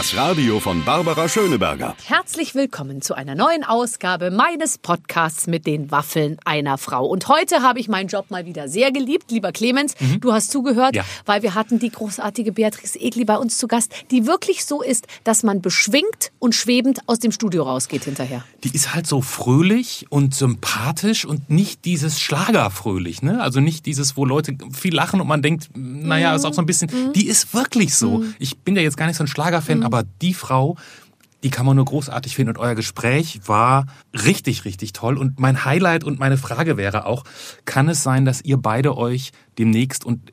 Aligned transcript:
Das 0.00 0.16
Radio 0.16 0.60
von 0.60 0.82
Barbara 0.82 1.28
Schöneberger. 1.28 1.94
Herzlich 2.06 2.54
willkommen 2.54 3.02
zu 3.02 3.12
einer 3.12 3.34
neuen 3.34 3.64
Ausgabe 3.64 4.30
meines 4.30 4.78
Podcasts 4.78 5.46
mit 5.46 5.66
den 5.66 5.90
Waffeln 5.90 6.38
einer 6.46 6.78
Frau. 6.78 7.04
Und 7.04 7.28
heute 7.28 7.60
habe 7.60 7.80
ich 7.80 7.88
meinen 7.88 8.08
Job 8.08 8.30
mal 8.30 8.46
wieder 8.46 8.70
sehr 8.70 8.92
geliebt, 8.92 9.30
lieber 9.30 9.52
Clemens. 9.52 9.94
Du 10.22 10.32
hast 10.32 10.52
zugehört, 10.52 10.96
Ja. 10.96 11.04
weil 11.26 11.42
wir 11.42 11.54
hatten 11.54 11.78
die 11.80 11.90
großartige 11.90 12.52
Beatrice 12.52 12.98
Egli 12.98 13.26
bei 13.26 13.36
uns 13.36 13.58
zu 13.58 13.68
Gast, 13.68 13.92
die 14.10 14.26
wirklich 14.26 14.64
so 14.64 14.80
ist, 14.80 15.06
dass 15.24 15.42
man 15.42 15.60
beschwingt 15.60 16.32
und 16.38 16.54
schwebend 16.54 17.00
aus 17.06 17.18
dem 17.18 17.30
Studio 17.30 17.64
rausgeht 17.64 18.04
hinterher. 18.04 18.42
Die 18.64 18.70
ist 18.74 18.94
halt 18.94 19.06
so 19.06 19.20
fröhlich 19.20 20.06
und 20.08 20.34
sympathisch 20.34 21.26
und 21.26 21.50
nicht 21.50 21.84
dieses 21.84 22.20
Schlagerfröhlich, 22.20 23.20
ne? 23.20 23.42
Also 23.42 23.60
nicht 23.60 23.84
dieses, 23.84 24.16
wo 24.16 24.24
Leute 24.24 24.56
viel 24.72 24.94
lachen 24.94 25.20
und 25.20 25.26
man 25.28 25.42
denkt, 25.42 25.68
naja, 25.76 26.34
ist 26.34 26.46
auch 26.46 26.54
so 26.54 26.62
ein 26.62 26.66
bisschen, 26.66 27.12
die 27.12 27.26
ist 27.26 27.52
wirklich 27.52 27.94
so. 27.94 28.24
Ich 28.38 28.56
bin 28.60 28.76
ja 28.76 28.80
jetzt 28.80 28.96
gar 28.96 29.04
nicht 29.06 29.16
so 29.16 29.24
ein 29.24 29.26
Schlagerfan, 29.28 29.89
aber 29.92 30.08
die 30.22 30.34
Frau, 30.34 30.76
die 31.42 31.50
kann 31.50 31.66
man 31.66 31.76
nur 31.76 31.84
großartig 31.84 32.36
finden 32.36 32.50
und 32.50 32.58
euer 32.58 32.74
Gespräch 32.74 33.40
war 33.46 33.86
richtig, 34.12 34.64
richtig 34.64 34.92
toll. 34.92 35.18
Und 35.18 35.40
mein 35.40 35.64
Highlight 35.64 36.04
und 36.04 36.18
meine 36.18 36.36
Frage 36.36 36.76
wäre 36.76 37.06
auch, 37.06 37.24
kann 37.64 37.88
es 37.88 38.02
sein, 38.02 38.24
dass 38.24 38.42
ihr 38.42 38.56
beide 38.56 38.96
euch 38.96 39.32
demnächst 39.58 40.04
und 40.04 40.32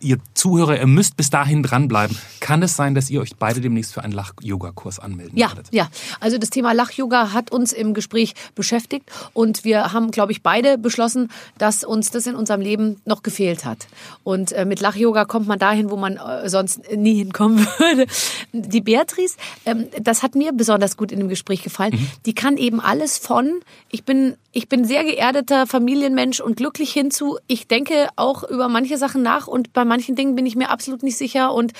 ihr 0.00 0.18
Zuhörer, 0.34 0.78
ihr 0.78 0.86
müsst 0.86 1.16
bis 1.16 1.30
dahin 1.30 1.62
dranbleiben. 1.62 2.16
Kann 2.40 2.62
es 2.62 2.76
sein, 2.76 2.94
dass 2.94 3.10
ihr 3.10 3.20
euch 3.20 3.36
beide 3.36 3.60
demnächst 3.60 3.92
für 3.92 4.02
einen 4.02 4.12
Lach-Yoga-Kurs 4.12 4.98
anmelden 5.00 5.36
Ja, 5.36 5.48
werdet? 5.48 5.68
ja. 5.72 5.88
Also 6.20 6.38
das 6.38 6.50
Thema 6.50 6.72
Lach-Yoga 6.72 7.32
hat 7.32 7.50
uns 7.50 7.72
im 7.72 7.92
Gespräch 7.94 8.34
beschäftigt 8.54 9.10
und 9.32 9.64
wir 9.64 9.92
haben, 9.92 10.10
glaube 10.12 10.32
ich, 10.32 10.42
beide 10.42 10.78
beschlossen, 10.78 11.30
dass 11.58 11.82
uns 11.84 12.10
das 12.10 12.26
in 12.26 12.34
unserem 12.36 12.60
Leben 12.60 13.00
noch 13.04 13.22
gefehlt 13.22 13.64
hat. 13.64 13.88
Und 14.22 14.52
äh, 14.52 14.64
mit 14.64 14.80
Lach-Yoga 14.80 15.24
kommt 15.24 15.48
man 15.48 15.58
dahin, 15.58 15.90
wo 15.90 15.96
man 15.96 16.16
äh, 16.16 16.48
sonst 16.48 16.80
nie 16.94 17.16
hinkommen 17.16 17.58
würde. 17.78 18.06
Die 18.52 18.80
Beatrice, 18.80 19.36
ähm, 19.66 19.86
das 20.00 20.22
hat 20.22 20.34
mir 20.34 20.52
besonders 20.52 20.96
gut 20.96 21.10
in 21.12 21.18
dem 21.18 21.28
Gespräch 21.28 21.62
gefallen. 21.62 22.08
Die 22.26 22.34
kann 22.34 22.56
eben 22.56 22.80
alles 22.80 23.18
von, 23.18 23.60
ich 23.90 24.04
bin, 24.04 24.36
ich 24.52 24.68
bin 24.68 24.84
sehr 24.84 25.04
geerdeter 25.04 25.66
Familienmensch 25.66 26.40
und 26.40 26.56
glücklich 26.56 26.92
hinzu, 26.92 27.38
ich 27.46 27.68
denke 27.68 28.08
auch 28.16 28.42
über 28.42 28.68
manche 28.68 28.98
Sachen 28.98 29.22
nach 29.22 29.46
und 29.46 29.72
bei 29.72 29.84
manchen 29.84 30.16
Dingen 30.16 30.34
bin 30.34 30.46
ich 30.46 30.56
mir 30.56 30.70
absolut 30.70 31.02
nicht 31.02 31.16
sicher. 31.16 31.54
Und 31.54 31.72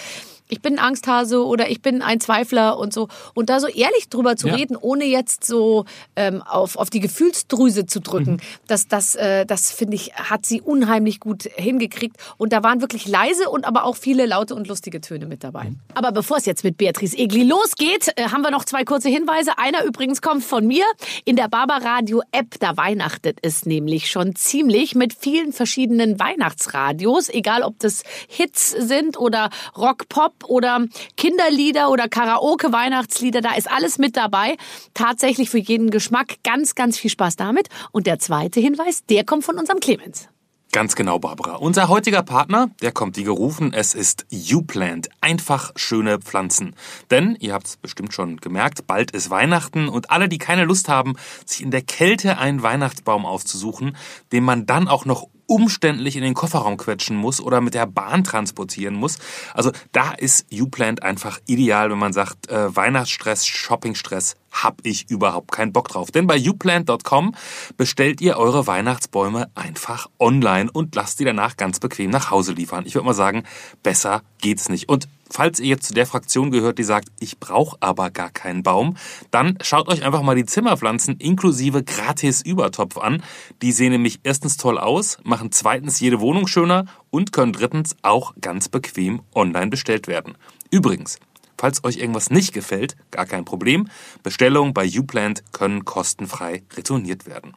ich 0.50 0.60
bin 0.60 0.78
ein 0.78 0.84
Angsthase 0.84 1.44
oder 1.44 1.70
ich 1.70 1.80
bin 1.82 2.02
ein 2.02 2.20
Zweifler 2.20 2.78
und 2.78 2.92
so. 2.92 3.08
Und 3.34 3.48
da 3.50 3.60
so 3.60 3.66
ehrlich 3.68 4.08
drüber 4.08 4.36
zu 4.36 4.48
Ja. 4.48 4.54
reden, 4.54 4.76
ohne 4.76 5.04
jetzt 5.04 5.44
so 5.44 5.84
ähm, 6.16 6.42
auf, 6.42 6.76
auf 6.76 6.90
die 6.90 7.00
Gefühlsdrüse 7.00 7.86
zu 7.86 8.00
drücken, 8.00 8.32
Mhm. 8.32 8.40
das, 8.66 8.88
das, 8.88 9.14
äh, 9.14 9.46
das 9.46 9.70
finde 9.72 9.94
ich, 9.96 10.12
hat 10.14 10.44
sie 10.46 10.60
unheimlich 10.60 11.20
gut 11.20 11.44
hingekriegt. 11.54 12.16
Und 12.36 12.52
da 12.52 12.62
waren 12.62 12.80
wirklich 12.80 13.06
leise 13.08 13.48
und 13.48 13.64
aber 13.64 13.84
auch 13.84 13.96
viele 13.96 14.26
laute 14.26 14.54
und 14.54 14.66
lustige 14.68 15.00
Töne 15.00 15.26
mit 15.26 15.44
dabei. 15.44 15.64
Mhm. 15.64 15.78
Aber 15.94 16.12
bevor 16.12 16.36
es 16.38 16.46
jetzt 16.46 16.64
mit 16.64 16.76
Beatrice 16.76 17.16
Egli 17.16 17.44
losgeht, 17.44 18.12
äh, 18.16 18.24
haben 18.28 18.42
wir 18.42 18.50
noch 18.50 18.64
zwei 18.64 18.84
kurze 18.84 19.08
Hinweise. 19.08 19.58
Einer 19.58 19.84
übrigens 19.84 20.20
kommt 20.22 20.44
von 20.44 20.66
mir. 20.66 20.84
In 21.24 21.36
der 21.36 21.48
Barbaradio 21.48 22.22
App, 22.32 22.56
da 22.60 22.76
weihnachtet 22.76 23.38
es 23.42 23.66
nämlich 23.66 24.10
schon 24.10 24.34
ziemlich 24.36 24.94
mit 24.94 25.12
vielen 25.14 25.52
verschiedenen 25.52 26.18
Weihnachtsradios, 26.18 27.28
egal 27.28 27.62
ob 27.62 27.78
das 27.78 28.02
Hits 28.28 28.70
sind 28.70 29.18
oder 29.18 29.50
Rock, 29.76 30.08
Pop 30.08 30.39
oder 30.44 30.86
Kinderlieder 31.16 31.90
oder 31.90 32.08
Karaoke 32.08 32.72
Weihnachtslieder, 32.72 33.40
da 33.40 33.54
ist 33.54 33.70
alles 33.70 33.98
mit 33.98 34.16
dabei. 34.16 34.56
Tatsächlich 34.94 35.50
für 35.50 35.58
jeden 35.58 35.90
Geschmack 35.90 36.36
ganz, 36.44 36.74
ganz 36.74 36.98
viel 36.98 37.10
Spaß 37.10 37.36
damit. 37.36 37.68
Und 37.92 38.06
der 38.06 38.18
zweite 38.18 38.60
Hinweis, 38.60 39.04
der 39.06 39.24
kommt 39.24 39.44
von 39.44 39.58
unserem 39.58 39.80
Clemens. 39.80 40.28
Ganz 40.72 40.94
genau, 40.94 41.18
Barbara. 41.18 41.56
Unser 41.56 41.88
heutiger 41.88 42.22
Partner, 42.22 42.70
der 42.80 42.92
kommt 42.92 43.16
wie 43.16 43.24
gerufen, 43.24 43.72
es 43.72 43.92
ist 43.92 44.24
YouPlant. 44.30 45.08
Einfach 45.20 45.72
schöne 45.74 46.20
Pflanzen. 46.20 46.76
Denn, 47.10 47.36
ihr 47.40 47.54
habt 47.54 47.66
es 47.66 47.76
bestimmt 47.76 48.14
schon 48.14 48.36
gemerkt, 48.36 48.86
bald 48.86 49.10
ist 49.10 49.30
Weihnachten 49.30 49.88
und 49.88 50.12
alle, 50.12 50.28
die 50.28 50.38
keine 50.38 50.64
Lust 50.64 50.88
haben, 50.88 51.16
sich 51.44 51.62
in 51.62 51.72
der 51.72 51.82
Kälte 51.82 52.38
einen 52.38 52.62
Weihnachtsbaum 52.62 53.26
auszusuchen, 53.26 53.96
den 54.30 54.44
man 54.44 54.64
dann 54.64 54.86
auch 54.86 55.04
noch 55.06 55.26
umständlich 55.50 56.14
in 56.14 56.22
den 56.22 56.34
Kofferraum 56.34 56.76
quetschen 56.76 57.16
muss 57.16 57.40
oder 57.40 57.60
mit 57.60 57.74
der 57.74 57.86
Bahn 57.86 58.22
transportieren 58.22 58.94
muss. 58.94 59.18
Also 59.52 59.72
da 59.90 60.12
ist 60.12 60.46
YouPlant 60.50 61.02
einfach 61.02 61.40
ideal, 61.46 61.90
wenn 61.90 61.98
man 61.98 62.12
sagt, 62.12 62.48
äh, 62.48 62.74
Weihnachtsstress, 62.74 63.44
Shoppingstress, 63.44 64.36
hab 64.52 64.78
ich 64.84 65.10
überhaupt 65.10 65.50
keinen 65.50 65.72
Bock 65.72 65.88
drauf. 65.88 66.12
Denn 66.12 66.28
bei 66.28 66.36
youplant.com 66.38 67.34
bestellt 67.76 68.20
ihr 68.20 68.36
eure 68.36 68.68
Weihnachtsbäume 68.68 69.50
einfach 69.56 70.08
online 70.20 70.70
und 70.70 70.94
lasst 70.94 71.18
die 71.18 71.24
danach 71.24 71.56
ganz 71.56 71.80
bequem 71.80 72.10
nach 72.10 72.30
Hause 72.30 72.52
liefern. 72.52 72.86
Ich 72.86 72.94
würde 72.94 73.06
mal 73.06 73.14
sagen, 73.14 73.42
besser 73.82 74.22
geht's 74.40 74.68
nicht. 74.68 74.88
Und 74.88 75.08
falls 75.30 75.60
ihr 75.60 75.68
jetzt 75.68 75.86
zu 75.86 75.94
der 75.94 76.06
Fraktion 76.06 76.50
gehört, 76.50 76.78
die 76.78 76.84
sagt, 76.84 77.08
ich 77.20 77.38
brauche 77.38 77.76
aber 77.80 78.10
gar 78.10 78.30
keinen 78.30 78.62
Baum, 78.62 78.96
dann 79.30 79.56
schaut 79.62 79.88
euch 79.88 80.04
einfach 80.04 80.22
mal 80.22 80.36
die 80.36 80.44
Zimmerpflanzen 80.44 81.16
inklusive 81.16 81.82
gratis 81.82 82.42
Übertopf 82.42 82.98
an. 82.98 83.22
Die 83.62 83.72
sehen 83.72 83.92
nämlich 83.92 84.20
erstens 84.22 84.56
toll 84.56 84.78
aus, 84.78 85.18
machen 85.22 85.52
zweitens 85.52 86.00
jede 86.00 86.20
Wohnung 86.20 86.46
schöner 86.46 86.86
und 87.10 87.32
können 87.32 87.52
drittens 87.52 87.96
auch 88.02 88.34
ganz 88.40 88.68
bequem 88.68 89.22
online 89.34 89.68
bestellt 89.68 90.06
werden. 90.06 90.36
Übrigens, 90.70 91.18
Falls 91.60 91.84
euch 91.84 91.98
irgendwas 91.98 92.30
nicht 92.30 92.54
gefällt, 92.54 92.96
gar 93.10 93.26
kein 93.26 93.44
Problem. 93.44 93.88
Bestellungen 94.22 94.72
bei 94.72 94.88
Uplant 94.96 95.44
können 95.52 95.84
kostenfrei 95.84 96.62
retourniert 96.74 97.26
werden. 97.26 97.52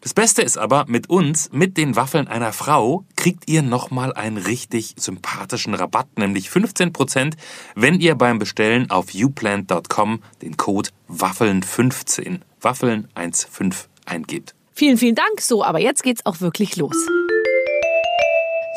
Das 0.00 0.14
Beste 0.14 0.42
ist 0.42 0.56
aber, 0.56 0.84
mit 0.86 1.10
uns, 1.10 1.50
mit 1.52 1.76
den 1.76 1.96
Waffeln 1.96 2.28
einer 2.28 2.52
Frau, 2.52 3.04
kriegt 3.16 3.50
ihr 3.50 3.62
nochmal 3.62 4.12
einen 4.12 4.36
richtig 4.36 4.94
sympathischen 4.96 5.74
Rabatt, 5.74 6.06
nämlich 6.16 6.48
15%, 6.48 7.34
wenn 7.74 8.00
ihr 8.00 8.14
beim 8.14 8.38
Bestellen 8.38 8.90
auf 8.90 9.14
uplant.com 9.14 10.22
den 10.42 10.56
Code 10.56 10.90
Waffeln15, 11.08 12.40
Waffeln15 12.62 13.74
eingebt. 14.04 14.54
Vielen, 14.72 14.98
vielen 14.98 15.14
Dank. 15.14 15.40
So, 15.40 15.64
aber 15.64 15.80
jetzt 15.80 16.02
geht's 16.02 16.24
auch 16.26 16.40
wirklich 16.40 16.76
los. 16.76 16.96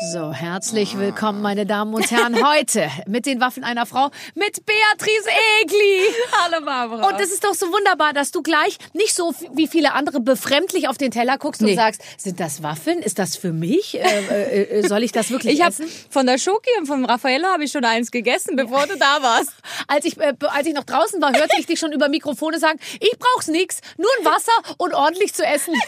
So, 0.02 0.32
herzlich 0.32 0.96
willkommen, 0.96 1.42
meine 1.42 1.66
Damen 1.66 1.92
und 1.92 2.10
Herren, 2.10 2.42
heute 2.42 2.90
mit 3.06 3.26
den 3.26 3.38
Waffen 3.38 3.64
einer 3.64 3.84
Frau, 3.84 4.10
mit 4.34 4.64
Beatrice 4.64 5.28
Egli. 5.60 6.06
Hallo 6.42 6.64
Barbara. 6.64 7.06
Und 7.08 7.20
es 7.20 7.30
ist 7.30 7.44
doch 7.44 7.52
so 7.52 7.66
wunderbar, 7.66 8.14
dass 8.14 8.30
du 8.30 8.42
gleich 8.42 8.78
nicht 8.94 9.14
so 9.14 9.34
wie 9.52 9.66
viele 9.68 9.92
andere 9.92 10.20
befremdlich 10.20 10.88
auf 10.88 10.96
den 10.96 11.10
Teller 11.10 11.36
guckst 11.36 11.60
und 11.60 11.66
Nee. 11.66 11.74
sagst, 11.74 12.00
sind 12.16 12.40
das 12.40 12.62
Waffeln? 12.62 13.00
Ist 13.00 13.18
das 13.18 13.36
für 13.36 13.52
mich? 13.52 13.98
Äh, 13.98 14.00
äh, 14.30 14.78
äh, 14.80 14.88
soll 14.88 15.02
ich 15.02 15.12
das 15.12 15.30
wirklich 15.30 15.58
ich 15.58 15.64
essen? 15.66 15.86
von 16.08 16.24
der 16.24 16.38
Schoki 16.38 16.70
und 16.78 16.86
vom 16.86 17.04
Raffaello 17.04 17.48
habe 17.48 17.64
ich 17.64 17.72
schon 17.72 17.84
eins 17.84 18.10
gegessen, 18.10 18.56
bevor 18.56 18.86
du 18.86 18.96
da 18.96 19.22
warst. 19.22 19.50
Als 19.86 20.06
ich, 20.06 20.18
äh, 20.18 20.32
als 20.48 20.66
ich 20.66 20.72
noch 20.72 20.84
draußen 20.84 21.20
war, 21.20 21.32
hörte 21.34 21.56
ich 21.58 21.66
dich 21.66 21.78
schon 21.78 21.92
über 21.92 22.08
Mikrofone 22.08 22.58
sagen, 22.58 22.78
ich 23.00 23.18
brauch's 23.18 23.48
nix, 23.48 23.80
nur 23.98 24.08
ein 24.20 24.24
Wasser 24.24 24.74
und 24.78 24.94
ordentlich 24.94 25.34
zu 25.34 25.44
essen. 25.44 25.74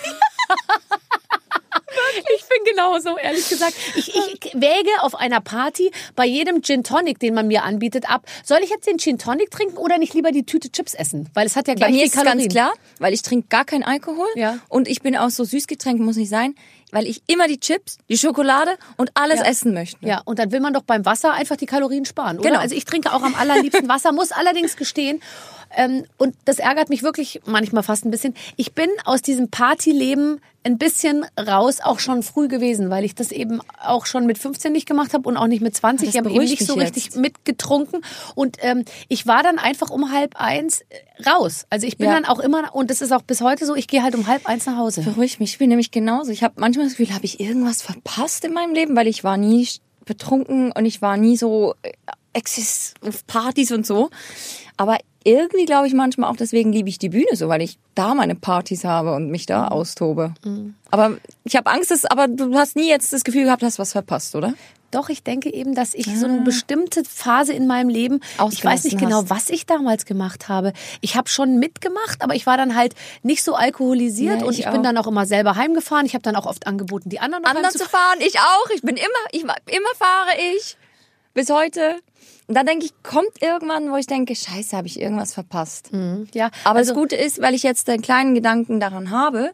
Ich 2.35 2.43
bin 2.49 2.65
genauso, 2.75 3.17
ehrlich 3.19 3.49
gesagt. 3.49 3.75
Ich, 3.97 4.09
ich 4.15 4.53
wäge 4.55 4.91
auf 5.01 5.15
einer 5.15 5.41
Party 5.41 5.91
bei 6.17 6.25
jedem 6.27 6.63
Gin 6.63 6.85
Tonic, 6.85 7.19
den 7.19 7.35
man 7.35 7.47
mir 7.49 7.63
anbietet, 7.65 8.09
ab. 8.11 8.25
Soll 8.45 8.61
ich 8.63 8.71
jetzt 8.71 8.87
den 8.87 8.99
Gin 8.99 9.19
Tonic 9.19 9.51
trinken 9.51 9.77
oder 9.77 9.99
nicht 9.99 10.15
lieber 10.15 10.33
die 10.33 10.45
Tüte 10.45 10.71
Chips 10.71 10.95
essen? 10.95 11.29
Weil 11.35 11.47
es 11.47 11.57
hat 11.57 11.69
ja 11.69 11.75
Bei 11.75 11.79
gleich 11.79 11.91
mir 11.93 11.97
viel 11.99 12.07
ist 12.07 12.15
Kalorien. 12.15 12.39
ganz 12.41 12.53
klar, 12.53 12.73
weil 12.99 13.13
ich 13.13 13.23
trinke 13.23 13.49
gar 13.49 13.65
keinen 13.65 13.83
Alkohol 13.85 14.27
Ja. 14.35 14.59
und 14.69 14.89
ich 14.89 15.03
bin 15.03 15.17
auch 15.17 15.31
so 15.31 15.45
Süßgetränk 15.45 16.01
muss 16.01 16.17
nicht 16.17 16.29
sein, 16.31 16.55
weil 16.91 17.07
ich 17.07 17.23
immer 17.27 17.49
die 17.49 17.59
Chips, 17.59 17.97
die 18.11 18.19
Schokolade 18.19 18.77
und 18.99 19.11
alles 19.15 19.39
Ja. 19.41 19.47
essen 19.47 19.73
möchte. 19.73 19.97
Ja, 20.07 20.21
und 20.25 20.39
dann 20.39 20.53
will 20.53 20.61
man 20.61 20.75
doch 20.75 20.83
beim 20.83 21.07
Wasser 21.07 21.33
einfach 21.33 21.57
die 21.57 21.67
Kalorien 21.67 22.05
sparen, 22.05 22.39
oder? 22.39 22.49
Genau. 22.51 22.61
Also 22.61 22.75
ich 22.75 22.85
trinke 22.85 23.13
auch 23.13 23.23
am 23.23 23.35
allerliebsten 23.35 23.89
Wasser, 23.89 24.13
muss 24.13 24.31
allerdings 24.33 24.77
gestehen, 24.77 25.23
ähm, 25.77 26.05
und 26.19 26.35
das 26.45 26.59
ärgert 26.59 26.89
mich 26.89 27.03
wirklich 27.03 27.41
manchmal 27.47 27.83
fast 27.83 28.05
ein 28.05 28.11
bisschen. 28.11 28.35
Ich 28.57 28.73
bin 28.73 28.89
aus 29.05 29.23
diesem 29.23 29.49
Partyleben 29.51 30.41
ein 30.65 30.79
bisschen 30.79 31.25
raus, 31.39 31.79
auch 31.83 31.99
schon 31.99 32.23
früh 32.23 32.47
gewesen, 32.47 32.89
weil 32.89 33.05
ich 33.05 33.15
das 33.17 33.33
eben 33.33 33.61
auch 33.83 34.07
schon 34.07 34.27
mit 34.27 34.39
15 34.39 34.73
nicht 34.73 34.87
gemacht 34.87 35.13
habe 35.13 35.29
und 35.29 35.37
auch 35.37 35.49
nicht 35.49 35.61
mit 35.61 35.75
20. 35.77 36.07
Das 36.07 36.15
Ich 36.15 36.19
habe 36.21 36.31
eben 36.31 36.39
nicht 36.45 36.65
so 36.65 36.77
mich 36.77 36.85
richtig 36.85 37.05
jetzt. 37.07 37.17
mitgetrunken. 37.17 38.03
Und 38.37 38.59
ähm, 38.61 38.85
ich 39.09 39.27
war 39.27 39.43
dann 39.43 39.59
einfach 39.59 39.91
um 39.91 40.13
halb 40.13 40.37
eins 40.37 40.83
äh, 40.83 41.29
raus. 41.29 41.67
Also 41.69 41.87
ich 41.89 41.97
bin 41.99 42.07
Ja. 42.09 42.15
dann 42.15 42.27
auch 42.27 42.39
immer, 42.39 42.75
und 42.75 42.91
das 42.91 43.01
ist 43.01 43.11
auch 43.13 43.23
bis 43.23 43.41
heute 43.41 43.67
so, 43.67 43.75
ich 43.75 43.89
gehe 43.89 44.03
halt 44.05 44.15
um 44.15 44.29
halb 44.29 44.47
eins 44.49 44.67
nach 44.67 44.77
Hause. 44.77 45.03
Beruhigt 45.03 45.41
mich, 45.41 45.53
ich 45.53 45.59
bin 45.59 45.69
nämlich 45.69 45.91
genauso. 45.91 46.31
Ich 46.31 46.45
habe 46.45 46.55
manchmal 46.59 46.87
das 46.87 46.97
Gefühl, 46.97 47.13
habe 47.15 47.25
ich 47.25 47.41
irgendwas 47.41 47.83
verpasst 47.83 48.45
in 48.45 48.53
meinem 48.53 48.73
Leben, 48.75 48.95
weil 48.95 49.09
ich 49.09 49.25
war 49.25 49.37
nie 49.37 49.67
betrunken 50.05 50.71
und 50.73 50.85
ich 50.85 51.03
war 51.03 51.17
nie 51.17 51.37
so 51.37 51.75
äh, 51.83 51.93
Exzess 52.35 52.95
auf 53.07 53.27
Partys 53.27 53.73
und 53.73 53.85
so. 53.87 54.11
Aber 54.77 54.99
irgendwie 55.25 55.65
glaube 55.65 55.87
ich 55.87 55.95
manchmal 55.95 56.31
auch 56.31 56.37
deswegen 56.37 56.73
liebe 56.73 56.89
ich 56.89 56.99
die 56.99 57.09
Bühne 57.11 57.35
so, 57.35 57.49
weil 57.49 57.63
ich 57.63 57.79
da 57.95 58.15
meine 58.15 58.35
Partys 58.35 58.85
habe 58.85 59.15
und 59.15 59.31
mich 59.31 59.43
Mhm. 59.43 59.47
da 59.53 59.69
austobe. 59.69 60.35
Aber 60.91 61.17
ich 61.45 61.57
habe 61.57 61.71
Angst, 61.71 61.91
dass, 61.91 62.05
aber 62.05 62.29
du 62.29 62.55
hast 62.55 62.77
nie 62.77 62.89
jetzt 62.89 63.13
das 63.13 63.25
Gefühl 63.25 63.45
gehabt, 63.45 63.63
hast 63.63 63.79
was 63.79 63.93
verpasst, 63.93 64.35
oder? 64.35 64.55
Doch, 64.91 65.09
ich 65.09 65.23
denke 65.23 65.51
eben, 65.51 65.75
dass 65.75 65.95
ich 65.95 66.05
so 66.19 66.27
eine 66.27 66.43
bestimmte 66.43 67.03
Phase 67.05 67.55
in 67.55 67.67
meinem 67.67 67.89
Leben, 67.89 68.21
ich 68.51 68.63
weiß 68.63 68.85
nicht 68.85 68.97
Ah. 68.99 69.01
Genau, 69.01 69.23
hast. 69.23 69.31
was 69.31 69.49
ich 69.49 69.65
damals 69.65 70.05
gemacht 70.05 70.51
habe. 70.51 70.75
Ich 71.01 71.17
habe 71.17 71.31
schon 71.31 71.59
mitgemacht, 71.59 72.21
aber 72.21 72.35
ich 72.35 72.45
war 72.47 72.59
dann 72.59 72.77
halt 72.77 72.95
nicht 73.23 73.43
so 73.43 73.55
alkoholisiert 73.55 74.43
Ja, 74.43 74.47
und 74.47 74.53
ich 74.53 74.67
ich 74.67 74.71
bin 74.71 74.83
dann 74.83 74.99
auch 74.99 75.07
immer 75.07 75.25
selber 75.25 75.57
heimgefahren. 75.57 76.05
Ich 76.05 76.13
habe 76.13 76.21
dann 76.23 76.37
auch 76.37 76.45
oft 76.45 76.67
angeboten, 76.67 77.09
die 77.09 77.21
anderen 77.21 77.43
noch 77.43 77.51
Anderen 77.51 77.71
zu 77.75 77.87
fahren, 77.89 78.19
ich 78.21 78.39
auch. 78.39 78.71
Ich 78.75 78.83
bin 78.83 78.97
immer, 78.97 79.07
ich, 79.33 79.43
immer 79.45 79.95
fahre 79.97 80.37
ich. 80.57 80.77
Bis 81.35 81.51
heute. 81.51 81.97
Und 82.47 82.57
dann 82.57 82.67
denke 82.67 82.85
ich, 82.85 82.93
kommt 83.03 83.41
irgendwann, 83.41 83.91
wo 83.91 83.97
ich 83.97 84.07
denke, 84.07 84.35
scheiße, 84.35 84.77
habe 84.77 84.87
ich 84.87 85.01
irgendwas 85.01 85.33
verpasst. 85.33 85.91
Ja, 86.35 86.51
Aber 86.65 86.81
also, 86.81 86.93
das 86.93 87.01
Gute 87.01 87.17
ist, 87.17 87.41
weil 87.41 87.55
ich 87.55 87.63
jetzt 87.63 87.89
den 87.89 88.03
kleinen 88.03 88.35
Gedanken 88.35 88.81
daran 88.81 89.11
habe, 89.11 89.53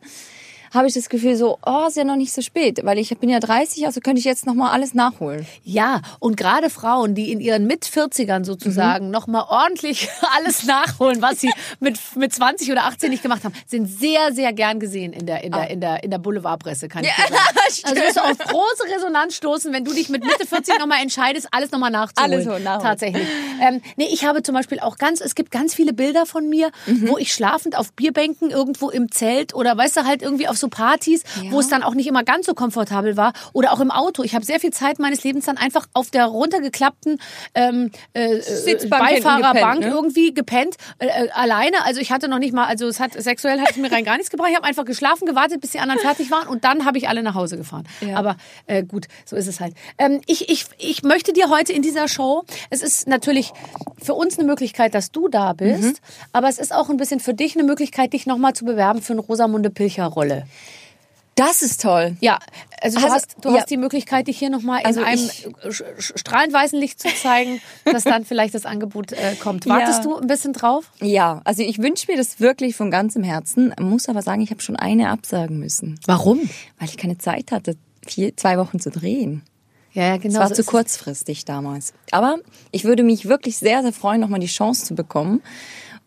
habe 0.72 0.86
ich 0.88 0.94
das 0.94 1.08
Gefühl 1.08 1.36
so, 1.36 1.58
oh, 1.64 1.86
ist 1.88 1.96
ja 1.96 2.04
noch 2.04 2.16
nicht 2.16 2.32
so 2.32 2.42
spät, 2.42 2.80
weil 2.84 2.98
ich 2.98 3.16
bin 3.18 3.28
ja 3.30 3.40
30, 3.40 3.86
also 3.86 4.00
könnte 4.00 4.18
ich 4.18 4.24
jetzt 4.24 4.46
noch 4.46 4.54
mal 4.54 4.70
alles 4.70 4.94
nachholen. 4.94 5.46
Ja, 5.64 6.00
und 6.20 6.36
gerade 6.36 6.70
Frauen, 6.70 7.14
die 7.14 7.32
in 7.32 7.40
ihren 7.40 7.66
Mit-40ern 7.66 8.44
sozusagen 8.44 9.06
Mhm. 9.06 9.10
noch 9.10 9.26
mal 9.26 9.44
ordentlich 9.48 10.08
alles 10.36 10.64
nachholen, 10.64 11.22
was 11.22 11.40
sie 11.40 11.50
mit, 11.80 11.98
mit 12.16 12.32
20 12.34 12.70
oder 12.72 12.84
18 12.84 13.10
nicht 13.10 13.22
gemacht 13.22 13.44
haben, 13.44 13.54
sind 13.66 13.86
sehr, 13.86 14.32
sehr 14.32 14.52
gern 14.52 14.80
gesehen 14.80 15.12
in 15.12 15.26
der, 15.26 15.42
in 15.44 15.52
der, 15.52 15.70
in 15.70 15.80
der, 15.80 16.02
in 16.04 16.10
der 16.10 16.18
Boulevardpresse, 16.18 16.88
kann 16.88 17.04
ich 17.04 17.10
dir 17.10 17.22
sagen. 17.22 17.34
Also 17.84 18.00
wirst 18.02 18.16
du 18.16 18.20
auf 18.22 18.38
große 18.38 18.94
Resonanz 18.94 19.34
stoßen, 19.36 19.72
wenn 19.72 19.84
du 19.84 19.92
dich 19.92 20.08
mit 20.08 20.24
Mitte 20.24 20.46
40 20.46 20.78
noch 20.78 20.86
mal 20.86 21.00
entscheidest, 21.02 21.48
alles 21.52 21.70
noch 21.70 21.78
mal 21.78 21.90
nachzuholen. 21.90 22.32
Alles 22.32 22.44
so 22.44 22.58
nachholen. 22.58 22.80
Tatsächlich. 22.82 23.26
Ähm, 23.60 23.80
nee, 23.96 24.08
ich 24.10 24.24
habe 24.24 24.42
zum 24.42 24.54
Beispiel 24.54 24.80
auch 24.80 24.96
ganz, 24.96 25.20
es 25.20 25.34
gibt 25.34 25.50
ganz 25.50 25.74
viele 25.74 25.92
Bilder 25.92 26.26
von 26.26 26.48
mir, 26.48 26.70
Mhm. 26.86 27.08
wo 27.08 27.18
ich 27.18 27.32
schlafend 27.32 27.76
auf 27.76 27.92
Bierbänken 27.92 28.50
irgendwo 28.50 28.88
im 28.90 29.10
Zelt 29.12 29.54
oder 29.54 29.76
weißt 29.76 29.96
du 29.98 30.04
halt 30.06 30.22
irgendwie 30.22 30.48
auf 30.48 30.56
so 30.60 30.68
Partys, 30.68 31.22
Ja. 31.42 31.50
wo 31.52 31.60
es 31.60 31.68
dann 31.68 31.82
auch 31.82 31.94
nicht 31.94 32.06
immer 32.06 32.24
ganz 32.24 32.46
so 32.46 32.54
komfortabel 32.54 33.16
war 33.16 33.32
oder 33.52 33.72
auch 33.72 33.80
im 33.80 33.90
Auto. 33.90 34.22
Ich 34.22 34.34
habe 34.34 34.44
sehr 34.44 34.60
viel 34.60 34.72
Zeit 34.72 34.98
meines 34.98 35.24
Lebens 35.24 35.46
dann 35.46 35.56
einfach 35.56 35.86
auf 35.94 36.10
der 36.10 36.26
runtergeklappten 36.26 37.20
ähm, 37.54 37.90
äh, 38.12 38.40
hinten 38.40 38.90
Beifahrerbank 38.90 39.54
gepennt, 39.54 39.80
ne? 39.80 39.86
irgendwie 39.88 40.34
gepennt, 40.34 40.76
äh, 40.98 41.06
äh, 41.06 41.30
alleine. 41.30 41.84
Also 41.84 42.00
ich 42.00 42.10
hatte 42.12 42.28
noch 42.28 42.38
nicht 42.38 42.52
mal, 42.52 42.64
also 42.66 42.86
es 42.88 43.00
hat 43.00 43.12
sexuell 43.20 43.60
hat 43.60 43.70
es 43.70 43.76
mir 43.76 43.90
rein 43.90 44.04
gar 44.04 44.16
nichts 44.16 44.30
gebracht. 44.30 44.48
Ich 44.50 44.56
habe 44.56 44.66
einfach 44.66 44.84
geschlafen, 44.84 45.26
gewartet, 45.26 45.60
bis 45.60 45.70
die 45.70 45.78
anderen 45.80 46.00
fertig 46.00 46.30
waren 46.30 46.48
und 46.48 46.64
dann 46.64 46.84
habe 46.84 46.98
ich 46.98 47.08
alle 47.08 47.22
nach 47.22 47.34
Hause 47.34 47.56
gefahren. 47.56 47.86
Ja. 48.00 48.16
Aber 48.16 48.36
äh, 48.66 48.82
gut, 48.84 49.06
so 49.24 49.36
ist 49.36 49.46
es 49.46 49.60
halt. 49.60 49.74
Ähm, 49.98 50.20
ich, 50.26 50.48
ich, 50.48 50.66
ich 50.78 51.02
möchte 51.02 51.32
dir 51.32 51.48
heute 51.50 51.72
in 51.72 51.82
dieser 51.82 52.08
Show, 52.08 52.44
es 52.70 52.82
ist 52.82 53.06
natürlich 53.08 53.52
für 54.02 54.14
uns 54.14 54.38
eine 54.38 54.46
Möglichkeit, 54.46 54.94
dass 54.94 55.10
du 55.12 55.28
da 55.28 55.52
bist, 55.52 55.78
Mhm. 55.82 55.94
aber 56.32 56.48
es 56.48 56.58
ist 56.58 56.74
auch 56.74 56.88
ein 56.88 56.96
bisschen 56.96 57.20
für 57.20 57.34
dich 57.34 57.54
eine 57.56 57.64
Möglichkeit, 57.64 58.12
dich 58.12 58.26
nochmal 58.26 58.52
zu 58.54 58.64
bewerben 58.64 59.02
für 59.02 59.12
eine 59.12 59.20
Rosamunde 59.22 59.70
Pilcher-Rolle. 59.70 60.46
Das 61.34 61.62
ist 61.62 61.80
toll. 61.82 62.16
Ja, 62.20 62.40
also 62.80 62.98
du, 62.98 63.04
Also, 63.04 63.14
hast, 63.14 63.36
du 63.42 63.50
ja. 63.50 63.58
hast 63.60 63.70
die 63.70 63.76
Möglichkeit, 63.76 64.26
dich 64.26 64.36
hier 64.38 64.50
nochmal 64.50 64.80
in 64.80 64.86
Also 64.86 65.02
einem 65.02 65.20
sch- 65.22 65.54
sch- 65.68 66.18
strahlend 66.18 66.52
weißen 66.52 66.76
Licht 66.80 67.00
zu 67.00 67.06
zeigen, 67.14 67.60
dass 67.84 68.02
dann 68.02 68.24
vielleicht 68.24 68.54
das 68.54 68.66
Angebot 68.66 69.12
äh, 69.12 69.36
kommt. 69.40 69.64
Wartest 69.68 69.98
Ja. 69.98 70.10
du 70.10 70.16
ein 70.16 70.26
bisschen 70.26 70.52
drauf? 70.52 70.90
Ja, 71.00 71.40
also 71.44 71.62
ich 71.62 71.78
wünsche 71.80 72.10
mir 72.10 72.16
das 72.16 72.40
wirklich 72.40 72.74
von 72.74 72.90
ganzem 72.90 73.22
Herzen, 73.22 73.72
muss 73.80 74.08
aber 74.08 74.22
sagen, 74.22 74.40
ich 74.42 74.50
habe 74.50 74.62
schon 74.62 74.74
eine 74.74 75.10
absagen 75.10 75.60
müssen, 75.60 76.00
Warum? 76.06 76.40
weil 76.80 76.88
ich 76.88 76.96
keine 76.96 77.18
Zeit 77.18 77.52
hatte, 77.52 77.76
vier, 78.04 78.36
zwei 78.36 78.58
Wochen 78.58 78.80
zu 78.80 78.90
drehen. 78.90 79.42
Ja, 79.92 80.02
ja, 80.08 80.14
Es 80.16 80.22
genau. 80.22 80.40
war 80.40 80.48
so 80.48 80.54
zu 80.54 80.60
ist 80.62 80.66
es. 80.66 80.70
kurzfristig 80.72 81.44
damals. 81.44 81.92
Aber 82.10 82.38
ich 82.72 82.82
würde 82.84 83.04
mich 83.04 83.28
wirklich 83.28 83.58
sehr, 83.58 83.82
sehr 83.82 83.92
freuen, 83.92 84.20
nochmal 84.20 84.40
die 84.40 84.46
Chance 84.48 84.84
zu 84.86 84.94
bekommen 84.96 85.40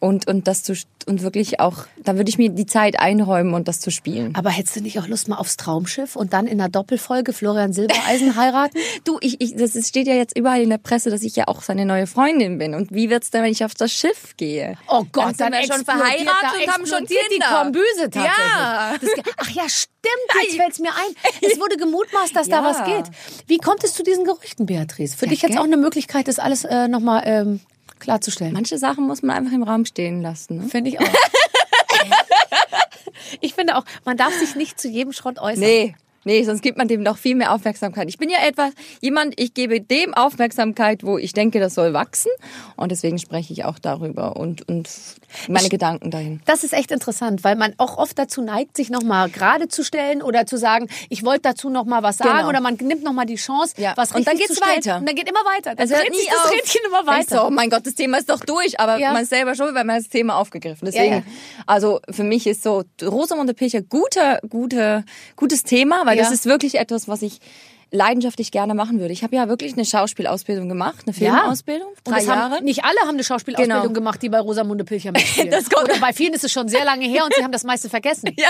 und, 0.02 0.28
und 0.28 0.48
das 0.48 0.64
zu, 0.64 0.74
und 1.06 1.22
wirklich 1.22 1.60
auch, 1.60 1.86
da 2.04 2.16
würde 2.18 2.28
ich 2.30 2.38
mir 2.38 2.50
die 2.50 2.66
Zeit 2.66 3.00
einräumen 3.00 3.54
und 3.54 3.68
das 3.68 3.80
zu 3.80 3.92
spielen. 3.92 4.36
Aber 4.36 4.50
hättest 4.50 4.76
du 4.76 4.82
nicht 4.82 5.00
auch 5.00 5.08
Lust 5.08 5.28
mal 5.28 5.38
aufs 5.38 5.56
Traumschiff 5.58 6.16
und 6.16 6.34
dann 6.34 6.48
in 6.48 6.60
einer 6.60 6.70
Doppelfolge 6.70 7.32
Florian 7.34 7.72
Silbereisen 7.72 8.36
heiraten? 8.36 8.78
Du, 9.04 9.18
ich, 9.22 9.40
ich, 9.40 9.56
das 9.56 9.74
steht 9.88 10.08
ja 10.08 10.16
jetzt 10.16 10.36
überall 10.38 10.62
in 10.62 10.70
der 10.72 10.80
Presse, 10.80 11.10
dass 11.12 11.22
ich 11.22 11.36
ja 11.36 11.48
auch 11.48 11.62
seine 11.62 11.86
neue 11.86 12.08
Freundin 12.08 12.58
bin. 12.58 12.74
Und 12.74 12.92
wie 12.92 13.10
wird's 13.10 13.30
denn, 13.30 13.44
wenn 13.44 13.52
ich 13.52 13.64
auf 13.64 13.76
das 13.76 13.92
Schiff 13.94 14.36
gehe? 14.38 14.76
Oh 14.90 15.04
Gott, 15.12 15.36
dann 15.38 15.54
sind 15.54 15.70
wir 15.70 15.74
schon 15.76 15.86
verheiratet 15.86 16.28
da 16.42 16.62
und 16.64 16.74
haben 16.74 16.86
schon 16.88 17.06
Kinder. 17.06 17.22
die 17.36 17.40
Kombüse 17.40 18.10
tatsächlich. 18.10 18.28
Ja. 18.58 18.94
Das, 19.00 19.10
ach 19.38 19.50
ja, 19.52 19.64
stimmt, 19.70 20.28
jetzt 20.44 20.56
fällt's 20.56 20.80
mir 20.80 20.90
ein. 20.96 21.16
Es 21.48 21.60
wurde 21.60 21.78
gemutmaßt, 21.78 22.36
dass 22.36 22.50
da 22.50 22.58
Ja. 22.58 22.64
was 22.64 22.84
geht. 22.86 23.16
Wie 23.48 23.58
kommt 23.60 23.84
es 23.84 23.94
zu 23.94 24.02
diesen 24.04 24.26
Gerüchten, 24.26 24.66
Beatrice? 24.66 25.16
Für 25.16 25.26
Ja, 25.26 25.32
dich 25.32 25.44
jetzt 25.44 25.58
auch 25.60 25.64
eine 25.64 25.78
Möglichkeit, 25.78 26.28
das 26.28 26.40
alles 26.40 26.64
äh, 26.66 26.88
nochmal 26.88 27.22
ähm, 27.26 27.60
klarzustellen. 28.02 28.54
Manche 28.54 28.78
Sachen 28.78 29.08
muss 29.08 29.22
man 29.22 29.38
einfach 29.38 29.54
im 29.54 29.64
Raum 29.64 29.86
stehen 29.86 30.22
lassen. 30.22 30.58
Ne? 30.58 30.68
Finde 30.68 30.90
ich 30.90 31.00
auch. 31.00 31.06
ich 33.40 33.54
finde 33.54 33.78
auch, 33.78 33.86
man 34.04 34.18
darf 34.18 34.34
sich 34.34 34.56
nicht 34.56 34.80
zu 34.80 34.90
jedem 34.90 35.14
Schrott 35.14 35.40
äußern. 35.40 35.62
Nee. 35.62 35.96
Nee, 36.24 36.44
sonst 36.44 36.62
gibt 36.62 36.78
man 36.78 36.88
dem 36.88 37.02
noch 37.04 37.18
viel 37.18 37.36
mehr 37.36 37.52
Aufmerksamkeit. 37.54 38.08
Ich 38.10 38.18
bin 38.18 38.30
ja 38.30 38.38
etwas 38.46 38.72
jemand, 39.02 39.40
ich 39.40 39.54
gebe 39.54 39.82
dem 39.82 40.14
Aufmerksamkeit, 40.14 41.04
wo 41.04 41.18
ich 41.18 41.34
denke, 41.34 41.60
das 41.60 41.74
soll 41.76 41.94
wachsen. 41.94 42.32
Und 42.76 42.92
deswegen 42.92 43.18
spreche 43.20 43.54
ich 43.54 43.66
auch 43.66 43.80
darüber 43.80 44.36
und, 44.38 44.68
und 44.68 44.88
meine 45.48 45.70
Gedanken 45.70 46.12
dahin. 46.12 46.42
Das 46.46 46.64
ist 46.64 46.74
echt 46.74 46.92
interessant, 46.92 47.44
weil 47.44 47.56
man 47.56 47.74
auch 47.78 47.98
oft 47.98 48.18
dazu 48.20 48.42
neigt, 48.42 48.78
sich 48.78 48.90
nochmal 48.90 49.30
gerade 49.30 49.68
zu 49.68 49.84
stellen 49.84 50.22
oder 50.22 50.46
zu 50.46 50.58
sagen, 50.58 50.88
ich 51.10 51.24
wollte 51.26 51.42
dazu 51.44 51.70
nochmal 51.70 52.04
was 52.04 52.18
sagen 52.18 52.38
Genau. 52.38 52.50
oder 52.50 52.62
man 52.62 52.76
nimmt 52.76 53.04
nochmal 53.04 53.26
die 53.26 53.36
Chance, 53.36 53.76
Ja. 53.78 53.94
was 53.96 54.12
Und 54.12 54.28
dann 54.28 54.38
geht's 54.38 54.62
weiter. 54.62 54.98
Und 54.98 55.08
dann 55.08 55.16
geht 55.16 55.30
immer 55.30 55.40
weiter. 55.40 55.76
Dann 55.76 55.86
Es 55.86 55.92
hört 55.92 56.04
dreht 56.08 56.16
sich 56.16 56.28
das 56.28 56.38
auf. 56.46 56.52
Rädchen 56.52 56.82
immer 56.88 57.08
weiter. 57.08 57.48
oh 57.48 57.50
mein 57.50 57.70
Gott, 57.70 57.86
das 57.86 57.96
Thema 57.96 58.18
ist 58.18 58.30
doch 58.30 58.42
durch, 58.42 58.80
aber 58.80 58.98
Ja. 58.98 59.14
man 59.14 59.24
ist 59.24 59.30
selber 59.30 59.56
schon, 59.56 59.74
weil 59.74 59.86
man 59.86 59.98
das 59.98 60.10
Thema 60.10 60.36
aufgegriffen. 60.38 60.86
Deswegen, 60.86 61.12
Ja, 61.14 61.18
ja. 61.20 61.24
also 61.66 62.00
für 62.10 62.24
mich 62.24 62.46
ist 62.48 62.64
so 62.64 62.84
Rosamunde 63.02 63.54
Pilcher 63.54 63.82
guter, 63.82 64.40
guter, 64.50 65.04
gutes 65.36 65.64
Thema, 65.64 66.06
weil 66.12 66.18
Ja. 66.18 66.24
das 66.24 66.32
ist 66.34 66.46
wirklich 66.46 66.76
etwas, 66.76 67.08
was 67.08 67.22
ich 67.22 67.40
leidenschaftlich 67.94 68.52
gerne 68.52 68.74
machen 68.74 69.00
würde. 69.02 69.12
Ich 69.12 69.22
habe 69.22 69.36
ja 69.36 69.50
wirklich 69.50 69.74
eine 69.74 69.84
Schauspielausbildung 69.84 70.70
gemacht, 70.70 71.02
eine 71.06 71.14
Filmausbildung, 71.14 71.90
Und 71.90 71.98
drei 72.06 72.24
Jahre. 72.24 72.56
Haben, 72.56 72.64
nicht 72.66 72.86
alle 72.86 72.96
haben 73.02 73.10
eine 73.16 73.24
Schauspielausbildung 73.24 73.82
Genau. 73.82 73.94
gemacht, 73.94 74.22
die 74.22 74.30
bei 74.30 74.40
Rosamunde 74.40 74.86
Pilcher 74.86 75.12
mitspielen. 75.14 75.52
Das 75.52 75.70
kommt- 75.70 75.90
Oder 75.90 76.00
bei 76.00 76.14
vielen 76.14 76.34
ist 76.34 76.46
es 76.46 76.54
schon 76.54 76.70
sehr 76.70 76.86
lange 76.86 77.06
her 77.06 77.26
und 77.26 77.34
sie 77.36 77.44
haben 77.44 77.52
das 77.52 77.64
meiste 77.66 77.90
vergessen. 77.90 78.30
Ja. 78.38 78.50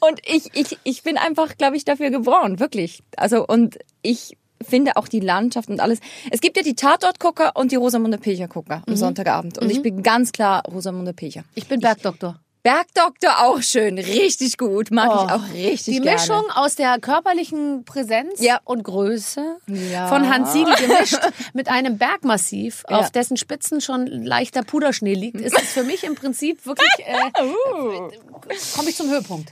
Und 0.00 0.20
ich, 0.26 0.50
ich, 0.54 0.78
ich 0.84 1.02
bin 1.02 1.16
einfach, 1.16 1.56
glaube 1.56 1.76
ich, 1.76 1.84
dafür 1.86 2.10
geboren, 2.10 2.60
wirklich. 2.60 3.02
Also, 3.16 3.46
und 3.46 3.78
ich 4.02 4.36
finde 4.60 4.96
auch 4.96 5.08
die 5.08 5.20
Landschaft 5.20 5.70
und 5.70 5.80
alles. 5.80 5.98
Es 6.30 6.40
gibt 6.40 6.56
ja 6.58 6.62
die 6.62 6.74
Tatortgucker 6.74 7.52
und 7.56 7.72
die 7.72 7.76
Rosamunde 7.76 8.18
Pilcher-Gucker 8.18 8.82
am 8.86 8.96
Sonntagabend. 8.96 9.58
Und 9.58 9.70
ich 9.70 9.80
bin 9.82 10.02
ganz 10.02 10.30
klar 10.30 10.62
Rosamunde 10.70 11.14
Pilcher. 11.14 11.44
Ich 11.54 11.66
bin 11.68 11.80
Bergdoktor. 11.80 12.38
Bergdoktor 12.62 13.40
auch 13.44 13.60
schön, 13.60 13.98
richtig 13.98 14.56
gut, 14.56 14.92
mag 14.92 15.10
Oh, 15.10 15.24
ich 15.26 15.32
auch 15.32 15.52
richtig 15.52 15.94
Die 15.96 16.00
gerne. 16.00 16.12
Mischung 16.20 16.44
aus 16.54 16.76
der 16.76 17.00
körperlichen 17.00 17.84
Präsenz 17.84 18.40
Ja. 18.40 18.60
und 18.64 18.84
Größe 18.84 19.56
Ja. 19.66 20.06
von 20.06 20.32
Hans 20.32 20.52
Siegel 20.52 20.72
gemischt 20.76 21.18
mit 21.54 21.68
einem 21.68 21.98
Bergmassiv, 21.98 22.84
Ja. 22.88 22.98
auf 23.00 23.10
dessen 23.10 23.36
Spitzen 23.36 23.80
schon 23.80 24.06
leichter 24.06 24.62
Puderschnee 24.62 25.14
liegt, 25.14 25.40
ist 25.40 25.60
es 25.60 25.72
für 25.72 25.82
mich 25.82 26.04
im 26.04 26.14
Prinzip 26.14 26.64
wirklich, 26.64 26.88
äh, 27.04 27.30
komme 28.76 28.88
ich 28.90 28.96
zum 28.96 29.10
Höhepunkt. 29.10 29.50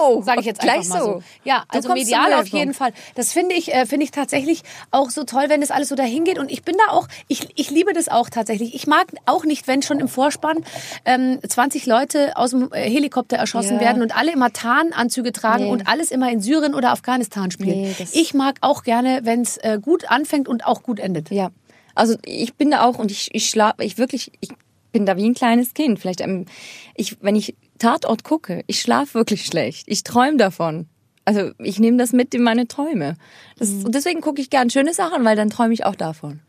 Oh, 0.00 0.20
Sage 0.22 0.40
ich 0.40 0.46
jetzt 0.46 0.60
gleich 0.60 0.80
einfach 0.80 0.96
mal 0.96 1.02
so. 1.02 1.22
Ja, 1.44 1.64
Du 1.70 1.76
also 1.76 1.92
medial 1.94 2.34
auf 2.34 2.48
jeden 2.48 2.74
Fall. 2.74 2.92
Das 3.14 3.32
finde 3.32 3.54
ich, 3.54 3.72
äh, 3.72 3.86
finde 3.86 4.04
ich 4.04 4.10
tatsächlich 4.10 4.62
auch 4.90 5.08
so 5.08 5.24
toll, 5.24 5.44
wenn 5.48 5.62
das 5.62 5.70
alles 5.70 5.88
so 5.88 5.94
dahin 5.94 6.24
geht. 6.24 6.38
Und 6.38 6.50
ich 6.50 6.62
bin 6.62 6.76
da 6.86 6.92
auch, 6.92 7.08
ich, 7.26 7.48
ich 7.56 7.70
liebe 7.70 7.94
das 7.94 8.08
auch 8.10 8.28
tatsächlich. 8.28 8.74
Ich 8.74 8.86
mag 8.86 9.06
auch 9.24 9.44
nicht, 9.44 9.66
wenn 9.66 9.80
schon 9.80 9.98
im 9.98 10.08
Vorspann 10.08 10.62
ähm, 11.06 11.38
20 11.46 11.86
Leute 11.86 12.32
aus 12.34 12.50
dem 12.50 12.70
äh, 12.72 12.88
Helikopter 12.88 13.36
erschossen 13.36 13.74
Ja. 13.76 13.80
werden 13.80 14.02
und 14.02 14.16
alle 14.16 14.32
immer 14.32 14.52
Tarnanzüge 14.52 15.32
tragen 15.32 15.64
Nee. 15.64 15.70
und 15.70 15.86
alles 15.88 16.10
immer 16.10 16.30
in 16.30 16.40
Syrien 16.40 16.74
oder 16.74 16.90
Afghanistan 16.92 17.50
spielen. 17.50 17.82
Nee, 17.82 17.94
ich 18.12 18.34
mag 18.34 18.56
auch 18.60 18.82
gerne, 18.82 19.20
wenn 19.24 19.42
es 19.42 19.56
äh, 19.58 19.78
gut 19.80 20.10
anfängt 20.10 20.48
und 20.48 20.66
auch 20.66 20.82
gut 20.82 20.98
endet. 21.00 21.30
Ja, 21.30 21.50
also 21.94 22.16
ich 22.24 22.54
bin 22.54 22.70
da 22.70 22.82
auch 22.84 22.98
und 22.98 23.10
ich, 23.10 23.30
ich 23.34 23.48
schlafe, 23.48 23.84
ich 23.84 23.98
wirklich, 23.98 24.32
ich 24.40 24.50
bin 24.92 25.06
da 25.06 25.16
wie 25.16 25.28
ein 25.28 25.34
kleines 25.34 25.74
Kind. 25.74 25.98
Vielleicht, 25.98 26.20
ähm, 26.20 26.46
ich, 26.94 27.16
wenn 27.22 27.36
ich 27.36 27.56
Tatort 27.78 28.22
gucke, 28.24 28.62
ich 28.68 28.80
schlafe 28.80 29.14
wirklich 29.14 29.44
schlecht. 29.46 29.84
Ich 29.88 30.02
träume 30.04 30.36
davon. 30.36 30.86
Also 31.24 31.52
ich 31.58 31.78
nehme 31.80 31.96
das 31.96 32.12
mit 32.12 32.34
in 32.34 32.42
meine 32.42 32.68
Träume. 32.68 33.16
Das, 33.58 33.68
Mhm. 33.70 33.86
Und 33.86 33.94
deswegen 33.94 34.20
gucke 34.20 34.40
ich 34.40 34.50
gern 34.50 34.70
schöne 34.70 34.92
Sachen, 34.94 35.24
weil 35.24 35.36
dann 35.36 35.50
träume 35.50 35.72
ich 35.74 35.84
auch 35.84 35.94
davon. 35.96 36.40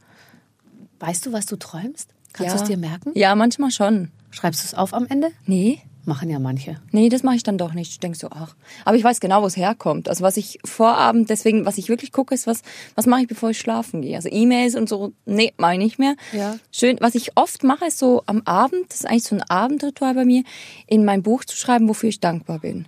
Weißt 1.00 1.26
du, 1.26 1.32
was 1.34 1.46
du 1.46 1.56
träumst? 1.56 2.10
Kannst 2.34 2.52
ja. 2.54 2.58
du 2.58 2.64
es 2.64 2.68
dir 2.70 2.78
merken? 2.78 3.12
Ja, 3.16 3.34
manchmal 3.36 3.72
schon. 3.72 4.12
Schreibst 4.36 4.64
du 4.64 4.66
es 4.66 4.74
auf 4.74 4.94
am 4.94 5.08
Ende? 5.08 5.32
Nee, 5.46 5.80
Machen 6.04 6.30
ja 6.30 6.38
manche. 6.38 6.76
nee, 6.92 7.08
das 7.10 7.24
mache 7.24 7.38
ich 7.38 7.44
dann 7.44 7.58
doch 7.58 7.74
nicht. 7.74 7.94
Ich 7.94 8.00
denke 8.00 8.18
so, 8.18 8.28
ach. 8.30 8.54
Aber 8.84 8.96
ich 8.98 9.04
weiß 9.04 9.22
genau, 9.22 9.42
wo 9.42 9.48
es 9.48 9.56
herkommt. 9.58 10.08
Also 10.10 10.24
was 10.24 10.36
ich 10.38 10.60
vorabend, 10.64 11.30
deswegen, 11.32 11.66
was 11.66 11.80
ich 11.80 11.88
wirklich 11.90 12.12
gucke, 12.12 12.36
ist, 12.36 12.46
was, 12.46 12.62
was 12.96 13.08
mache 13.08 13.22
ich, 13.22 13.28
bevor 13.28 13.52
ich 13.52 13.58
schlafen 13.58 14.02
gehe. 14.02 14.16
Also 14.16 14.30
E-Mails 14.30 14.76
und 14.76 14.88
so, 14.90 15.14
nee, 15.26 15.54
mache 15.58 15.74
ich 15.74 15.80
nicht 15.80 15.98
mehr. 15.98 16.16
Ja. 16.34 16.58
Schön, 16.72 16.98
was 17.00 17.16
ich 17.16 17.36
oft 17.38 17.64
mache, 17.64 17.86
ist 17.86 17.98
so 17.98 18.22
am 18.26 18.42
Abend, 18.44 18.84
das 18.90 19.00
ist 19.00 19.06
eigentlich 19.08 19.24
so 19.24 19.36
ein 19.36 19.42
Abendritual 19.42 20.14
bei 20.14 20.26
mir, 20.26 20.44
in 20.86 21.06
mein 21.06 21.24
Buch 21.24 21.46
zu 21.46 21.56
schreiben, 21.56 21.88
wofür 21.88 22.10
ich 22.10 22.20
dankbar 22.20 22.60
bin. 22.60 22.88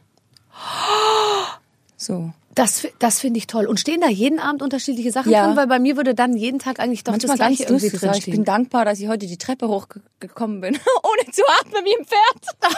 So. 2.00 2.32
Das, 2.58 2.88
das 3.00 3.20
finde 3.20 3.38
ich 3.38 3.46
toll. 3.48 3.66
Und 3.68 3.80
stehen 3.80 4.02
da 4.02 4.08
jeden 4.10 4.40
Abend 4.40 4.62
unterschiedliche 4.64 5.12
Sachen 5.12 5.32
Ja. 5.32 5.46
drin? 5.46 5.56
Weil 5.56 5.68
bei 5.68 5.78
mir 5.80 5.96
würde 5.96 6.16
dann 6.16 6.36
jeden 6.36 6.58
Tag 6.60 6.80
eigentlich 6.80 7.04
doch 7.04 7.14
Manchmal 7.14 7.38
das 7.38 7.46
Gleiche 7.46 7.64
irgendwie 7.64 7.90
so, 7.90 7.96
Ich 7.98 8.02
drinstehen. 8.02 8.34
bin 8.38 8.46
dankbar, 8.46 8.84
dass 8.84 9.00
ich 9.00 9.08
heute 9.08 9.28
die 9.28 9.38
Treppe 9.38 9.68
hochgekommen 9.68 10.62
bin, 10.62 10.74
ohne 11.04 11.32
zu 11.32 11.44
atmen 11.60 11.86
wie 11.86 11.96
ein 12.00 12.06
Pferd. 12.06 12.74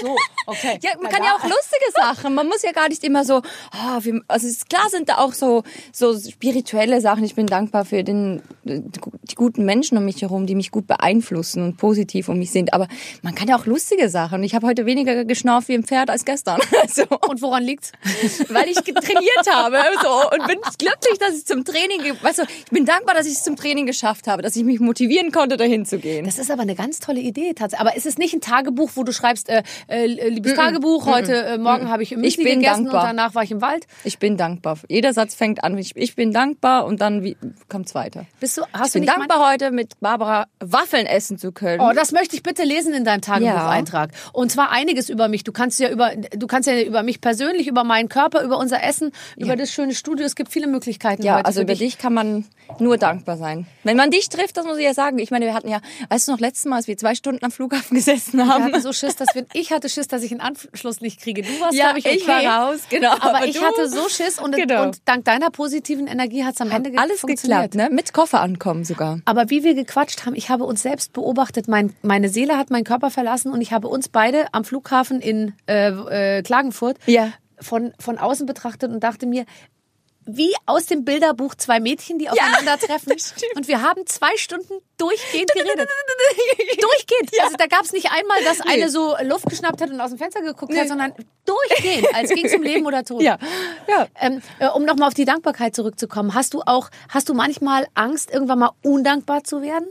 so, 0.02 0.16
okay. 0.46 0.78
Ja, 0.82 0.92
man 1.00 1.12
kann 1.12 1.22
ja 1.22 1.36
auch 1.36 1.42
lustige 1.42 1.92
Sachen. 1.94 2.34
Man 2.34 2.46
muss 2.46 2.62
ja 2.62 2.72
gar 2.72 2.88
nicht 2.88 3.04
immer 3.04 3.24
so, 3.24 3.42
ah, 3.72 3.98
wir, 4.00 4.22
also 4.28 4.48
klar 4.68 4.88
sind 4.88 5.08
da 5.10 5.18
auch 5.18 5.34
so, 5.34 5.62
so 5.92 6.18
spirituelle 6.18 7.00
Sachen. 7.02 7.24
Ich 7.24 7.34
bin 7.34 7.46
dankbar 7.46 7.84
für 7.84 8.02
den, 8.02 8.42
die 8.70 9.34
guten 9.34 9.64
Menschen 9.64 9.98
um 9.98 10.04
mich 10.04 10.22
herum, 10.22 10.46
die 10.46 10.54
mich 10.54 10.70
gut 10.70 10.86
beeinflussen 10.86 11.62
und 11.62 11.76
positiv 11.76 12.28
um 12.28 12.38
mich 12.38 12.50
sind. 12.50 12.72
Aber 12.72 12.88
man 13.22 13.34
kann 13.34 13.48
ja 13.48 13.58
auch 13.58 13.66
lustige 13.66 14.08
Sachen. 14.08 14.42
Ich 14.44 14.54
habe 14.54 14.66
heute 14.66 14.86
weniger 14.86 15.24
geschnauft 15.24 15.68
wie 15.68 15.74
ein 15.74 15.84
Pferd 15.84 16.10
als 16.10 16.24
gestern. 16.24 16.60
Also, 16.80 17.02
Und 17.28 17.42
woran 17.42 17.62
liegt's? 17.62 17.92
weil 18.48 18.68
ich 18.68 18.76
trainiert 18.76 19.46
habe 19.52 19.76
so, 20.02 20.30
und 20.30 20.46
bin 20.46 20.58
glücklich, 20.78 21.18
dass 21.18 21.36
ich 21.36 21.44
zum 21.44 21.64
Training, 21.64 22.00
weißt 22.22 22.38
du, 22.38 22.42
ich 22.42 22.70
bin 22.70 22.86
dankbar, 22.86 23.14
dass 23.14 23.26
ich 23.26 23.34
es 23.34 23.42
zum 23.44 23.56
Training 23.56 23.86
geschafft 23.86 24.26
habe, 24.26 24.40
dass 24.42 24.56
ich 24.56 24.64
mich 24.64 24.80
motivieren 24.80 25.30
konnte, 25.30 25.56
dahin 25.56 25.84
zu 25.84 25.98
gehen. 25.98 26.24
Das 26.24 26.38
ist 26.38 26.50
aber 26.50 26.62
eine 26.62 26.74
ganz 26.74 27.00
tolle 27.00 27.20
Idee 27.20 27.52
tatsächlich. 27.54 27.80
Aber 27.86 27.96
ist 27.96 28.06
es 28.06 28.18
nicht 28.18 28.34
ein 28.34 28.40
Tagebuch, 28.40 28.92
wo 28.94 29.04
du 29.04 29.12
schreibst, 29.12 29.48
äh, 29.48 29.62
äh, 29.88 30.06
liebes 30.06 30.54
Tagebuch, 30.54 31.06
heute 31.06 31.34
äh, 31.34 31.58
Morgen 31.58 31.90
habe 31.90 32.02
ich 32.02 32.16
Müsli 32.16 32.44
bin 32.44 32.60
gegessen 32.60 32.84
dankbar. 32.84 33.02
und 33.02 33.08
danach 33.08 33.34
war 33.34 33.42
ich 33.42 33.50
im 33.50 33.60
Wald? 33.60 33.86
Ich 34.04 34.18
bin 34.18 34.36
dankbar. 34.36 34.78
Jeder 34.88 35.12
Satz 35.12 35.34
fängt 35.34 35.62
an, 35.64 35.76
ich, 35.78 35.96
ich 35.96 36.14
bin 36.14 36.32
dankbar 36.32 36.86
und 36.86 37.00
dann 37.00 37.22
wie, 37.22 37.36
kommt's 37.68 37.94
weiter. 37.94 38.26
Bist 38.40 38.56
du, 38.60 38.66
Ich 38.72 38.80
hast 38.80 38.94
du 38.94 38.98
bin 39.00 39.06
nicht 39.06 39.16
dankbar, 39.16 39.50
heute 39.50 39.70
mit 39.70 39.98
Barbara 40.00 40.46
Waffeln 40.60 41.06
essen 41.06 41.38
zu 41.38 41.52
können. 41.52 41.80
Oh, 41.80 41.92
das 41.94 42.12
möchte 42.12 42.36
ich 42.36 42.42
bitte 42.42 42.62
lesen 42.64 42.92
in 42.94 43.04
deinem 43.04 43.20
Tagebucheintrag. 43.20 44.10
Und 44.32 44.52
zwar 44.52 44.70
einiges 44.70 45.08
über 45.08 45.28
mich. 45.28 45.44
Du 45.44 45.52
kannst 45.52 45.80
ja 45.80 45.88
über, 45.90 46.12
du 46.16 46.46
kannst 46.46 46.68
ja 46.68 46.80
über 46.80 47.02
mich 47.02 47.20
persönlich, 47.20 47.66
über 47.66 47.84
meinen 47.84 48.08
Körper, 48.08 48.42
über 48.42 48.58
unser 48.58 48.82
Essen, 48.82 49.12
über 49.36 49.56
das 49.56 49.70
schöne 49.72 49.94
Studio. 49.94 50.24
Es 50.26 50.34
gibt 50.36 50.52
viele 50.52 50.66
Möglichkeiten. 50.66 51.22
ja, 51.22 51.36
heute 51.36 51.46
also 51.46 51.62
über 51.62 51.74
dich 51.74 51.98
kann 51.98 52.14
man 52.14 52.44
nur 52.78 52.98
dankbar 52.98 53.36
sein. 53.36 53.66
Wenn 53.84 53.96
man 53.96 54.10
dich 54.10 54.28
trifft, 54.28 54.56
das 54.56 54.64
muss 54.66 54.78
ich 54.78 54.84
ja 54.84 54.94
sagen. 54.94 55.18
Ich 55.18 55.30
meine, 55.30 55.46
wir 55.46 55.54
hatten 55.54 55.68
ja, 55.68 55.80
weißt 56.08 56.28
du 56.28 56.32
noch, 56.32 56.40
letztes 56.40 56.66
Mal, 56.66 56.76
als 56.76 56.86
wir 56.86 56.96
zwei 56.96 57.14
Stunden 57.14 57.44
am 57.44 57.50
Flughafen 57.50 57.94
gesessen 57.96 58.38
Wir 58.38 58.46
haben. 58.46 58.64
hatten 58.64 58.80
so 58.80 58.92
Schiss, 58.92 59.16
dass 59.16 59.34
wir, 59.34 59.46
ich 59.54 59.72
hatte 59.72 59.88
Schiss, 59.88 60.08
dass 60.08 60.22
ich 60.22 60.30
einen 60.30 60.40
Anschluss 60.40 61.00
nicht 61.00 61.20
kriege. 61.20 61.42
Du 61.42 61.48
warst, 61.60 61.74
Ja, 61.74 61.92
glaube 61.92 61.98
ich, 62.00 62.06
ich 62.06 62.22
okay. 62.28 62.46
war 62.46 62.70
raus, 62.70 62.80
genau. 62.88 63.12
Aber, 63.12 63.36
Aber 63.36 63.46
ich 63.46 63.56
du- 63.58 63.62
hatte 63.64 63.88
so 63.88 64.08
Schiss 64.08 64.38
und, 64.38 64.54
Genau. 64.54 64.82
und 64.84 64.98
dank 65.06 65.24
deiner 65.24 65.50
positiven 65.50 66.06
Energie 66.06 66.44
hat 66.44 66.54
es 66.54 66.60
am 66.60 66.70
Ende 66.70 66.92
Alles 66.96 67.20
funktioniert. 67.20 67.72
geklappt, 67.72 67.90
ne? 67.90 67.94
Mit 67.94 68.12
Koffer 68.12 68.39
ankommen 68.40 68.84
sogar. 68.84 69.20
Aber 69.24 69.50
wie 69.50 69.62
wir 69.64 69.74
gequatscht 69.74 70.26
haben, 70.26 70.34
ich 70.34 70.48
habe 70.50 70.64
uns 70.64 70.82
selbst 70.82 71.12
beobachtet. 71.12 71.68
Mein, 71.68 71.92
meine 72.02 72.28
Seele 72.28 72.56
hat 72.58 72.70
meinen 72.70 72.84
Körper 72.84 73.10
verlassen 73.10 73.52
und 73.52 73.60
ich 73.60 73.72
habe 73.72 73.88
uns 73.88 74.08
beide 74.08 74.52
am 74.52 74.64
Flughafen 74.64 75.20
in 75.20 75.52
äh, 75.68 76.38
äh, 76.38 76.42
Klagenfurt 76.42 76.98
Ja. 77.06 77.32
von, 77.60 77.92
von 77.98 78.18
außen 78.18 78.46
betrachtet 78.46 78.90
und 78.92 79.00
dachte 79.04 79.26
mir, 79.26 79.44
wie 80.36 80.54
aus 80.66 80.86
dem 80.86 81.04
Bilderbuch 81.04 81.54
zwei 81.54 81.80
Mädchen, 81.80 82.18
die 82.18 82.28
aufeinandertreffen. 82.30 83.18
stimmt. 83.18 83.56
und 83.56 83.68
wir 83.68 83.82
haben 83.82 84.06
zwei 84.06 84.36
Stunden 84.36 84.74
durchgehend 84.98 85.52
geredet. 85.54 85.88
durchgehend. 86.80 87.30
Also 87.42 87.56
da 87.56 87.66
gab 87.66 87.82
es 87.84 87.92
nicht 87.92 88.10
einmal, 88.12 88.42
dass 88.44 88.60
eine 88.60 88.88
so 88.88 89.16
Luft 89.22 89.46
geschnappt 89.48 89.80
hat 89.80 89.90
und 89.90 90.00
aus 90.00 90.10
dem 90.10 90.18
Fenster 90.18 90.42
geguckt 90.42 90.72
hat, 90.74 90.82
Nee. 90.82 90.88
sondern 90.88 91.12
durchgehend, 91.44 92.14
als 92.14 92.30
ging 92.34 92.46
es 92.46 92.54
um 92.54 92.62
Leben 92.62 92.86
oder 92.86 93.04
Tod. 93.04 93.22
Ja, 93.22 93.38
ja. 93.88 94.06
Ähm, 94.20 94.42
äh, 94.58 94.68
um 94.68 94.84
nochmal 94.84 95.08
auf 95.08 95.14
die 95.14 95.24
Dankbarkeit 95.24 95.74
zurückzukommen, 95.74 96.34
hast 96.34 96.54
du 96.54 96.62
auch, 96.64 96.90
hast 97.08 97.28
du 97.28 97.34
manchmal 97.34 97.86
Angst, 97.94 98.30
irgendwann 98.30 98.58
mal 98.60 98.70
undankbar 98.82 99.44
zu 99.44 99.62
werden? 99.62 99.88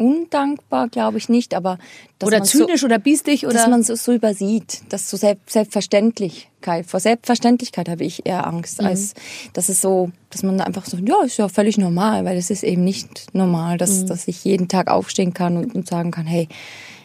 Undankbar 0.00 0.88
glaube 0.88 1.18
ich 1.18 1.28
nicht, 1.28 1.54
aber 1.54 1.78
dass 2.18 2.26
Oder 2.26 2.42
zynisch 2.42 2.84
oder 2.84 2.98
biestig 2.98 3.42
so, 3.42 3.48
oder? 3.48 3.56
dass 3.56 3.68
man 3.68 3.82
so, 3.82 3.94
so 3.94 4.12
übersieht, 4.12 4.80
das 4.88 5.10
so 5.10 5.18
Selbst 5.18 5.50
Selbstverständlichkeit. 5.50 6.86
Vor 6.86 7.00
Selbstverständlichkeit 7.00 7.88
habe 7.88 8.04
ich 8.04 8.24
eher 8.24 8.46
Angst, 8.46 8.82
als 8.82 9.12
dass 9.52 9.68
es 9.68 9.82
so, 9.82 10.10
dass 10.30 10.42
man 10.42 10.60
einfach 10.62 10.86
so, 10.86 10.96
ja, 10.96 11.22
ist 11.24 11.36
ja 11.36 11.48
völlig 11.48 11.76
normal, 11.76 12.24
weil 12.24 12.38
es 12.38 12.48
ist 12.48 12.62
eben 12.62 12.82
nicht 12.82 13.26
normal, 13.34 13.76
dass, 13.76 14.06
dass 14.06 14.26
ich 14.26 14.42
jeden 14.42 14.68
Tag 14.68 14.88
aufstehen 14.88 15.34
kann 15.34 15.58
und, 15.58 15.74
und 15.74 15.86
sagen 15.86 16.10
kann, 16.10 16.26
hey, 16.26 16.48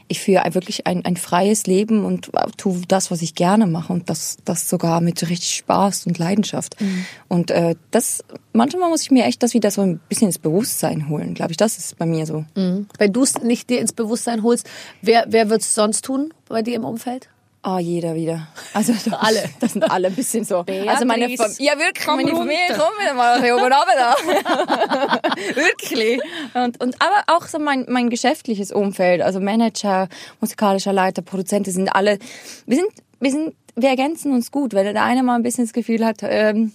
ich 0.07 0.19
führe 0.19 0.53
wirklich 0.53 0.85
ein, 0.87 1.03
ein 1.05 1.17
freies 1.17 1.65
Leben 1.65 2.05
und 2.05 2.31
tue 2.57 2.81
das, 2.87 3.11
was 3.11 3.21
ich 3.21 3.35
gerne 3.35 3.65
mache 3.65 3.91
und 3.91 4.09
das, 4.09 4.37
das 4.45 4.69
sogar 4.69 5.01
mit 5.01 5.21
richtig 5.29 5.55
Spaß 5.55 6.05
und 6.07 6.17
Leidenschaft. 6.17 6.75
Und 7.27 7.51
äh, 7.51 7.75
das, 7.91 8.23
manchmal 8.53 8.89
muss 8.89 9.01
ich 9.01 9.11
mir 9.11 9.25
echt 9.25 9.41
das 9.41 9.53
wieder 9.53 9.71
so 9.71 9.81
ein 9.81 9.99
bisschen 10.09 10.27
ins 10.27 10.39
Bewusstsein 10.39 11.09
holen, 11.09 11.33
glaube 11.33 11.51
ich. 11.51 11.57
Das 11.57 11.77
ist 11.77 11.97
bei 11.97 12.05
mir 12.05 12.25
so. 12.25 12.45
Wenn 12.97 13.13
du 13.13 13.23
es 13.23 13.41
nicht 13.41 13.69
dir 13.69 13.79
ins 13.79 13.93
Bewusstsein 13.93 14.43
holst, 14.43 14.69
wer, 15.01 15.25
wer 15.29 15.49
wird 15.49 15.61
es 15.61 15.73
sonst 15.73 16.05
tun 16.05 16.33
bei 16.47 16.61
dir 16.61 16.75
im 16.75 16.85
Umfeld? 16.85 17.29
Ah, 17.67 17.79
jeder 17.79 18.13
wieder. 18.13 18.47
Also 18.75 18.93
doch, 19.09 19.19
Alle. 19.23 19.43
Das 19.59 19.73
sind 19.73 19.89
alle 19.89 20.09
ein 20.09 20.13
bisschen 20.13 20.45
so. 20.45 20.57
also 20.57 21.03
meine 21.03 21.25
Beatrice, 21.25 21.55
Familie, 21.55 21.65
ja 21.65 21.79
wirklich, 21.79 22.05
komm 22.05 22.15
meine 22.17 22.29
runter. 22.29 22.43
Familie, 22.43 22.77
komm 22.77 22.93
wieder 23.01 23.13
mal 23.15 23.41
hier 23.41 23.55
oben 23.55 23.63
runter 23.63 23.85
da. 23.97 25.19
wirklich. 25.55 26.21
Und, 26.53 26.79
und 26.79 26.95
aber 27.01 27.23
auch 27.25 27.47
so 27.47 27.57
mein, 27.57 27.87
mein 27.89 28.11
geschäftliches 28.11 28.71
Umfeld, 28.71 29.23
also 29.23 29.39
Manager, 29.39 30.09
musikalischer 30.41 30.93
Leiter, 30.93 31.23
Produzenten 31.23 31.71
sind 31.71 31.89
alle, 31.89 32.19
wir 32.67 32.77
sind, 32.77 32.89
wir 33.19 33.31
sind, 33.31 33.55
wir 33.75 33.89
ergänzen 33.89 34.31
uns 34.33 34.51
gut, 34.51 34.75
weil 34.75 34.93
der 34.93 35.03
eine 35.03 35.23
mal 35.23 35.33
ein 35.33 35.41
bisschen 35.41 35.65
das 35.65 35.73
Gefühl 35.73 36.05
hat, 36.05 36.17
ähm, 36.21 36.71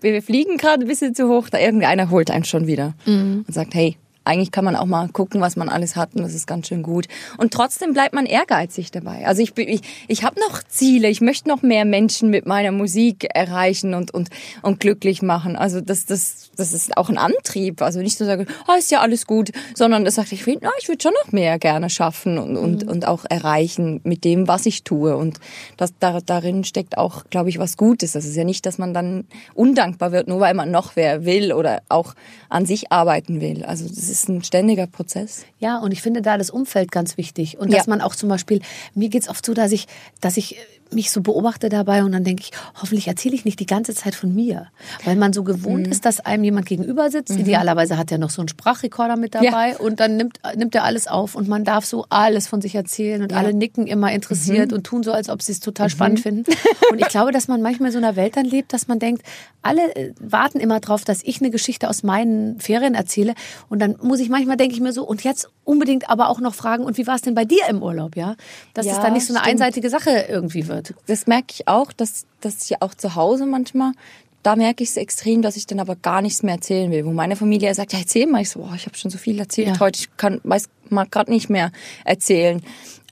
wir 0.00 0.14
wir 0.14 0.22
fliegen 0.22 0.56
gerade 0.56 0.86
ein 0.86 0.88
bisschen 0.88 1.14
zu 1.14 1.28
hoch, 1.28 1.50
da 1.50 1.58
irgendeiner 1.58 2.08
holt 2.08 2.30
einen 2.30 2.44
schon 2.44 2.66
wieder 2.66 2.94
und 3.46 3.52
sagt, 3.52 3.74
hey, 3.74 3.98
eigentlich 4.28 4.52
kann 4.52 4.64
man 4.64 4.76
auch 4.76 4.86
mal 4.86 5.08
gucken, 5.08 5.40
was 5.40 5.56
man 5.56 5.68
alles 5.68 5.96
hat 5.96 6.14
und 6.14 6.22
das 6.22 6.34
ist 6.34 6.46
ganz 6.46 6.68
schön 6.68 6.82
gut. 6.82 7.06
Und 7.38 7.52
trotzdem 7.52 7.92
bleibt 7.92 8.14
man 8.14 8.26
ehrgeizig 8.26 8.90
dabei. 8.90 9.26
Also 9.26 9.42
ich, 9.42 9.56
ich, 9.56 9.80
ich 10.06 10.22
habe 10.22 10.38
noch 10.40 10.62
Ziele, 10.62 11.08
ich 11.08 11.20
möchte 11.20 11.48
noch 11.48 11.62
mehr 11.62 11.84
Menschen 11.84 12.30
mit 12.30 12.46
meiner 12.46 12.70
Musik 12.70 13.26
erreichen 13.34 13.94
und, 13.94 14.12
und, 14.12 14.28
und 14.62 14.80
glücklich 14.80 15.22
machen. 15.22 15.56
Also 15.56 15.80
das, 15.80 16.04
das, 16.04 16.50
das 16.56 16.72
ist 16.72 16.96
auch 16.96 17.08
ein 17.08 17.18
Antrieb. 17.18 17.80
Also 17.82 18.00
nicht 18.00 18.18
so 18.18 18.24
sagen, 18.24 18.46
oh, 18.68 18.78
ist 18.78 18.90
ja 18.90 19.00
alles 19.00 19.26
gut, 19.26 19.50
sondern 19.74 20.04
das 20.04 20.16
sagt, 20.16 20.32
ich 20.32 20.46
will, 20.46 20.58
na, 20.60 20.70
ich 20.80 20.88
würde 20.88 21.02
schon 21.02 21.14
noch 21.24 21.32
mehr 21.32 21.58
gerne 21.58 21.88
schaffen 21.88 22.38
und, 22.38 22.56
und, 22.56 22.84
und 22.84 23.06
auch 23.06 23.24
erreichen 23.28 24.00
mit 24.04 24.24
dem, 24.24 24.46
was 24.46 24.66
ich 24.66 24.84
tue. 24.84 25.16
Und 25.16 25.40
das, 25.78 25.94
da, 25.98 26.20
darin 26.20 26.64
steckt 26.64 26.98
auch, 26.98 27.24
glaube 27.30 27.48
ich, 27.48 27.58
was 27.58 27.76
Gutes. 27.76 28.12
Das 28.12 28.26
ist 28.26 28.36
ja 28.36 28.44
nicht, 28.44 28.66
dass 28.66 28.76
man 28.76 28.92
dann 28.92 29.24
undankbar 29.54 30.12
wird, 30.12 30.28
nur 30.28 30.40
weil 30.40 30.54
man 30.54 30.70
noch 30.70 30.96
wer 30.96 31.24
will 31.24 31.52
oder 31.52 31.82
auch 31.88 32.14
an 32.48 32.66
sich 32.66 32.92
arbeiten 32.92 33.40
will. 33.40 33.64
Also 33.64 33.88
das 33.88 34.08
ist 34.08 34.17
ein 34.26 34.42
ständiger 34.42 34.86
Prozess. 34.86 35.44
Ja, 35.58 35.78
und 35.78 35.92
ich 35.92 36.00
finde 36.02 36.22
da 36.22 36.38
das 36.38 36.48
Umfeld 36.50 36.90
ganz 36.90 37.16
wichtig. 37.18 37.58
Und 37.58 37.70
Ja. 37.70 37.76
dass 37.76 37.86
man 37.86 38.00
auch 38.00 38.16
zum 38.16 38.28
Beispiel, 38.30 38.60
mir 38.94 39.10
geht's 39.10 39.28
oft 39.28 39.44
so, 39.44 39.52
dass 39.54 39.70
ich, 39.70 39.86
dass 40.20 40.36
ich 40.38 40.56
mich 40.92 41.10
so 41.10 41.20
beobachte 41.20 41.68
dabei 41.68 42.02
und 42.04 42.12
dann 42.12 42.24
denke 42.24 42.42
ich, 42.44 42.50
hoffentlich 42.80 43.08
erzähle 43.08 43.34
ich 43.34 43.44
nicht 43.44 43.60
die 43.60 43.66
ganze 43.66 43.94
Zeit 43.94 44.14
von 44.14 44.34
mir. 44.34 44.68
Weil 45.04 45.16
man 45.16 45.32
so 45.32 45.44
gewohnt 45.44 45.86
Mhm. 45.86 45.92
ist, 45.92 46.04
dass 46.04 46.20
einem 46.20 46.44
jemand 46.44 46.66
gegenüber 46.66 47.10
sitzt. 47.10 47.36
Idealerweise 47.38 47.98
hat 47.98 48.10
er 48.12 48.18
noch 48.18 48.30
so 48.30 48.40
einen 48.42 48.48
Sprachrekorder 48.48 49.16
mit 49.16 49.34
dabei 49.34 49.76
und 49.78 50.00
dann 50.00 50.16
nimmt, 50.16 50.40
nimmt 50.56 50.74
er 50.74 50.84
alles 50.84 51.06
auf 51.08 51.34
und 51.34 51.48
man 51.48 51.64
darf 51.64 51.84
so 51.84 52.06
alles 52.08 52.48
von 52.48 52.60
sich 52.60 52.74
erzählen 52.74 53.22
und 53.22 53.32
alle 53.32 53.52
nicken 53.54 53.86
immer 53.86 54.08
Mhm. 54.08 54.14
interessiert 54.14 54.72
und 54.72 54.84
tun 54.84 55.02
so, 55.02 55.12
als 55.12 55.28
ob 55.28 55.42
sie 55.42 55.52
es 55.52 55.60
total 55.60 55.90
spannend 55.90 56.20
finden. 56.20 56.44
Und 56.90 57.00
ich 57.00 57.08
glaube, 57.08 57.32
dass 57.32 57.48
man 57.48 57.60
manchmal 57.60 57.88
in 57.88 57.92
so 57.92 57.98
einer 57.98 58.16
Welt 58.16 58.36
dann 58.36 58.46
lebt, 58.46 58.72
dass 58.72 58.88
man 58.88 58.98
denkt, 58.98 59.22
alle 59.60 59.94
äh, 59.94 60.12
warten 60.20 60.58
immer 60.58 60.80
drauf, 60.80 61.04
dass 61.04 61.22
ich 61.22 61.40
eine 61.40 61.50
Geschichte 61.50 61.88
aus 61.90 62.02
meinen 62.02 62.58
Ferien 62.60 62.94
erzähle 62.94 63.34
und 63.68 63.80
dann 63.80 63.96
muss 64.00 64.20
ich 64.20 64.30
manchmal 64.30 64.56
denke 64.56 64.74
ich 64.74 64.80
mir 64.80 64.92
so 64.92 65.04
und 65.04 65.22
jetzt 65.24 65.50
unbedingt 65.64 66.08
aber 66.08 66.28
auch 66.30 66.40
noch 66.40 66.54
fragen 66.54 66.84
und 66.84 66.96
wie 66.96 67.06
war 67.06 67.14
es 67.16 67.20
denn 67.22 67.34
bei 67.34 67.44
dir 67.44 67.60
im 67.68 67.82
Urlaub, 67.82 68.16
ja? 68.16 68.36
Dass 68.72 68.86
es 68.86 68.92
Ja, 68.92 69.02
dann 69.02 69.12
nicht 69.12 69.26
so 69.26 69.34
eine 69.34 69.40
stimmt. 69.40 69.52
einseitige 69.60 69.90
Sache 69.90 70.24
irgendwie 70.30 70.66
wird. 70.68 70.77
Das 71.06 71.26
merke 71.26 71.46
ich 71.50 71.68
auch, 71.68 71.92
dass, 71.92 72.26
dass 72.40 72.70
ich 72.70 72.80
auch 72.82 72.94
zu 72.94 73.14
Hause 73.14 73.46
manchmal, 73.46 73.92
da 74.42 74.56
merke 74.56 74.82
ich 74.84 74.90
es 74.90 74.96
extrem, 74.96 75.42
dass 75.42 75.56
ich 75.56 75.66
dann 75.66 75.80
aber 75.80 75.96
gar 75.96 76.22
nichts 76.22 76.42
mehr 76.42 76.54
erzählen 76.54 76.90
will. 76.90 77.04
Wo 77.04 77.10
meine 77.12 77.36
Familie 77.36 77.74
sagt, 77.74 77.92
ja, 77.92 77.98
erzähl 77.98 78.26
mal. 78.26 78.40
Ich 78.42 78.50
so, 78.50 78.60
boah, 78.60 78.72
ich 78.74 78.86
habe 78.86 78.96
schon 78.96 79.10
so 79.10 79.18
viel 79.18 79.38
erzählt 79.38 79.68
Ja. 79.68 79.80
heute, 79.80 80.00
ich 80.00 80.16
kann, 80.16 80.40
weiß, 80.44 80.68
mag 80.88 81.10
gerade 81.10 81.30
nicht 81.30 81.50
mehr 81.50 81.72
erzählen. 82.04 82.62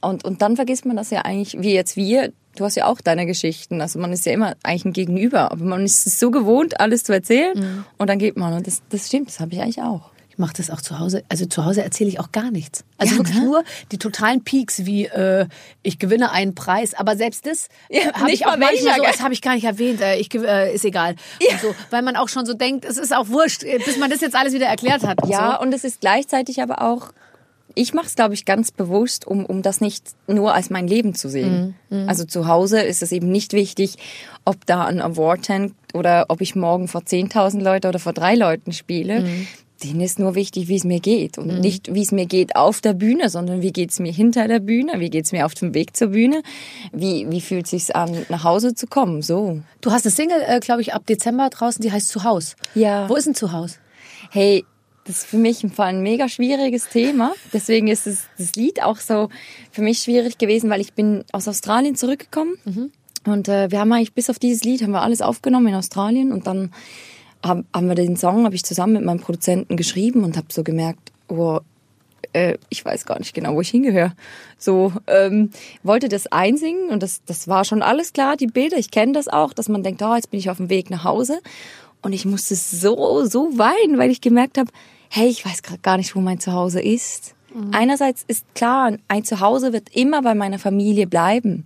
Und, 0.01 0.23
und 0.25 0.41
dann 0.41 0.55
vergisst 0.55 0.85
man 0.85 0.95
das 0.95 1.09
ja 1.09 1.23
eigentlich, 1.23 1.57
wie 1.59 1.73
jetzt 1.73 1.97
wir, 1.97 2.31
du 2.55 2.63
hast 2.63 2.75
ja 2.75 2.85
auch 2.85 3.01
deine 3.01 3.25
Geschichten. 3.25 3.81
Also 3.81 3.99
man 3.99 4.13
ist 4.13 4.25
ja 4.25 4.31
immer 4.31 4.55
eigentlich 4.63 4.85
ein 4.85 4.93
Gegenüber. 4.93 5.51
Aber 5.51 5.63
man 5.63 5.83
ist 5.85 6.19
so 6.19 6.31
gewohnt, 6.31 6.79
alles 6.79 7.03
zu 7.03 7.13
erzählen. 7.13 7.83
Und 7.97 8.09
dann 8.09 8.19
geht 8.19 8.37
man. 8.37 8.53
Und 8.53 8.65
das, 8.65 8.81
das 8.89 9.07
stimmt, 9.07 9.27
das 9.27 9.39
habe 9.39 9.53
ich 9.53 9.61
eigentlich 9.61 9.81
auch. 9.81 10.09
Ich 10.37 10.39
mache 10.39 10.53
das 10.55 10.69
auch 10.69 10.81
zu 10.81 10.99
Hause. 10.99 11.23
Also 11.29 11.47
zu 11.47 11.65
Hause 11.65 11.81
erzähle 11.83 12.11
ich 12.11 12.19
auch 12.19 12.31
gar 12.31 12.51
nichts. 12.51 12.83
Also 12.99 13.13
Ja, 13.13 13.17
wirklich 13.19 13.37
ne? 13.37 13.43
nur 13.43 13.63
die 13.91 13.97
totalen 13.97 14.43
Peaks, 14.43 14.85
wie 14.85 15.05
äh, 15.05 15.47
ich 15.81 15.97
gewinne 15.97 16.31
einen 16.31 16.53
Preis. 16.53 16.93
Aber 16.93 17.15
selbst 17.17 17.47
das 17.47 17.69
Ja, 17.89 18.13
habe 18.13 18.31
ich 18.31 18.45
auch 18.45 18.51
mal 18.51 18.71
manchmal 18.71 18.97
so, 18.97 19.03
das 19.03 19.21
habe 19.21 19.33
ich 19.33 19.41
gar 19.41 19.55
nicht 19.55 19.63
erwähnt. 19.63 19.99
Äh, 19.99 20.17
ich 20.17 20.31
äh, 20.35 20.75
ist 20.75 20.85
egal. 20.85 21.15
Und 21.51 21.59
so, 21.59 21.75
weil 21.89 22.03
man 22.03 22.15
auch 22.15 22.29
schon 22.29 22.45
so 22.45 22.53
denkt, 22.53 22.85
es 22.85 22.97
ist 22.99 23.15
auch 23.15 23.29
wurscht, 23.29 23.63
äh, 23.63 23.79
bis 23.83 23.97
man 23.97 24.11
das 24.11 24.21
jetzt 24.21 24.35
alles 24.35 24.53
wieder 24.53 24.67
erklärt 24.67 25.03
hat. 25.07 25.23
und 25.23 25.29
Ja, 25.31 25.55
so. 25.57 25.63
und 25.63 25.73
es 25.73 25.83
ist 25.83 26.01
gleichzeitig 26.01 26.61
aber 26.61 26.83
auch, 26.83 27.13
ich 27.73 27.95
mache 27.95 28.05
es, 28.05 28.13
glaube 28.15 28.35
ich, 28.35 28.45
ganz 28.45 28.71
bewusst, 28.71 29.25
um, 29.25 29.43
um 29.43 29.63
das 29.63 29.81
nicht 29.81 30.03
nur 30.27 30.53
als 30.53 30.69
mein 30.69 30.87
Leben 30.87 31.15
zu 31.15 31.29
sehen. 31.29 31.75
Mhm, 31.89 32.07
Also 32.07 32.25
zu 32.25 32.47
Hause 32.47 32.81
ist 32.81 33.01
es 33.01 33.11
eben 33.11 33.31
nicht 33.31 33.53
wichtig, 33.53 33.97
ob 34.45 34.67
da 34.67 34.85
ein 34.85 35.01
Award 35.01 35.49
hängt 35.49 35.73
oder 35.95 36.25
ob 36.29 36.41
ich 36.41 36.55
morgen 36.55 36.87
vor 36.87 37.01
10.000 37.01 37.59
Leute 37.61 37.87
oder 37.89 37.97
vor 37.97 38.13
drei 38.13 38.35
Leuten 38.35 38.71
spiele. 38.71 39.21
Mhm. 39.21 39.47
Denen 39.83 40.01
ist 40.01 40.19
nur 40.19 40.35
wichtig, 40.35 40.67
wie 40.67 40.75
es 40.75 40.83
mir 40.83 40.99
geht. 40.99 41.37
Mhm. 41.37 41.43
Und 41.43 41.59
nicht, 41.59 41.93
wie 41.93 42.01
es 42.01 42.11
mir 42.11 42.25
geht 42.25 42.55
auf 42.55 42.81
der 42.81 42.93
Bühne, 42.93 43.29
sondern 43.29 43.61
wie 43.61 43.71
geht's 43.71 43.99
mir 43.99 44.11
hinter 44.11 44.47
der 44.47 44.59
Bühne, 44.59 44.99
wie 44.99 45.09
geht's 45.09 45.31
mir 45.31 45.45
auf 45.45 45.53
dem 45.53 45.73
Weg 45.73 45.95
zur 45.95 46.09
Bühne, 46.09 46.41
wie, 46.91 47.29
wie 47.29 47.41
fühlt 47.41 47.67
sich's 47.67 47.91
an, 47.91 48.25
nach 48.29 48.43
Hause 48.43 48.75
zu 48.75 48.87
kommen, 48.87 49.21
so. 49.21 49.59
Du 49.81 49.91
hast 49.91 50.05
eine 50.05 50.11
Single, 50.11 50.41
äh, 50.47 50.59
glaube 50.59 50.81
ich, 50.81 50.93
ab 50.93 51.05
Dezember 51.05 51.49
draußen, 51.49 51.81
die 51.81 51.91
heißt 51.91 52.09
Zuhaus. 52.09 52.55
Ja. 52.75 53.07
Wo 53.09 53.15
ist 53.15 53.25
denn 53.25 53.35
Zuhaus? 53.35 53.79
Hey, 54.31 54.65
das 55.05 55.19
ist 55.19 55.27
für 55.27 55.37
mich 55.37 55.63
im 55.63 55.71
Fall 55.71 55.87
ein 55.87 56.01
mega 56.01 56.27
schwieriges 56.27 56.89
Thema. 56.89 57.33
Deswegen 57.53 57.87
ist 57.87 58.07
es, 58.07 58.23
das 58.37 58.55
Lied 58.55 58.83
auch 58.83 58.97
so 58.97 59.29
für 59.71 59.81
mich 59.81 59.99
schwierig 59.99 60.37
gewesen, 60.37 60.69
weil 60.69 60.81
ich 60.81 60.93
bin 60.93 61.23
aus 61.31 61.47
Australien 61.47 61.95
zurückgekommen. 61.95 62.57
Und 63.25 63.47
äh, 63.47 63.71
wir 63.71 63.79
haben 63.79 63.91
eigentlich 63.91 64.13
bis 64.13 64.29
auf 64.29 64.37
dieses 64.37 64.63
Lied 64.63 64.81
haben 64.81 64.91
wir 64.91 65.01
alles 65.01 65.21
aufgenommen 65.21 65.67
in 65.67 65.75
Australien 65.75 66.31
und 66.31 66.45
dann 66.45 66.71
haben, 67.47 67.65
haben 67.73 67.87
wir 67.87 67.95
den 67.95 68.17
Song, 68.17 68.45
habe 68.45 68.55
ich 68.55 68.63
zusammen 68.63 68.93
mit 68.93 69.03
meinem 69.03 69.19
Produzenten 69.19 69.77
geschrieben 69.77 70.23
und 70.23 70.37
habe 70.37 70.47
so 70.49 70.63
gemerkt, 70.63 71.11
oh, 71.27 71.59
äh, 72.33 72.57
ich 72.69 72.83
weiß 72.83 73.05
gar 73.05 73.19
nicht 73.19 73.33
genau, 73.33 73.55
wo 73.55 73.61
ich 73.61 73.69
hingehöre. 73.69 74.13
So, 74.57 74.93
ähm, 75.07 75.51
wollte 75.83 76.09
das 76.09 76.27
einsingen 76.27 76.89
und 76.89 77.03
das, 77.03 77.21
das 77.25 77.47
war 77.47 77.65
schon 77.65 77.81
alles 77.81 78.13
klar, 78.13 78.37
die 78.37 78.47
Bilder, 78.47 78.77
ich 78.77 78.91
kenne 78.91 79.13
das 79.13 79.27
auch, 79.27 79.53
dass 79.53 79.69
man 79.69 79.83
denkt, 79.83 80.01
oh, 80.01 80.15
jetzt 80.15 80.31
bin 80.31 80.39
ich 80.39 80.49
auf 80.49 80.57
dem 80.57 80.69
Weg 80.69 80.89
nach 80.89 81.03
Hause. 81.03 81.39
Und 82.01 82.13
ich 82.13 82.25
musste 82.25 82.55
so, 82.55 83.25
so 83.25 83.57
weinen, 83.57 83.97
weil 83.97 84.11
ich 84.11 84.21
gemerkt 84.21 84.57
habe, 84.57 84.69
hey, 85.09 85.27
ich 85.27 85.45
weiß 85.45 85.63
gerade 85.63 85.79
gar 85.79 85.97
nicht, 85.97 86.15
wo 86.15 86.19
mein 86.19 86.39
Zuhause 86.39 86.81
ist. 86.81 87.33
Einerseits 87.71 88.23
ist 88.27 88.45
klar, 88.53 88.93
ein 89.07 89.23
Zuhause 89.23 89.73
wird 89.73 89.89
immer 89.95 90.21
bei 90.21 90.35
meiner 90.35 90.59
Familie 90.59 91.07
bleiben. 91.07 91.65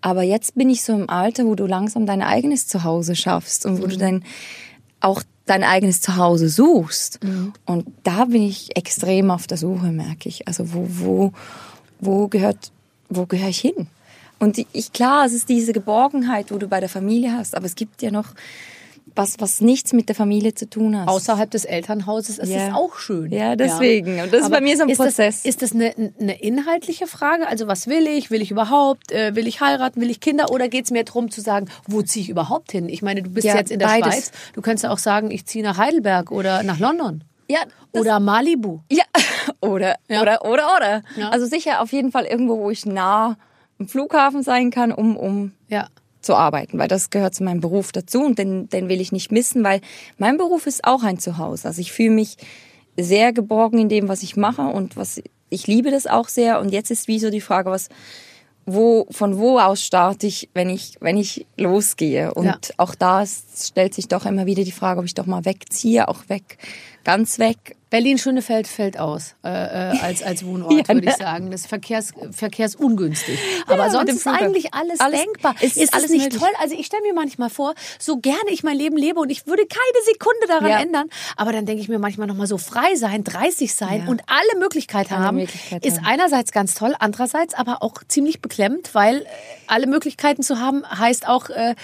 Aber 0.00 0.22
jetzt 0.22 0.56
bin 0.56 0.68
ich 0.68 0.82
so 0.82 0.92
im 0.92 1.08
Alter, 1.08 1.44
wo 1.46 1.54
du 1.54 1.64
langsam 1.66 2.06
dein 2.06 2.22
eigenes 2.22 2.66
Zuhause 2.66 3.14
schaffst 3.14 3.64
und 3.66 3.80
wo 3.80 3.86
du 3.86 3.96
dein, 3.96 4.24
auch 5.02 5.22
dein 5.46 5.64
eigenes 5.64 6.00
Zuhause 6.00 6.48
suchst. 6.48 7.18
Und 7.66 7.86
da 8.04 8.24
bin 8.26 8.42
ich 8.42 8.76
extrem 8.76 9.30
auf 9.30 9.46
der 9.46 9.58
Suche, 9.58 9.86
merke 9.86 10.28
ich. 10.28 10.46
Also 10.48 10.72
wo, 10.72 10.86
wo, 10.88 11.32
wo 12.00 12.28
gehört, 12.28 12.70
wo 13.08 13.26
gehöre 13.26 13.48
ich 13.48 13.58
hin? 13.58 13.88
Und 14.38 14.58
ich, 14.72 14.92
klar, 14.92 15.24
es 15.24 15.32
ist 15.32 15.48
diese 15.48 15.72
Geborgenheit, 15.72 16.50
wo 16.50 16.58
du 16.58 16.66
bei 16.66 16.80
der 16.80 16.88
Familie 16.88 17.32
hast, 17.32 17.54
aber 17.56 17.66
es 17.66 17.76
gibt 17.76 18.02
ja 18.02 18.10
noch 18.10 18.28
was, 19.14 19.36
was 19.40 19.60
nichts 19.60 19.92
mit 19.92 20.08
der 20.08 20.14
Familie 20.16 20.54
zu 20.54 20.68
tun 20.68 20.98
hat. 20.98 21.08
Außerhalb 21.08 21.50
des 21.50 21.64
Elternhauses 21.64 22.38
ist 22.38 22.48
Ja. 22.48 22.68
es 22.68 22.74
auch 22.74 22.96
schön. 22.96 23.30
Ja, 23.30 23.56
deswegen. 23.56 24.20
Und 24.20 24.32
das 24.32 24.40
ist 24.40 24.46
Aber 24.46 24.56
bei 24.56 24.60
mir 24.62 24.76
so 24.76 24.84
ein 24.84 24.88
ist 24.88 24.98
Prozess. 24.98 25.42
Das, 25.42 25.44
ist 25.44 25.62
das 25.62 25.72
eine, 25.72 25.94
eine 26.20 26.40
inhaltliche 26.40 27.06
Frage? 27.06 27.46
Also 27.46 27.66
was 27.66 27.86
will 27.88 28.06
ich? 28.06 28.30
Will 28.30 28.40
ich 28.40 28.50
überhaupt? 28.50 29.12
Äh, 29.12 29.34
will 29.36 29.46
ich 29.46 29.60
heiraten? 29.60 30.00
Will 30.00 30.10
ich 30.10 30.20
Kinder? 30.20 30.50
Oder 30.50 30.68
geht 30.68 30.86
es 30.86 30.90
mir 30.90 31.04
darum 31.04 31.30
zu 31.30 31.40
sagen, 31.40 31.66
wo 31.86 32.02
ziehe 32.02 32.22
ich 32.22 32.30
überhaupt 32.30 32.72
hin? 32.72 32.88
Ich 32.88 33.02
meine, 33.02 33.22
du 33.22 33.30
bist 33.30 33.46
Ja, 33.46 33.56
jetzt 33.56 33.70
in 33.70 33.78
der 33.78 33.86
beides. 33.88 34.14
Schweiz. 34.14 34.30
Du 34.54 34.62
könntest 34.62 34.84
ja 34.84 34.90
auch 34.90 34.98
sagen, 34.98 35.30
ich 35.30 35.44
ziehe 35.46 35.62
nach 35.64 35.76
Heidelberg 35.78 36.30
oder 36.30 36.62
nach 36.62 36.78
London. 36.78 37.24
ja, 37.48 37.60
Oder 37.92 38.18
Malibu. 38.20 38.80
ja, 38.90 39.04
oder, 39.60 39.96
Ja. 40.08 40.22
oder, 40.22 40.44
oder, 40.44 40.76
oder. 40.76 41.02
Ja. 41.16 41.28
Also 41.30 41.44
sicher 41.46 41.82
auf 41.82 41.92
jeden 41.92 42.10
Fall 42.12 42.24
irgendwo, 42.24 42.58
wo 42.58 42.70
ich 42.70 42.86
nah 42.86 43.36
am 43.78 43.88
Flughafen 43.88 44.42
sein 44.42 44.70
kann, 44.70 44.90
um, 44.92 45.16
um 45.16 45.52
Ja. 45.68 45.88
Zu 46.22 46.34
arbeiten, 46.34 46.78
weil 46.78 46.88
das 46.88 47.10
gehört 47.10 47.34
zu 47.34 47.44
meinem 47.44 47.60
Beruf 47.60 47.92
dazu 47.92 48.24
und 48.24 48.38
den, 48.38 48.68
den 48.68 48.88
will 48.88 49.00
ich 49.00 49.12
nicht 49.12 49.30
missen, 49.32 49.62
weil 49.64 49.80
mein 50.18 50.38
Beruf 50.38 50.66
ist 50.66 50.84
auch 50.84 51.02
ein 51.02 51.18
Zuhause. 51.18 51.68
Also 51.68 51.80
ich 51.80 51.92
fühle 51.92 52.10
mich 52.10 52.36
sehr 52.96 53.32
geborgen 53.32 53.78
in 53.78 53.88
dem, 53.88 54.08
was 54.08 54.22
ich 54.22 54.36
mache 54.36 54.62
und 54.62 54.96
was 54.96 55.20
ich 55.50 55.66
liebe 55.66 55.90
das 55.90 56.06
auch 56.06 56.28
sehr. 56.28 56.60
Und 56.60 56.70
jetzt 56.70 56.90
ist 56.90 57.08
wie 57.08 57.18
so 57.18 57.30
die 57.30 57.40
Frage, 57.40 57.70
was 57.70 57.88
wo 58.64 59.06
von 59.10 59.38
wo 59.38 59.58
aus 59.58 59.82
starte 59.82 60.26
ich, 60.26 60.48
wenn 60.54 60.70
ich 60.70 60.96
wenn 61.00 61.16
ich 61.16 61.46
losgehe 61.56 62.32
und 62.32 62.44
Ja. 62.46 62.58
auch 62.76 62.94
da 62.94 63.22
ist, 63.22 63.66
stellt 63.66 63.92
sich 63.92 64.08
doch 64.08 64.24
immer 64.24 64.46
wieder 64.46 64.62
die 64.62 64.72
Frage, 64.72 65.00
ob 65.00 65.06
ich 65.06 65.14
doch 65.14 65.26
mal 65.26 65.44
wegziehe, 65.44 66.06
auch 66.08 66.28
weg, 66.28 66.58
ganz 67.04 67.38
weg. 67.38 67.76
Berlin 67.92 68.16
Schönefeld 68.16 68.66
fällt 68.66 68.98
aus 68.98 69.34
äh, 69.44 69.48
äh, 69.50 69.98
als 70.00 70.22
als 70.22 70.44
Wohnort, 70.46 70.72
Ja, 70.88 70.88
würde 70.88 71.00
ich 71.00 71.04
ne? 71.04 71.14
sagen. 71.18 71.50
Das 71.50 71.60
ist 71.60 71.66
Verkehrs, 71.68 72.12
verkehrsungünstig. 72.32 73.38
Aber 73.66 73.84
mit 73.84 73.92
sonst 73.92 74.12
ist 74.14 74.26
eigentlich 74.26 74.72
alles, 74.72 74.98
Alles- 74.98 75.20
denkbar. 75.20 75.54
es 75.60 75.76
ist 75.76 75.76
ist 75.76 75.92
alles 75.94 76.06
es 76.06 76.10
nicht 76.12 76.22
möglich. 76.24 76.40
toll? 76.40 76.50
Also 76.60 76.74
ich 76.74 76.86
stelle 76.86 77.02
mir 77.02 77.12
manchmal 77.12 77.50
vor, 77.50 77.74
so 77.98 78.16
gerne 78.16 78.50
ich 78.50 78.62
mein 78.62 78.76
Leben 78.78 78.96
lebe 78.96 79.20
und 79.20 79.28
ich 79.30 79.46
würde 79.46 79.64
keine 79.66 80.04
Sekunde 80.06 80.46
daran 80.48 80.68
Ja. 80.70 80.80
ändern. 80.80 81.08
Aber 81.36 81.52
dann 81.52 81.66
denke 81.66 81.82
ich 81.82 81.88
mir 81.90 81.98
manchmal 81.98 82.26
noch 82.26 82.34
mal 82.34 82.46
so 82.46 82.56
frei 82.58 82.94
sein, 82.96 83.24
30 83.24 83.74
sein 83.74 84.04
Ja. 84.04 84.10
und 84.10 84.22
alle 84.26 84.58
Möglichkeiten 84.58 85.12
Alle 85.14 85.24
haben, 85.26 85.36
Möglichkeiten 85.36 85.86
ist 85.86 85.98
haben. 85.98 86.06
einerseits 86.06 86.50
ganz 86.50 86.74
toll, 86.74 86.94
andererseits 86.98 87.52
aber 87.52 87.82
auch 87.82 87.94
ziemlich 88.08 88.40
beklemmt, 88.40 88.94
weil 88.94 89.18
äh, 89.22 89.24
alle 89.66 89.86
Möglichkeiten 89.86 90.42
zu 90.42 90.58
haben 90.60 90.82
heißt 90.88 91.28
auch 91.28 91.50
äh, 91.50 91.74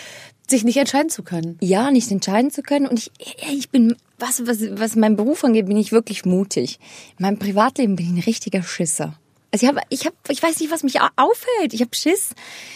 sich 0.48 0.64
nicht 0.64 0.76
entscheiden 0.76 1.10
zu 1.10 1.22
können. 1.22 1.58
ja, 1.60 1.90
nicht 1.90 2.10
entscheiden 2.10 2.50
zu 2.50 2.62
können. 2.62 2.86
Und 2.86 2.98
ich, 2.98 3.10
ich 3.52 3.70
bin, 3.70 3.96
was, 4.18 4.46
was, 4.46 4.58
was 4.78 4.96
meinen 4.96 5.16
Beruf 5.16 5.44
angeht, 5.44 5.66
bin 5.66 5.76
ich 5.76 5.92
wirklich 5.92 6.24
mutig. 6.24 6.78
In 7.18 7.22
meinem 7.24 7.38
Privatleben 7.38 7.96
bin 7.96 8.06
ich 8.06 8.12
ein 8.12 8.24
richtiger 8.26 8.62
Schisser. 8.62 9.18
Also 9.50 9.64
ich 9.64 9.68
habe, 9.72 9.80
ich 9.88 10.04
habe, 10.04 10.14
ich 10.28 10.42
weiß 10.42 10.60
nicht, 10.60 10.70
was 10.70 10.82
mich 10.82 11.00
au- 11.00 11.08
aufhält. 11.16 11.72
Ich 11.72 11.80
habe 11.80 11.94
Schiss, 11.94 12.30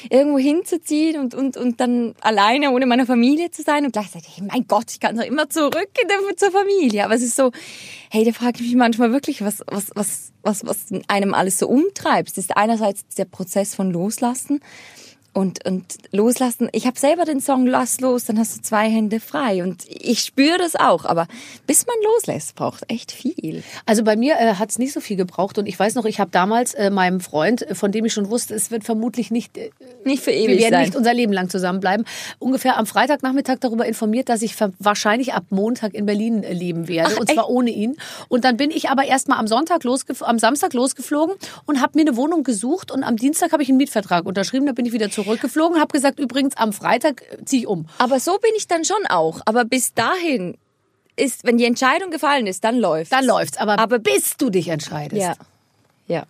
irgendwo 0.09 0.39
hinzuziehen 0.39 1.21
und, 1.21 1.35
und, 1.35 1.59
und 1.59 1.81
dann 1.81 2.15
alleine 2.23 2.71
ohne 2.71 2.87
meine 2.87 3.05
Familie 3.05 3.51
zu 3.51 3.63
sein 3.63 3.85
und 3.85 3.93
gleichzeitig, 3.93 4.41
mein 4.41 4.67
Gott, 4.67 4.91
ich 4.91 4.99
kann 4.99 5.15
doch 5.17 5.25
immer 5.25 5.51
zurück 5.51 5.91
in 6.01 6.09
der, 6.09 6.17
zur 6.37 6.51
Familie. 6.51 7.05
Aber 7.05 7.15
es 7.15 7.21
ist 7.23 7.37
so, 7.37 7.53
hey, 8.11 8.25
da 8.25 8.33
frage 8.33 8.61
ich 8.61 8.69
mich 8.69 8.77
manchmal 8.77 9.13
wirklich, 9.13 9.43
was, 9.43 9.63
was, 9.67 9.91
was, 9.95 10.33
was, 10.43 10.65
was 10.65 10.79
einem 11.09 11.35
alles 11.35 11.59
so 11.59 11.69
umtreibt. 11.69 12.31
Es 12.31 12.39
ist 12.39 12.57
einerseits 12.57 13.07
der 13.19 13.27
Prozess 13.27 13.75
von 13.75 13.91
Loslassen. 13.91 14.61
Und, 15.35 15.65
und 15.65 15.97
loslassen. 16.11 16.69
Ich 16.73 16.87
habe 16.87 16.99
selber 16.99 17.25
den 17.25 17.41
Song 17.41 17.67
Lass 17.67 18.01
los, 18.01 18.27
dann 18.27 18.39
hast 18.39 18.55
du 18.59 18.61
zwei 18.63 18.91
Hände 18.91 19.19
frei. 19.19 19.63
Und 19.63 19.85
ich 19.89 20.21
spüre 20.21 20.59
das 20.59 20.77
auch. 20.77 21.07
Aber 21.07 21.27
bis 21.67 21.87
man 21.87 21.97
loslässt, 22.05 22.55
braucht 22.55 22.85
echt 22.89 23.13
viel. 23.13 23.63
Also 23.87 24.05
bei 24.05 24.15
mir 24.15 24.35
äh, 24.39 24.55
hat 24.57 24.69
es 24.71 24.79
nicht 24.79 24.93
so 24.93 25.01
viel 25.01 25.17
gebraucht 25.17 25.57
und 25.57 25.67
ich 25.67 25.79
weiß 25.79 25.95
noch, 25.95 26.05
ich 26.05 26.21
habe 26.21 26.31
damals 26.31 26.75
äh, 26.75 26.91
meinem 26.91 27.21
Freund, 27.21 27.63
äh, 27.63 27.75
von 27.75 27.93
dem 27.93 28.05
ich 28.05 28.13
schon 28.13 28.29
wusste, 28.29 28.55
es 28.55 28.71
wird 28.71 28.85
vermutlich 28.85 29.31
nicht, 29.31 29.57
äh, 29.57 29.71
Nicht 30.05 30.23
für 30.23 30.33
wir 30.33 30.37
ewig 30.37 30.61
werden 30.61 30.73
sein. 30.75 30.83
nicht 30.83 30.97
unser 30.97 31.15
Leben 31.15 31.33
lang 31.33 31.49
zusammenbleiben, 31.49 32.05
ungefähr 32.39 32.77
am 32.79 32.85
Freitagnachmittag 32.85 33.57
darüber 33.61 33.87
informiert, 33.87 34.29
dass 34.29 34.43
ich 34.43 34.55
wahrscheinlich 34.79 35.33
ab 35.33 35.45
Montag 35.49 35.95
in 35.95 36.05
Berlin 36.05 36.43
äh, 36.43 36.53
leben 36.53 36.89
werde 36.89 37.15
Ach, 37.17 37.21
und 37.21 37.31
zwar 37.31 37.49
ohne 37.49 37.71
ihn. 37.71 37.97
Und 38.29 38.45
dann 38.45 38.59
bin 38.59 38.71
ich 38.71 38.91
aber 38.91 39.05
erstmal 39.05 39.39
am 39.39 39.47
Sonntag 39.47 39.83
losgef 39.85 40.23
am 40.23 40.39
Samstag 40.39 40.75
losgeflogen 40.75 41.37
und 41.65 41.81
habe 41.81 41.99
mir 41.99 42.03
eine 42.03 42.17
Wohnung 42.17 42.45
gesucht 42.45 42.91
und 42.91 43.03
am 43.03 43.17
Dienstag 43.17 43.53
habe 43.53 43.63
ich 43.63 43.71
einen 43.71 43.79
Mietvertrag 43.79 44.27
unterschrieben, 44.27 44.67
da 44.67 44.73
bin 44.73 44.85
ich 44.85 44.93
wieder 44.93 45.11
zurückgeflogen, 45.25 45.81
habe 45.81 45.93
gesagt, 45.93 46.19
übrigens 46.19 46.57
am 46.57 46.73
Freitag 46.73 47.23
äh, 47.23 47.45
ziehe 47.45 47.63
ich 47.63 47.67
um. 47.69 47.87
Aber 47.99 48.21
so 48.21 48.39
bin 48.39 48.51
ich 48.57 48.67
dann 48.69 48.85
schon 48.85 49.07
auch. 49.09 49.41
Aber 49.45 49.65
bis 49.65 49.95
dahin 49.95 50.57
ist, 51.17 51.45
wenn 51.45 51.59
die 51.59 51.65
Entscheidung 51.65 52.11
gefallen 52.11 52.47
ist, 52.47 52.65
dann 52.65 52.79
läuft. 52.79 53.13
Dann 53.13 53.25
läuft's, 53.25 53.59
aber, 53.59 53.79
Aber- 53.79 53.99
bis 53.99 54.37
du 54.37 54.51
dich 54.51 54.69
entscheidest. 54.69 55.21
Ja. 55.23 55.35
Ja. 56.07 56.25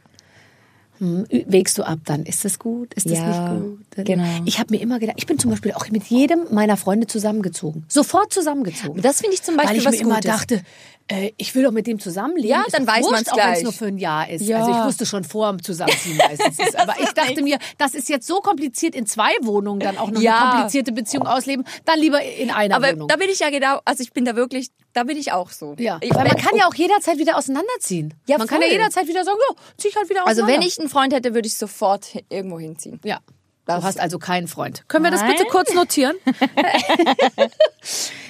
Hm, 1.03 1.27
Wägst 1.47 1.79
du 1.79 1.83
ab 1.83 1.99
dann? 2.05 2.23
Ist 2.25 2.45
das 2.45 2.61
gut? 2.61 2.95
Ist 2.95 3.07
das 3.11 3.19
Ja, 3.19 3.53
nicht 3.55 3.61
gut? 3.97 4.05
genau. 4.07 4.25
Ich 4.45 4.61
habe 4.61 4.73
mir 4.73 4.81
immer 4.81 5.01
gedacht, 5.01 5.17
ich 5.19 5.27
bin 5.27 5.37
zum 5.39 5.51
Beispiel 5.51 5.73
auch 5.73 5.89
mit 5.91 6.05
jedem 6.05 6.47
meiner 6.53 6.77
Freunde 6.77 7.09
zusammengezogen. 7.09 7.85
Sofort 7.89 8.33
zusammengezogen. 8.33 9.03
Das 9.03 9.21
finde 9.21 9.35
ich 9.35 9.43
zum 9.43 9.57
Beispiel 9.57 9.71
Weil 9.73 9.79
ich 9.81 9.85
was 9.85 9.93
mir 9.97 10.01
immer 10.03 10.15
Gutes. 10.21 10.31
dachte, 10.31 10.63
äh, 11.09 11.33
ich 11.39 11.53
will 11.57 11.65
doch 11.65 11.73
mit 11.73 11.89
dem 11.89 11.99
zusammenleben. 11.99 12.49
Ja, 12.51 12.63
Ist 12.65 12.79
dann 12.79 12.87
weiß 12.87 13.03
wurscht, 13.03 13.13
man's 13.13 13.29
Auch 13.33 13.37
wenn 13.37 13.43
es 13.47 13.51
gleich. 13.55 13.63
nur 13.65 13.73
für 13.73 13.87
ein 13.87 13.99
Jahr 13.99 14.31
ist. 14.31 14.43
Ja. 14.47 14.61
Also 14.61 14.71
ich 14.79 14.85
wusste 14.87 15.05
schon 15.07 15.25
vor 15.25 15.51
dem 15.51 15.61
Zusammenziehen 15.61 16.17
meistens. 16.17 16.59
Ist. 16.69 16.79
Aber 16.79 16.95
ich 17.01 17.11
dachte 17.13 17.43
mir, 17.43 17.59
das 17.79 17.95
ist 17.95 18.09
jetzt 18.09 18.27
so 18.29 18.37
kompliziert, 18.37 18.95
in 18.95 19.05
zwei 19.07 19.33
Wohnungen 19.43 19.81
dann 19.81 19.99
auch 19.99 20.11
noch 20.13 20.21
Ja. 20.21 20.39
eine 20.41 20.51
komplizierte 20.53 20.93
Beziehung 20.93 21.27
ausleben. 21.27 21.65
Dann 21.85 21.99
lieber 21.99 22.23
in 22.23 22.51
einer 22.53 22.77
Aber 22.77 22.93
Wohnung. 22.93 23.09
da 23.09 23.17
bin 23.17 23.29
ich 23.29 23.41
ja 23.41 23.51
genau, 23.51 23.81
also 23.85 24.03
ich 24.05 24.13
bin 24.13 24.25
da 24.25 24.37
wirklich, 24.37 24.69
da 24.95 25.05
bin 25.05 25.17
ich 25.17 25.33
auch 25.33 25.51
so. 25.51 25.75
ja, 25.79 25.99
Ich, 26.03 26.15
weil 26.15 26.25
man 26.29 26.37
kann 26.37 26.55
ja 26.57 26.67
auch 26.69 26.75
jederzeit 26.75 27.19
wieder 27.19 27.37
auseinanderziehen. 27.39 28.15
Ja, 28.27 28.37
man 28.39 28.47
kann 28.47 28.61
ja 28.61 28.67
voll. 28.67 28.73
jederzeit 28.77 29.09
wieder 29.09 29.25
sagen, 29.25 29.39
ja, 29.49 29.57
zieh 29.79 29.89
ich 29.89 29.97
halt 29.97 30.09
wieder 30.11 30.27
Also 30.27 30.43
auseinander. 30.43 30.61
wenn 30.63 30.67
ich 30.69 30.79
einen 30.79 30.89
Freund 30.89 31.13
hätte, 31.15 31.35
würde 31.35 31.47
ich 31.49 31.57
sofort 31.57 32.07
irgendwo 32.29 32.59
hinziehen. 32.59 33.01
Ja. 33.05 33.21
Das- 33.65 33.79
du 33.81 33.87
hast 33.87 34.01
also 34.01 34.19
keinen 34.19 34.49
Freund. 34.49 34.83
Können 34.89 35.05
wir 35.05 35.13
das 35.13 35.21
Nein. 35.21 35.35
bitte 35.37 35.45
kurz 35.49 35.73
notieren? 35.73 36.17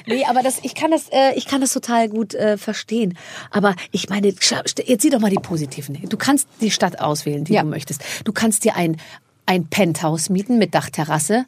nee, 0.07 0.25
aber 0.27 0.42
das, 0.42 0.59
ich 0.62 0.75
kann 0.75 0.90
das, 0.90 1.09
äh, 1.11 1.35
ich 1.37 1.46
kann 1.46 1.61
das 1.61 1.72
total 1.72 2.09
gut 2.09 2.35
äh, 2.35 2.59
verstehen. 2.59 3.16
Aber 3.51 3.75
ich 3.90 4.09
meine, 4.09 4.29
jetzt 4.29 5.03
sieh 5.03 5.11
doch 5.11 5.20
mal 5.20 5.31
die 5.31 5.37
positiven. 5.37 5.98
Du 6.09 6.16
kannst 6.16 6.48
die 6.61 6.70
Stadt 6.70 7.01
auswählen, 7.01 7.44
die 7.44 7.55
Ja. 7.55 7.62
du 7.62 7.68
möchtest. 7.68 8.03
Du 8.25 8.33
kannst 8.33 8.64
dir 8.64 8.77
ein, 8.77 9.01
ein 9.46 9.66
Penthouse 9.68 10.29
mieten 10.29 10.59
mit 10.59 10.75
Dachterrasse. 10.75 11.46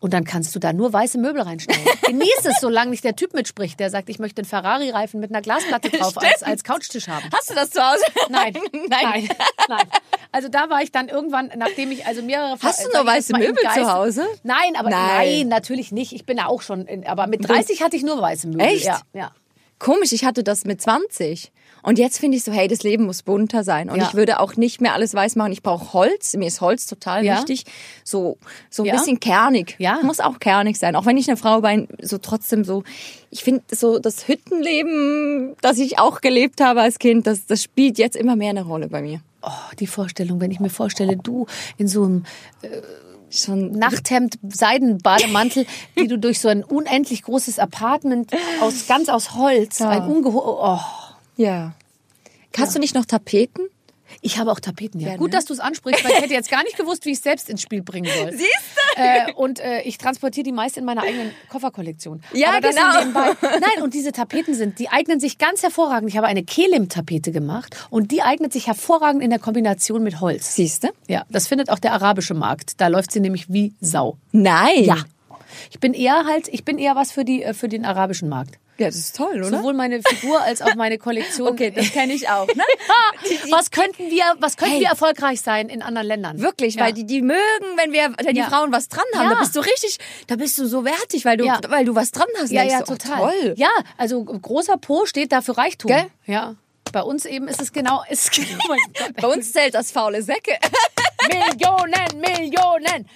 Und 0.00 0.14
dann 0.14 0.24
kannst 0.24 0.54
du 0.54 0.58
da 0.58 0.72
nur 0.72 0.94
weiße 0.94 1.18
Möbel 1.18 1.42
reinstellen. 1.42 1.84
Genieß 2.06 2.44
es, 2.44 2.60
solange 2.60 2.90
nicht 2.90 3.04
der 3.04 3.16
Typ 3.16 3.34
mitspricht, 3.34 3.78
der 3.78 3.90
sagt, 3.90 4.08
ich 4.08 4.18
möchte 4.18 4.40
einen 4.40 4.48
Ferrari-Reifen 4.48 5.20
mit 5.20 5.30
einer 5.30 5.42
Glasplatte 5.42 5.90
drauf 5.98 6.16
als, 6.16 6.42
als 6.42 6.64
Couchtisch 6.64 7.08
haben. 7.08 7.28
Hast 7.32 7.50
du 7.50 7.54
das 7.54 7.70
zu 7.70 7.82
Hause? 7.82 8.02
Nein, 8.30 8.54
nein. 8.72 8.88
nein, 8.88 9.28
nein. 9.68 9.86
Also 10.32 10.48
da 10.48 10.70
war 10.70 10.82
ich 10.82 10.90
dann 10.90 11.08
irgendwann, 11.08 11.50
nachdem 11.56 11.92
ich 11.92 12.06
also 12.06 12.22
mehrere. 12.22 12.56
Hast 12.62 12.84
du 12.84 12.90
noch 12.96 13.04
weiße 13.04 13.34
Möbel 13.36 13.62
zu 13.74 13.92
Hause? 13.92 14.26
Nein, 14.42 14.74
aber 14.74 14.88
nein. 14.88 15.38
Nein. 15.38 15.48
natürlich 15.48 15.92
nicht. 15.92 16.12
Ich 16.12 16.24
bin 16.24 16.38
ja 16.38 16.46
auch 16.46 16.62
schon, 16.62 16.86
in, 16.86 17.06
aber 17.06 17.26
mit 17.26 17.46
30 17.46 17.82
hatte 17.82 17.96
ich 17.96 18.02
nur 18.02 18.20
weiße 18.20 18.48
Möbel. 18.48 18.66
Echt? 18.66 18.86
Ja, 18.86 19.02
ja. 19.12 19.32
komisch, 19.78 20.12
ich 20.12 20.24
hatte 20.24 20.42
das 20.42 20.64
mit 20.64 20.80
20. 20.80 21.52
Und 21.82 21.98
jetzt 21.98 22.18
finde 22.18 22.36
ich 22.36 22.44
so, 22.44 22.52
hey, 22.52 22.68
das 22.68 22.82
Leben 22.82 23.04
muss 23.06 23.22
bunter 23.22 23.64
sein. 23.64 23.88
Und 23.90 23.98
Ja. 23.98 24.06
ich 24.08 24.14
würde 24.14 24.40
auch 24.40 24.56
nicht 24.56 24.80
mehr 24.80 24.94
alles 24.94 25.14
weiß 25.14 25.36
machen. 25.36 25.52
Ich 25.52 25.62
brauche 25.62 25.92
Holz. 25.92 26.34
Mir 26.34 26.46
ist 26.48 26.60
Holz 26.60 26.86
total 26.86 27.24
Ja. 27.24 27.38
wichtig. 27.38 27.64
So, 28.04 28.38
so 28.68 28.82
ein 28.82 28.86
Ja. 28.86 28.92
bisschen 28.96 29.20
kernig. 29.20 29.76
Ja. 29.78 29.98
Muss 30.02 30.20
auch 30.20 30.38
kernig 30.40 30.78
sein. 30.78 30.96
Auch 30.96 31.06
wenn 31.06 31.16
ich 31.16 31.28
eine 31.28 31.36
Frau 31.36 31.60
bin, 31.62 31.88
so 32.02 32.18
trotzdem 32.18 32.64
so, 32.64 32.84
ich 33.30 33.42
finde 33.44 33.62
so 33.74 33.98
das 33.98 34.28
Hüttenleben, 34.28 35.54
das 35.62 35.78
ich 35.78 35.98
auch 35.98 36.20
gelebt 36.20 36.60
habe 36.60 36.80
als 36.82 36.98
Kind, 36.98 37.26
das, 37.26 37.46
das 37.46 37.62
spielt 37.62 37.98
jetzt 37.98 38.16
immer 38.16 38.36
mehr 38.36 38.50
eine 38.50 38.64
Rolle 38.64 38.88
bei 38.88 39.02
mir. 39.02 39.20
Oh, 39.42 39.48
die 39.78 39.86
Vorstellung, 39.86 40.40
wenn 40.40 40.50
ich 40.50 40.60
mir 40.60 40.68
vorstelle, 40.70 41.16
du 41.16 41.46
in 41.78 41.88
so 41.88 42.02
einem 42.04 42.24
Schon 43.32 43.70
Nachthemd, 43.70 44.40
Seidenbademantel, 44.52 45.64
die 45.96 46.08
du 46.08 46.18
durch 46.18 46.40
so 46.40 46.48
ein 46.48 46.64
unendlich 46.64 47.22
großes 47.22 47.60
Apartment 47.60 48.32
aus 48.60 48.88
ganz 48.88 49.08
aus 49.08 49.36
Holz, 49.36 49.78
Ja. 49.78 49.90
ein 49.90 50.02
ungeheuer. 50.02 50.80
Oh. 50.80 50.99
Ja. 51.40 51.72
Hast 52.56 52.74
du 52.74 52.78
nicht 52.78 52.94
noch 52.94 53.06
Tapeten? 53.06 53.68
Ich 54.20 54.38
habe 54.38 54.50
auch 54.50 54.60
Tapeten, 54.60 54.98
ja. 55.00 55.10
Ja, 55.10 55.16
Gut, 55.16 55.30
ne? 55.30 55.36
dass 55.36 55.44
du 55.46 55.54
es 55.54 55.60
ansprichst, 55.60 56.04
weil 56.04 56.12
ich 56.12 56.20
hätte 56.20 56.34
jetzt 56.34 56.50
gar 56.50 56.62
nicht 56.64 56.76
gewusst, 56.76 57.06
wie 57.06 57.10
ich 57.10 57.18
es 57.18 57.22
selbst 57.22 57.48
ins 57.48 57.62
Spiel 57.62 57.80
bringen 57.82 58.10
soll. 58.18 58.32
Siehst 58.36 58.50
du? 58.96 59.00
Äh, 59.00 59.32
und 59.34 59.60
äh, 59.60 59.82
ich 59.82 59.96
transportiere 59.98 60.44
die 60.44 60.52
meist 60.52 60.76
in 60.76 60.84
meiner 60.84 61.02
eigenen 61.02 61.30
Kofferkollektion. 61.48 62.22
Ja, 62.32 62.50
Aber 62.56 62.68
genau. 62.68 63.32
Nein, 63.40 63.82
und 63.82 63.94
diese 63.94 64.12
Tapeten 64.12 64.54
sind, 64.54 64.78
die 64.78 64.90
eignen 64.90 65.20
sich 65.20 65.38
ganz 65.38 65.62
hervorragend. 65.62 66.10
Ich 66.10 66.16
habe 66.16 66.26
eine 66.26 66.42
Kelim-Tapete 66.42 67.30
gemacht 67.30 67.76
und 67.88 68.10
die 68.10 68.22
eignet 68.22 68.52
sich 68.52 68.66
hervorragend 68.66 69.22
in 69.22 69.30
der 69.30 69.38
Kombination 69.38 70.02
mit 70.02 70.20
Holz. 70.20 70.56
Siehst 70.56 70.84
du? 70.84 70.88
Ja, 71.06 71.24
das 71.30 71.46
findet 71.46 71.70
auch 71.70 71.78
der 71.78 71.92
arabische 71.92 72.34
Markt. 72.34 72.80
Da 72.80 72.88
läuft 72.88 73.12
sie 73.12 73.20
nämlich 73.20 73.50
wie 73.50 73.72
Sau. 73.80 74.18
Nein. 74.32 74.84
Ja. 74.84 74.96
Ich 75.70 75.78
bin 75.80 75.94
eher 75.94 76.24
halt, 76.26 76.48
ich 76.48 76.64
bin 76.64 76.78
eher 76.78 76.96
was 76.96 77.12
für 77.12 77.24
die 77.24 77.42
äh, 77.42 77.54
für 77.54 77.68
den 77.68 77.84
arabischen 77.84 78.28
Markt. 78.28 78.58
Ja, 78.80 78.86
das 78.86 78.96
ist 78.96 79.14
toll, 79.16 79.36
oder? 79.36 79.58
Sowohl 79.58 79.74
meine 79.74 80.00
Figur 80.02 80.40
als 80.40 80.62
auch 80.62 80.74
meine 80.74 80.96
Kollektion. 80.96 81.48
Okay, 81.48 81.70
das 81.70 81.92
kenne 81.92 82.14
ich 82.14 82.30
auch. 82.30 82.46
Ne? 82.46 82.64
was 83.50 83.70
könnten 83.70 84.10
wir, 84.10 84.24
was 84.38 84.56
könnten 84.56 84.72
Hey. 84.72 84.80
wir 84.80 84.88
erfolgreich 84.88 85.42
sein 85.42 85.68
in 85.68 85.82
anderen 85.82 86.08
Ländern? 86.08 86.40
Wirklich, 86.40 86.76
Ja. 86.76 86.84
weil 86.84 86.94
die, 86.94 87.04
die 87.04 87.20
mögen, 87.20 87.38
wenn 87.76 87.92
wir, 87.92 88.14
wenn 88.24 88.34
die 88.34 88.40
Ja. 88.40 88.48
Frauen 88.48 88.72
was 88.72 88.88
dran 88.88 89.04
haben. 89.14 89.28
Da 89.28 89.38
bist 89.38 89.54
du 89.54 89.60
richtig, 89.60 89.98
da 90.28 90.36
bist 90.36 90.56
du 90.56 90.66
so 90.66 90.84
wertig, 90.86 91.26
weil 91.26 91.36
du, 91.36 91.44
weil 91.68 91.84
du 91.84 91.94
was 91.94 92.10
dran 92.10 92.26
hast. 92.40 92.50
Ja, 92.52 92.62
ja, 92.62 92.78
du, 92.78 92.92
oh, 92.92 92.96
total. 92.96 93.18
toll. 93.18 93.54
Ja, 93.58 93.68
also 93.98 94.24
großer 94.24 94.78
Po 94.78 95.04
steht 95.04 95.30
da 95.32 95.42
für 95.42 95.58
Reichtum. 95.58 95.90
Gell? 95.90 96.06
Ja. 96.24 96.54
Bei 96.92 97.02
uns 97.02 97.26
eben 97.26 97.48
ist 97.48 97.60
es 97.60 97.72
genau, 97.72 98.02
ist, 98.08 98.30
oh. 98.68 98.74
Bei 99.20 99.28
uns 99.28 99.52
zählt 99.52 99.74
das 99.74 99.92
faule 99.92 100.22
Säcke. 100.22 100.52
Millionen, 101.28 102.20
Millionen. 102.20 103.06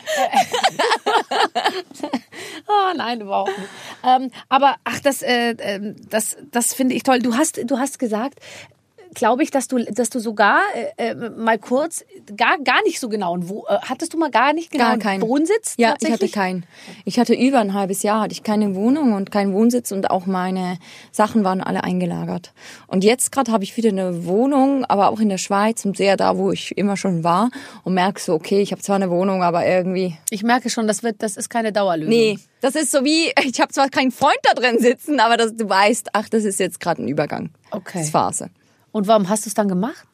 oh 2.66 2.92
nein, 2.96 3.20
überhaupt 3.20 3.56
nicht. 3.58 3.70
Ähm, 4.04 4.30
aber 4.48 4.76
ach, 4.84 5.00
das, 5.00 5.22
äh, 5.22 5.54
ähm, 5.58 5.96
das, 6.08 6.36
das 6.50 6.74
finde 6.74 6.94
ich 6.94 7.02
toll. 7.02 7.20
Du 7.20 7.36
hast, 7.36 7.58
du 7.64 7.78
hast 7.78 7.98
gesagt, 7.98 8.38
glaube 9.14 9.42
ich, 9.42 9.50
dass 9.50 9.68
du, 9.68 9.78
dass 9.84 10.10
du 10.10 10.18
sogar 10.18 10.60
äh, 10.96 11.10
äh, 11.10 11.30
mal 11.30 11.58
kurz, 11.58 12.04
gar, 12.36 12.58
gar 12.58 12.82
nicht 12.84 13.00
so 13.00 13.08
genau, 13.08 13.36
wo, 13.40 13.66
äh, 13.68 13.78
hattest 13.82 14.14
du 14.14 14.18
mal 14.18 14.30
gar 14.30 14.52
nicht 14.52 14.70
genau 14.70 14.84
Gar 14.84 14.92
einen 14.92 15.02
keinen. 15.02 15.22
Wohnsitz? 15.22 15.74
Ja, 15.76 15.94
ich 16.00 16.10
hatte 16.10 16.28
keinen. 16.28 16.66
Ich 17.04 17.18
hatte 17.18 17.34
über 17.34 17.60
ein 17.60 17.74
halbes 17.74 18.02
Jahr, 18.02 18.20
hatte 18.20 18.32
ich 18.32 18.42
keine 18.42 18.74
Wohnung 18.74 19.12
und 19.12 19.30
keinen 19.30 19.52
Wohnsitz 19.52 19.92
und 19.92 20.10
auch 20.10 20.26
meine 20.26 20.78
Sachen 21.12 21.44
waren 21.44 21.60
alle 21.60 21.84
eingelagert. 21.84 22.52
Und 22.86 23.04
jetzt 23.04 23.32
gerade 23.32 23.52
habe 23.52 23.64
ich 23.64 23.76
wieder 23.76 23.90
eine 23.90 24.26
Wohnung, 24.26 24.84
aber 24.84 25.08
auch 25.08 25.20
in 25.20 25.28
der 25.28 25.38
Schweiz 25.38 25.84
und 25.84 25.96
sehr 25.96 26.16
da, 26.16 26.36
wo 26.36 26.50
ich 26.50 26.76
immer 26.76 26.96
schon 26.96 27.24
war 27.24 27.50
und 27.84 27.94
merke 27.94 28.20
so, 28.20 28.34
okay, 28.34 28.60
ich 28.60 28.72
habe 28.72 28.82
zwar 28.82 28.96
eine 28.96 29.10
Wohnung, 29.10 29.42
aber 29.42 29.66
irgendwie 29.66 30.16
Ich 30.30 30.42
merke 30.42 30.70
schon, 30.70 30.86
das 30.86 31.02
wird, 31.02 31.22
das 31.22 31.36
ist 31.36 31.48
keine 31.48 31.72
Dauerlösung. 31.72 32.10
Nee, 32.10 32.38
das 32.60 32.74
ist 32.74 32.90
so 32.90 33.04
wie, 33.04 33.32
ich 33.44 33.60
habe 33.60 33.72
zwar 33.72 33.88
keinen 33.88 34.10
Freund 34.10 34.38
da 34.42 34.54
drin 34.54 34.78
sitzen, 34.78 35.20
aber 35.20 35.36
das, 35.36 35.54
du 35.54 35.68
weißt, 35.68 36.10
ach, 36.12 36.28
das 36.28 36.44
ist 36.44 36.58
jetzt 36.60 36.80
gerade 36.80 37.02
ein 37.02 37.08
Übergang. 37.08 37.50
Okay. 37.70 37.98
Das 37.98 38.02
ist 38.04 38.10
Phase. 38.10 38.50
Und 38.94 39.08
warum 39.08 39.28
hast 39.28 39.44
du 39.44 39.48
es 39.48 39.54
dann 39.54 39.66
gemacht? 39.66 40.06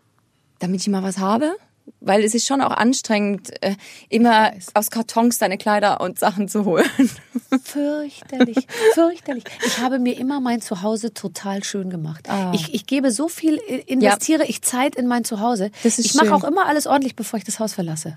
Damit 0.58 0.80
ich 0.80 0.88
mal 0.88 1.02
was 1.02 1.18
habe. 1.18 1.54
Weil 2.00 2.24
es 2.24 2.34
ist 2.34 2.46
schon 2.46 2.62
auch 2.62 2.70
anstrengend, 2.70 3.50
äh, 3.62 3.74
immer 4.08 4.52
aus 4.72 4.90
Kartons 4.90 5.36
deine 5.36 5.58
Kleider 5.58 6.00
und 6.00 6.18
Sachen 6.18 6.48
zu 6.48 6.64
holen. 6.64 6.88
Fürchterlich, 7.62 8.66
fürchterlich. 8.94 9.44
Ich 9.66 9.80
habe 9.80 9.98
mir 9.98 10.16
immer 10.16 10.40
mein 10.40 10.62
Zuhause 10.62 11.12
total 11.12 11.62
schön 11.62 11.90
gemacht. 11.90 12.30
Ah. 12.30 12.52
Ich, 12.54 12.72
ich 12.72 12.86
gebe 12.86 13.10
so 13.10 13.28
viel, 13.28 13.58
äh, 13.68 13.80
investiere 13.86 14.46
ich 14.46 14.62
Zeit 14.62 14.94
in 14.96 15.06
mein 15.06 15.24
Zuhause. 15.24 15.70
Das 15.82 15.98
ist 15.98 16.06
ich 16.06 16.14
mache 16.14 16.34
auch 16.34 16.44
immer 16.44 16.64
alles 16.66 16.86
ordentlich, 16.86 17.16
bevor 17.16 17.38
ich 17.38 17.44
das 17.44 17.58
Haus 17.58 17.74
verlasse. 17.74 18.16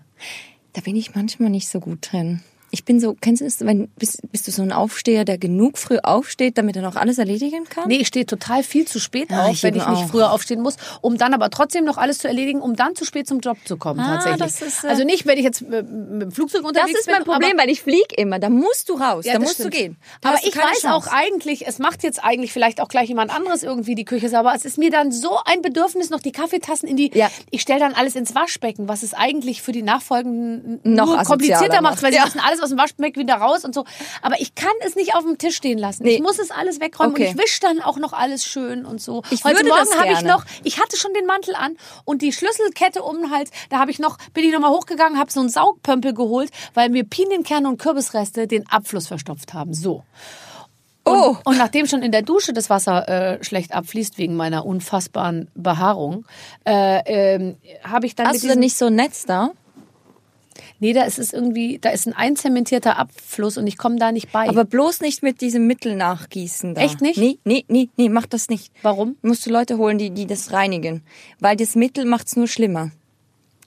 Da 0.73 0.81
bin 0.81 0.95
ich 0.95 1.13
manchmal 1.13 1.49
nicht 1.49 1.67
so 1.67 1.81
gut 1.81 2.11
drin. 2.11 2.41
Ich 2.75 2.85
bin 2.85 2.99
so, 2.99 3.15
kennst 3.21 3.41
du 3.41 3.45
es, 3.45 3.59
wenn, 3.61 3.87
bist, 3.99 4.17
bist 4.31 4.47
du 4.47 4.51
so 4.51 4.63
ein 4.63 4.71
Aufsteher, 4.71 5.25
der 5.25 5.37
genug 5.37 5.77
früh 5.77 5.99
aufsteht, 6.01 6.57
damit 6.57 6.75
er 6.75 6.81
noch 6.81 6.95
alles 6.95 7.19
erledigen 7.19 7.65
kann? 7.69 7.87
Nee, 7.87 7.97
ich 7.97 8.07
stehe 8.07 8.25
total 8.25 8.63
viel 8.63 8.85
zu 8.87 8.99
spät 8.99 9.29
Ja, 9.29 9.43
auf, 9.43 9.51
ich 9.51 9.61
wenn 9.61 9.75
ich 9.75 9.85
nicht 9.87 10.05
auch. 10.05 10.09
früher 10.09 10.31
aufstehen 10.31 10.59
muss, 10.61 10.77
um 11.01 11.15
dann 11.19 11.35
aber 11.35 11.51
trotzdem 11.51 11.85
noch 11.85 11.97
alles 11.97 12.17
zu 12.17 12.27
erledigen, 12.27 12.61
um 12.61 12.75
dann 12.75 12.95
zu 12.95 13.05
spät 13.05 13.27
zum 13.27 13.41
Job 13.41 13.57
zu 13.65 13.77
kommen 13.77 13.99
Ah, 13.99 14.15
tatsächlich. 14.15 14.39
das 14.41 14.61
ist, 14.63 14.83
äh, 14.83 14.87
also 14.87 15.03
nicht, 15.03 15.27
wenn 15.27 15.37
ich 15.37 15.43
jetzt 15.43 15.61
mit 15.61 15.87
dem 15.87 16.31
Flugzeug 16.31 16.63
das 16.63 16.69
unterwegs 16.71 16.99
ist 17.01 17.05
mein 17.07 17.17
bin, 17.17 17.25
Problem, 17.25 17.57
weil 17.59 17.69
ich 17.69 17.83
flieg 17.83 18.17
immer. 18.17 18.39
Da 18.39 18.49
musst 18.49 18.89
du 18.89 18.93
raus, 18.95 19.23
Ja, 19.25 19.33
da 19.33 19.37
das 19.39 19.49
musst 19.49 19.59
stimmt. 19.59 19.73
du 19.75 19.77
gehen. 19.77 19.97
Da 20.21 20.29
Aber 20.29 20.39
ich 20.43 20.55
weiß 20.57 20.81
Chance. 20.81 20.93
auch 20.95 21.05
eigentlich, 21.13 21.67
es 21.67 21.77
macht 21.77 22.01
jetzt 22.01 22.23
eigentlich 22.23 22.53
vielleicht 22.53 22.81
auch 22.81 22.87
gleich 22.87 23.07
jemand 23.07 23.29
anderes 23.35 23.61
irgendwie 23.61 23.93
die 23.93 24.05
Küche 24.05 24.29
sauber. 24.29 24.51
Es 24.55 24.65
ist 24.65 24.79
mir 24.79 24.89
dann 24.89 25.11
so 25.11 25.37
ein 25.45 25.61
Bedürfnis, 25.61 26.09
noch 26.09 26.21
die 26.21 26.31
Kaffeetassen 26.31 26.89
in 26.89 26.97
die. 26.97 27.11
Ja. 27.13 27.29
Ich 27.51 27.61
stelle 27.61 27.81
dann 27.81 27.93
alles 27.93 28.15
ins 28.15 28.33
Waschbecken, 28.33 28.87
was 28.87 29.03
es 29.03 29.13
eigentlich 29.13 29.61
für 29.61 29.73
die 29.73 29.83
nachfolgenden 29.83 30.79
Noch 30.83 31.05
nur 31.05 31.23
komplizierter 31.23 31.81
macht, 31.83 32.01
weil 32.01 32.11
sie 32.11 32.17
macht. 32.17 32.33
müssen 32.33 32.39
alles 32.39 32.62
aus 32.63 32.69
dem 32.69 32.77
Waschbecken 32.77 33.19
wieder 33.21 33.35
raus 33.35 33.65
und 33.65 33.75
so. 33.75 33.85
Aber 34.21 34.39
ich 34.41 34.55
kann 34.55 34.71
es 34.85 34.95
nicht 34.95 35.15
auf 35.15 35.23
dem 35.23 35.37
Tisch 35.37 35.55
stehen 35.55 35.77
lassen. 35.77 36.03
Nee. 36.03 36.15
Ich 36.15 36.21
muss 36.21 36.39
es 36.39 36.49
alles 36.51 36.79
wegräumen 36.79 37.13
Okay. 37.13 37.27
und 37.29 37.35
ich 37.35 37.43
wische 37.43 37.59
dann 37.61 37.81
auch 37.81 37.97
noch 37.97 38.13
alles 38.13 38.45
schön 38.45 38.85
und 38.85 39.01
so. 39.01 39.21
Ich 39.29 39.43
Heute 39.43 39.65
Morgen 39.65 39.89
habe 39.99 40.13
ich 40.13 40.21
noch, 40.21 40.45
ich 40.63 40.79
hatte 40.81 40.97
schon 40.97 41.13
den 41.13 41.25
Mantel 41.25 41.55
an 41.55 41.77
und 42.05 42.21
die 42.21 42.31
Schlüsselkette 42.33 43.03
um 43.03 43.17
den 43.21 43.31
Hals. 43.31 43.51
Da 43.69 43.79
habe 43.79 43.91
ich 43.91 43.99
noch, 43.99 44.17
bin 44.33 44.43
ich 44.45 44.51
noch 44.51 44.59
mal 44.59 44.69
hochgegangen, 44.71 45.19
habe 45.19 45.31
so 45.31 45.39
einen 45.41 45.49
Saugpömpel 45.49 46.13
geholt, 46.13 46.49
weil 46.73 46.89
mir 46.89 47.03
Pinienkerne 47.03 47.67
und 47.67 47.77
Kürbisreste 47.77 48.47
den 48.47 48.67
Abfluss 48.69 49.07
verstopft 49.07 49.53
haben. 49.53 49.73
So. 49.73 50.03
Und, 51.05 51.13
Oh. 51.15 51.37
und 51.43 51.57
nachdem 51.57 51.85
schon 51.85 52.01
in 52.01 52.13
der 52.13 52.21
Dusche 52.21 52.53
das 52.53 52.69
Wasser 52.69 53.09
äh, 53.09 53.43
schlecht 53.43 53.73
abfließt 53.73 54.17
wegen 54.17 54.37
meiner 54.37 54.65
unfassbaren 54.65 55.49
Behaarung, 55.53 56.25
äh, 56.65 57.01
ähm, 57.35 57.57
habe 57.83 58.05
ich 58.05 58.15
dann 58.15 58.27
Hast 58.27 58.41
du 58.43 58.47
denn 58.47 58.59
nicht 58.59 58.77
so 58.77 58.85
ein 58.85 58.95
Netz 58.95 59.25
da? 59.25 59.51
Nee, 60.83 60.91
da 60.91 61.03
ist 61.03 61.17
es 61.17 61.31
irgendwie, 61.31 61.79
da 61.79 61.89
ist 61.89 62.05
ein 62.07 62.13
einzementierter 62.13 62.97
Abfluss 62.99 63.57
und 63.57 63.65
ich 63.67 63.77
komme 63.77 63.95
da 63.97 64.11
nicht 64.11 64.31
bei. 64.33 64.49
Aber 64.49 64.65
bloß 64.65 64.99
nicht 64.99 65.23
mit 65.23 65.39
diesem 65.39 65.65
Mittel 65.65 65.95
nachgießen 65.95 66.75
da. 66.75 66.81
Echt 66.81 67.01
nicht? 67.01 67.17
Nee, 67.17 67.39
nee, 67.45 67.63
nee, 67.69 67.89
nee, 67.95 68.09
mach 68.09 68.25
das 68.25 68.49
nicht. 68.49 68.71
Warum? 68.81 69.15
Musst 69.21 69.45
du 69.45 69.49
Leute 69.49 69.77
holen, 69.77 69.97
die, 69.97 70.11
die 70.11 70.27
das 70.27 70.51
reinigen. 70.51 71.01
Weil 71.39 71.55
das 71.55 71.75
Mittel 71.75 72.05
macht's 72.05 72.35
nur 72.35 72.47
schlimmer. 72.47 72.91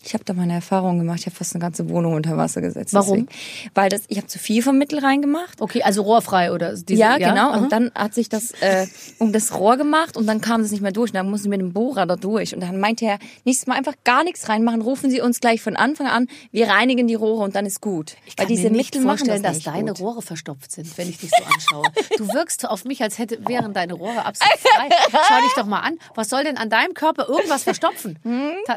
Ich 0.07 0.15
habe 0.15 0.23
da 0.25 0.35
meine 0.35 0.55
Erfahrung 0.55 0.99
gemacht. 0.99 1.19
Ich 1.21 1.27
habe 1.27 1.35
fast 1.35 1.55
eine 1.55 1.63
ganze 1.63 1.89
Wohnung 1.89 2.15
unter 2.15 2.37
Wasser 2.37 2.61
gesetzt. 2.61 2.95
Warum? 2.95 3.27
Deswegen. 3.27 3.73
Weil 3.75 3.89
das, 3.89 4.03
ich 4.07 4.19
habe 4.19 4.29
zu 4.29 4.39
viel 4.39 4.63
vom 4.63 4.79
Mittel 4.79 5.01
reingemacht. 5.01 5.61
okay, 5.61 5.83
also 5.83 6.03
rohrfrei 6.03 6.53
oder 6.53 6.75
diese, 6.77 7.01
ja, 7.01 7.19
genau. 7.19 7.51
aha. 7.51 7.57
Und 7.57 7.73
dann 7.73 7.91
hat 7.93 8.15
sich 8.15 8.29
das 8.29 8.53
äh, 8.61 8.87
um 9.19 9.33
das 9.33 9.53
Rohr 9.59 9.77
gemacht 9.77 10.17
und 10.17 10.27
dann 10.27 10.41
kam 10.41 10.63
das 10.63 10.71
nicht 10.71 10.81
mehr 10.81 10.93
durch. 10.93 11.11
Und 11.11 11.17
dann 11.17 11.29
mussten 11.29 11.51
wir 11.51 11.59
mit 11.59 11.61
dem 11.61 11.73
Bohrer 11.73 12.07
da 12.07 12.15
durch. 12.15 12.55
Und 12.55 12.61
dann 12.61 12.79
meinte 12.79 13.05
er, 13.05 13.19
nächstes 13.45 13.67
Mal 13.67 13.75
einfach 13.75 13.95
gar 14.05 14.23
nichts 14.23 14.49
reinmachen. 14.49 14.81
Rufen 14.81 15.11
Sie 15.11 15.21
uns 15.21 15.41
gleich 15.41 15.61
von 15.61 15.75
Anfang 15.75 16.07
an. 16.07 16.29
Wir 16.53 16.69
reinigen 16.69 17.09
die 17.09 17.15
Rohre 17.15 17.43
und 17.43 17.57
dann 17.57 17.67
ist 17.67 17.81
gut. 17.81 18.17
Ich 18.27 18.37
kann 18.37 18.45
Weil 18.45 18.55
diese 18.55 18.71
mir 18.71 18.77
nicht 18.77 18.95
Mittel 18.95 19.07
machen 19.07 19.19
vorstellen, 19.19 19.43
das 19.43 19.57
dass 19.57 19.65
deine 19.65 19.93
gut. 19.93 20.01
Rohre 20.01 20.23
verstopft 20.23 20.71
sind, 20.71 20.97
wenn 20.99 21.09
ich 21.09 21.19
dich 21.19 21.31
so 21.31 21.45
anschaue. 21.45 21.93
Du 22.17 22.33
wirkst 22.33 22.69
auf 22.69 22.85
mich, 22.85 23.03
als 23.03 23.19
hätte, 23.19 23.45
wären 23.49 23.75
deine 23.75 23.95
Rohre 23.95 24.25
absolut 24.25 24.57
frei. 24.61 24.89
Schau 25.29 25.41
dich 25.43 25.53
doch 25.57 25.67
mal 25.67 25.81
an. 25.81 25.99
Was 26.15 26.29
soll 26.29 26.45
denn 26.45 26.57
an 26.59 26.71
deinem 26.71 26.95
Körper 26.95 27.29
irgendwas 27.29 27.65
verstopfen? 27.65 28.21
Hm? 28.23 28.53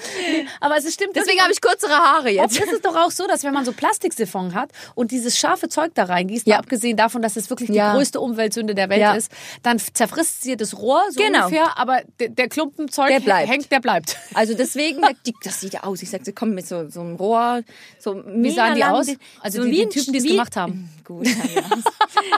Aber 0.60 0.76
es 0.76 0.92
stimmt. 0.92 1.16
Deswegen 1.16 1.40
habe 1.40 1.52
ich 1.52 1.60
kürzere 1.60 1.92
Haare 1.94 2.28
Oft 2.38 2.52
jetzt. 2.54 2.58
ist 2.60 2.72
es 2.72 2.80
doch 2.82 2.96
auch 2.96 3.10
so, 3.10 3.26
dass 3.26 3.44
wenn 3.44 3.54
man 3.54 3.64
so 3.64 3.72
Plastiksiphon 3.72 4.54
hat 4.54 4.70
und 4.94 5.10
dieses 5.10 5.38
scharfe 5.38 5.68
Zeug 5.68 5.92
da 5.94 6.04
reingießt, 6.04 6.46
Ja. 6.46 6.58
abgesehen 6.58 6.96
davon, 6.96 7.22
dass 7.22 7.36
es 7.36 7.50
wirklich 7.50 7.68
die 7.70 7.76
Ja. 7.76 7.94
größte 7.94 8.20
Umweltsünde 8.20 8.74
der 8.74 8.88
Welt 8.88 9.00
Ja. 9.00 9.14
ist, 9.14 9.30
dann 9.62 9.78
zerfrisst 9.78 10.42
sie 10.42 10.56
das 10.56 10.76
Rohr 10.78 11.02
so 11.10 11.20
Genau. 11.20 11.46
ungefähr, 11.46 11.78
aber 11.78 12.00
der, 12.20 12.28
der 12.28 12.48
Klumpenzeug 12.48 13.08
Der 13.08 13.20
bleibt. 13.20 13.48
hängt, 13.50 13.72
der 13.72 13.80
bleibt. 13.80 14.16
Also 14.34 14.54
deswegen, 14.54 15.02
die- 15.26 15.34
das 15.42 15.60
sieht 15.60 15.72
ja 15.74 15.82
aus. 15.84 16.02
Ich 16.02 16.10
sag, 16.10 16.24
sie 16.24 16.32
kommen 16.32 16.54
mit 16.54 16.66
so, 16.66 16.88
so 16.88 17.00
einem 17.00 17.16
Rohr, 17.16 17.62
so 17.98 18.22
Wie 18.26 18.50
sahen 18.50 18.74
die 18.74 18.84
aus? 18.84 19.06
Also 19.40 19.58
so 19.62 19.64
die, 19.64 19.70
wie 19.72 19.86
die 19.86 19.88
Typen, 19.88 20.12
die 20.12 20.18
es 20.18 20.24
gemacht 20.24 20.56
haben. 20.56 20.90
Gut. 21.04 21.28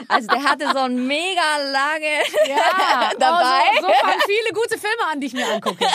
Also 0.07 0.27
der 0.27 0.43
hatte 0.43 0.65
so 0.71 0.77
ein 0.79 1.07
mega 1.07 1.41
lange 1.71 2.21
Ja, 2.47 3.09
dabei. 3.17 3.59
Oh, 3.79 3.81
so, 3.81 3.87
so 3.87 3.93
fangen 3.93 4.21
viele 4.27 4.53
gute 4.53 4.77
Filme 4.77 5.11
an, 5.11 5.19
die 5.19 5.27
ich 5.27 5.33
mir 5.33 5.47
angucke. 5.47 5.85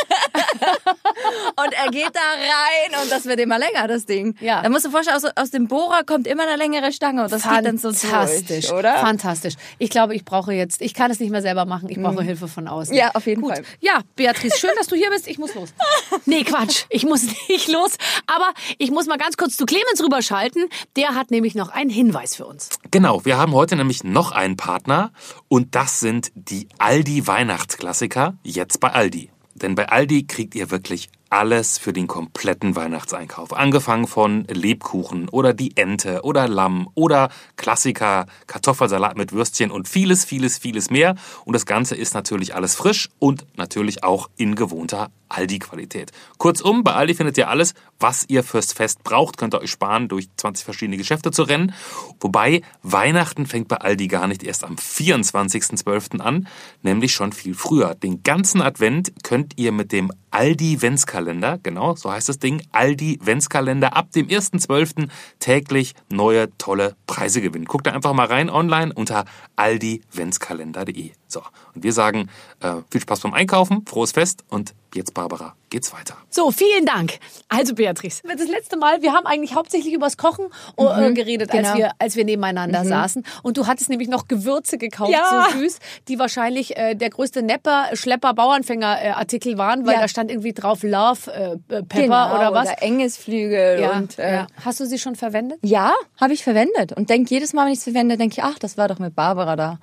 Und 1.56 1.72
er 1.72 1.90
geht 1.90 2.10
da 2.12 2.20
rein 2.20 3.02
und 3.02 3.10
das 3.10 3.24
wird 3.26 3.40
immer 3.40 3.58
länger, 3.58 3.86
das 3.88 4.06
Ding. 4.06 4.36
Ja. 4.40 4.62
Da 4.62 4.68
musst 4.68 4.84
du 4.84 4.88
dir 4.88 4.92
vorstellen, 4.92 5.16
aus, 5.16 5.24
aus 5.36 5.50
dem 5.50 5.68
Bohrer 5.68 6.04
kommt 6.04 6.26
immer 6.26 6.44
eine 6.44 6.56
längere 6.56 6.92
Stange 6.92 7.22
und 7.24 7.32
das 7.32 7.42
geht 7.42 7.64
dann 7.64 7.78
so 7.78 7.92
Fantastisch, 7.92 8.70
oder? 8.70 8.94
Fantastisch. 8.98 9.54
Ich 9.78 9.90
glaube, 9.90 10.14
ich 10.14 10.24
brauche 10.24 10.52
jetzt, 10.52 10.80
ich 10.82 10.94
kann 10.94 11.10
es 11.10 11.20
nicht 11.20 11.30
mehr 11.30 11.42
selber 11.42 11.64
machen, 11.64 11.88
ich 11.88 11.98
brauche 12.00 12.22
Hilfe 12.22 12.48
von 12.48 12.68
außen. 12.68 12.94
Ja, 12.94 13.10
auf 13.14 13.26
jeden 13.26 13.42
Gut. 13.42 13.52
Fall. 13.52 13.64
Ja, 13.80 14.00
Beatrice, 14.16 14.58
schön, 14.58 14.70
dass 14.76 14.86
du 14.86 14.96
hier 14.96 15.10
bist. 15.10 15.28
Ich 15.28 15.38
muss 15.38 15.54
los. 15.54 15.70
Nee, 16.26 16.42
Quatsch, 16.44 16.84
ich 16.88 17.04
muss 17.04 17.24
nicht 17.48 17.68
los. 17.68 17.96
Aber 18.26 18.52
ich 18.78 18.90
muss 18.90 19.06
mal 19.06 19.18
ganz 19.18 19.36
kurz 19.36 19.56
zu 19.56 19.66
Clemens 19.66 20.02
rüberschalten. 20.02 20.68
Der 20.96 21.14
hat 21.14 21.30
nämlich 21.30 21.54
noch 21.54 21.68
einen 21.68 21.90
Hinweis 21.90 22.34
für 22.34 22.46
uns. 22.46 22.70
Genau, 22.90 23.24
wir 23.24 23.36
haben 23.36 23.52
heute 23.52 23.76
nämlich 23.76 24.04
noch 24.04 24.32
einen 24.32 24.56
Partner 24.56 25.12
und 25.48 25.74
das 25.74 26.00
sind 26.00 26.32
die 26.34 26.68
Aldi 26.78 27.26
Weihnachtsklassiker 27.26 28.34
jetzt 28.42 28.80
bei 28.80 28.90
Aldi. 28.92 29.30
Denn 29.54 29.74
bei 29.74 29.88
Aldi 29.88 30.26
kriegt 30.26 30.54
ihr 30.54 30.70
wirklich 30.70 31.08
alles 31.34 31.78
für 31.78 31.92
den 31.92 32.06
kompletten 32.06 32.76
Weihnachtseinkauf. 32.76 33.52
Angefangen 33.56 34.06
von 34.06 34.44
Lebkuchen 34.44 35.28
oder 35.28 35.52
die 35.52 35.76
Ente 35.76 36.22
oder 36.22 36.46
Lamm 36.46 36.88
oder 36.94 37.28
Klassiker, 37.56 38.26
Kartoffelsalat 38.46 39.16
mit 39.16 39.32
Würstchen 39.32 39.72
und 39.72 39.88
vieles, 39.88 40.24
vieles, 40.24 40.58
vieles 40.58 40.90
mehr. 40.90 41.16
Und 41.44 41.54
das 41.54 41.66
Ganze 41.66 41.96
ist 41.96 42.14
natürlich 42.14 42.54
alles 42.54 42.76
frisch 42.76 43.10
und 43.18 43.46
natürlich 43.56 44.04
auch 44.04 44.30
in 44.36 44.54
gewohnter 44.54 45.10
Aldi-Qualität. 45.28 46.12
Kurzum, 46.38 46.84
bei 46.84 46.92
Aldi 46.92 47.14
findet 47.14 47.36
ihr 47.36 47.48
alles, 47.48 47.74
was 47.98 48.24
ihr 48.28 48.44
fürs 48.44 48.72
Fest 48.72 49.02
braucht. 49.02 49.36
Könnt 49.36 49.54
ihr 49.54 49.60
euch 49.60 49.72
sparen, 49.72 50.06
durch 50.06 50.28
20 50.36 50.64
verschiedene 50.64 50.96
Geschäfte 50.96 51.32
zu 51.32 51.42
rennen. 51.42 51.74
Wobei 52.20 52.62
Weihnachten 52.82 53.46
fängt 53.46 53.66
bei 53.66 53.78
Aldi 53.78 54.06
gar 54.06 54.28
nicht 54.28 54.44
erst 54.44 54.62
am 54.62 54.76
24.12. 54.76 56.20
an, 56.20 56.46
nämlich 56.82 57.12
schon 57.12 57.32
viel 57.32 57.54
früher. 57.54 57.96
Den 57.96 58.22
ganzen 58.22 58.62
Advent 58.62 59.12
könnt 59.24 59.54
ihr 59.56 59.72
mit 59.72 59.90
dem 59.90 60.12
Aldi 60.34 60.82
Ventskalender, 60.82 61.60
genau, 61.62 61.94
so 61.94 62.10
heißt 62.10 62.28
das 62.28 62.40
Ding, 62.40 62.60
Aldi 62.72 63.20
Ventskalender 63.22 63.96
ab 63.96 64.10
dem 64.10 64.26
1.12. 64.26 65.08
täglich 65.38 65.94
neue 66.10 66.48
tolle 66.58 66.96
Preise 67.06 67.40
gewinnen. 67.40 67.66
Guckt 67.66 67.86
da 67.86 67.92
einfach 67.92 68.14
mal 68.14 68.26
rein 68.26 68.50
online 68.50 68.92
unter 68.92 69.26
aldiventskalender.de. 69.54 71.12
So, 71.34 71.42
und 71.74 71.82
wir 71.82 71.92
sagen 71.92 72.30
äh, 72.60 72.74
viel 72.90 73.00
Spaß 73.00 73.20
beim 73.20 73.34
Einkaufen, 73.34 73.84
frohes 73.86 74.12
Fest 74.12 74.44
und 74.48 74.72
jetzt, 74.94 75.12
Barbara, 75.12 75.56
geht's 75.70 75.92
weiter. 75.92 76.16
So, 76.30 76.52
vielen 76.52 76.86
Dank. 76.86 77.18
Also 77.48 77.74
Beatrice, 77.74 78.22
das 78.22 78.46
letzte 78.46 78.76
Mal, 78.76 79.02
wir 79.02 79.12
haben 79.12 79.26
eigentlich 79.26 79.56
hauptsächlich 79.56 79.92
übers 79.92 80.16
Kochen 80.16 80.46
äh, 80.76 81.12
geredet, 81.12 81.50
als, 81.50 81.62
genau. 81.62 81.76
wir, 81.76 81.90
als 81.98 82.14
wir 82.14 82.24
nebeneinander 82.24 82.84
saßen. 82.84 83.24
Und 83.42 83.56
du 83.56 83.66
hattest 83.66 83.90
nämlich 83.90 84.08
noch 84.08 84.28
Gewürze 84.28 84.78
gekauft, 84.78 85.10
Ja. 85.10 85.48
so 85.52 85.58
süß, 85.58 85.78
die 86.06 86.20
wahrscheinlich 86.20 86.76
äh, 86.76 86.94
der 86.94 87.10
größte 87.10 87.42
Nepper, 87.42 87.86
Schlepper, 87.94 88.34
Bauernfänger-Artikel 88.34 89.58
waren, 89.58 89.84
weil 89.84 89.94
Ja. 89.94 90.00
da 90.02 90.06
stand 90.08 90.30
irgendwie 90.30 90.52
drauf 90.52 90.84
Love 90.84 91.32
äh, 91.32 91.52
äh, 91.74 91.82
Pepper 91.82 92.02
Genau, 92.02 92.34
oder 92.36 92.54
was. 92.54 92.68
Oder 92.68 92.82
Engesflügel 92.82 93.80
ja, 93.80 93.96
und 93.96 94.16
äh, 94.20 94.32
ja. 94.34 94.46
Hast 94.64 94.78
du 94.78 94.86
sie 94.86 95.00
schon 95.00 95.16
verwendet? 95.16 95.58
Ja, 95.62 95.92
habe 96.20 96.34
ich 96.34 96.44
verwendet. 96.44 96.92
Und 96.92 97.10
denk 97.10 97.28
jedes 97.32 97.52
Mal, 97.52 97.64
wenn 97.66 97.72
ich 97.72 97.78
es 97.78 97.84
verwende, 97.84 98.16
denke 98.16 98.34
ich, 98.38 98.44
ach, 98.44 98.60
das 98.60 98.78
war 98.78 98.86
doch 98.86 99.00
mit 99.00 99.16
Barbara 99.16 99.56
da. 99.56 99.78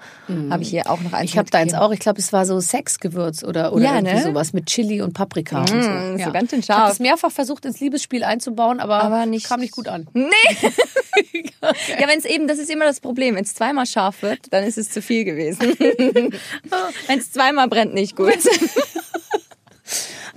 Habe 0.49 0.63
ich 0.63 0.69
hier 0.69 0.89
auch 0.89 1.01
noch 1.01 1.11
eins 1.11 1.31
habe 1.41 1.51
da 1.51 1.57
eins 1.59 1.73
auch. 1.73 1.91
Ich 1.91 1.99
glaube, 1.99 2.19
es 2.19 2.31
war 2.33 2.45
so 2.45 2.59
Sexgewürz 2.59 3.43
oder, 3.43 3.73
oder 3.73 3.83
Ja, 3.83 3.95
irgendwie 3.95 4.15
ne? 4.15 4.23
sowas 4.23 4.53
mit 4.53 4.65
Chili 4.67 5.01
und 5.01 5.13
Paprika 5.13 5.59
und 5.61 5.67
so. 5.69 5.75
Mm, 5.75 6.17
so 6.23 6.31
ganz 6.31 6.49
schön 6.51 6.59
Ich 6.59 6.69
habe 6.69 6.79
scharf. 6.81 6.89
das 6.89 6.99
mehrfach 6.99 7.31
versucht, 7.31 7.65
ins 7.65 7.79
Liebesspiel 7.79 8.23
einzubauen, 8.23 8.79
aber, 8.79 9.03
Aber 9.03 9.25
nicht- 9.25 9.45
kam 9.47 9.59
nicht 9.59 9.73
gut 9.73 9.87
an. 9.87 10.07
Nee. 10.13 10.29
Ja, 11.99 12.07
wenn 12.07 12.17
es 12.17 12.25
eben, 12.25 12.47
das 12.47 12.57
ist 12.57 12.71
immer 12.71 12.85
das 12.85 12.99
Problem. 13.01 13.35
Wenn 13.35 13.43
es 13.43 13.53
zweimal 13.53 13.85
scharf 13.85 14.21
wird, 14.23 14.51
dann 14.51 14.63
ist 14.63 14.77
es 14.79 14.89
zu 14.89 15.01
viel 15.01 15.25
gewesen. 15.25 15.59
wenn 15.79 17.19
es 17.19 17.31
zweimal 17.31 17.67
brennt, 17.67 17.93
nicht 17.93 18.15
gut. 18.15 18.33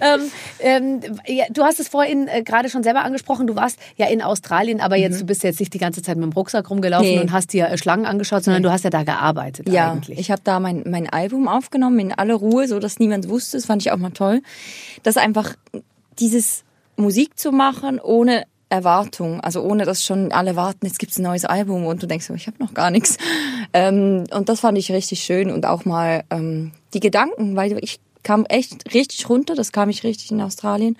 Ähm, 0.00 0.20
ähm, 0.60 1.00
ja, 1.26 1.44
du 1.50 1.62
hast 1.62 1.80
es 1.80 1.88
vorhin 1.88 2.28
äh, 2.28 2.42
gerade 2.42 2.68
schon 2.68 2.82
selber 2.82 3.02
angesprochen. 3.04 3.46
Du 3.46 3.56
warst 3.56 3.78
ja 3.96 4.06
in 4.06 4.22
Australien, 4.22 4.80
aber 4.80 4.96
jetzt 4.96 5.20
du 5.20 5.24
bist 5.26 5.42
jetzt 5.44 5.60
nicht 5.60 5.72
die 5.74 5.78
ganze 5.78 6.02
Zeit 6.02 6.16
mit 6.16 6.24
dem 6.24 6.32
Rucksack 6.32 6.68
rumgelaufen 6.70 7.08
Nee. 7.08 7.20
und 7.20 7.32
hast 7.32 7.52
dir 7.52 7.68
äh, 7.68 7.78
Schlangen 7.78 8.06
angeschaut, 8.06 8.44
sondern 8.44 8.62
du 8.62 8.70
hast 8.72 8.84
ja 8.84 8.90
da 8.90 9.02
gearbeitet 9.04 9.68
Ja, 9.68 9.92
eigentlich. 9.92 10.18
ich 10.18 10.30
habe 10.30 10.40
da 10.44 10.60
mein, 10.60 10.82
mein 10.86 11.08
Album 11.08 11.48
aufgenommen 11.48 11.98
in 12.00 12.12
aller 12.12 12.34
Ruhe, 12.34 12.66
so 12.68 12.78
dass 12.78 12.98
niemand 12.98 13.28
wusste. 13.28 13.56
Das 13.56 13.66
fand 13.66 13.82
ich 13.82 13.92
auch 13.92 13.96
mal 13.98 14.10
toll. 14.10 14.42
Dass 15.02 15.16
einfach 15.16 15.54
dieses 16.18 16.64
Musik 16.96 17.38
zu 17.38 17.52
machen 17.52 18.00
ohne 18.00 18.44
Erwartung, 18.70 19.40
also 19.40 19.62
ohne 19.62 19.84
dass 19.84 20.02
schon 20.04 20.32
alle 20.32 20.56
warten, 20.56 20.86
jetzt 20.86 20.98
gibt's 20.98 21.18
ein 21.18 21.22
neues 21.22 21.44
Album 21.44 21.86
und 21.86 22.02
du 22.02 22.06
denkst, 22.06 22.28
ich 22.34 22.46
habe 22.46 22.56
noch 22.58 22.74
gar 22.74 22.90
nichts. 22.90 23.18
Ähm, 23.72 24.24
und 24.32 24.48
das 24.48 24.60
fand 24.60 24.78
ich 24.78 24.90
richtig 24.90 25.20
schön 25.22 25.50
und 25.50 25.66
auch 25.66 25.84
mal 25.84 26.24
ähm, 26.30 26.72
die 26.92 27.00
Gedanken, 27.00 27.56
weil 27.56 27.76
ich 27.82 28.00
kam 28.24 28.44
echt 28.46 28.92
richtig 28.92 29.28
runter, 29.28 29.54
das 29.54 29.70
kam 29.70 29.88
ich 29.88 30.02
richtig 30.02 30.30
in 30.30 30.40
Australien. 30.40 30.96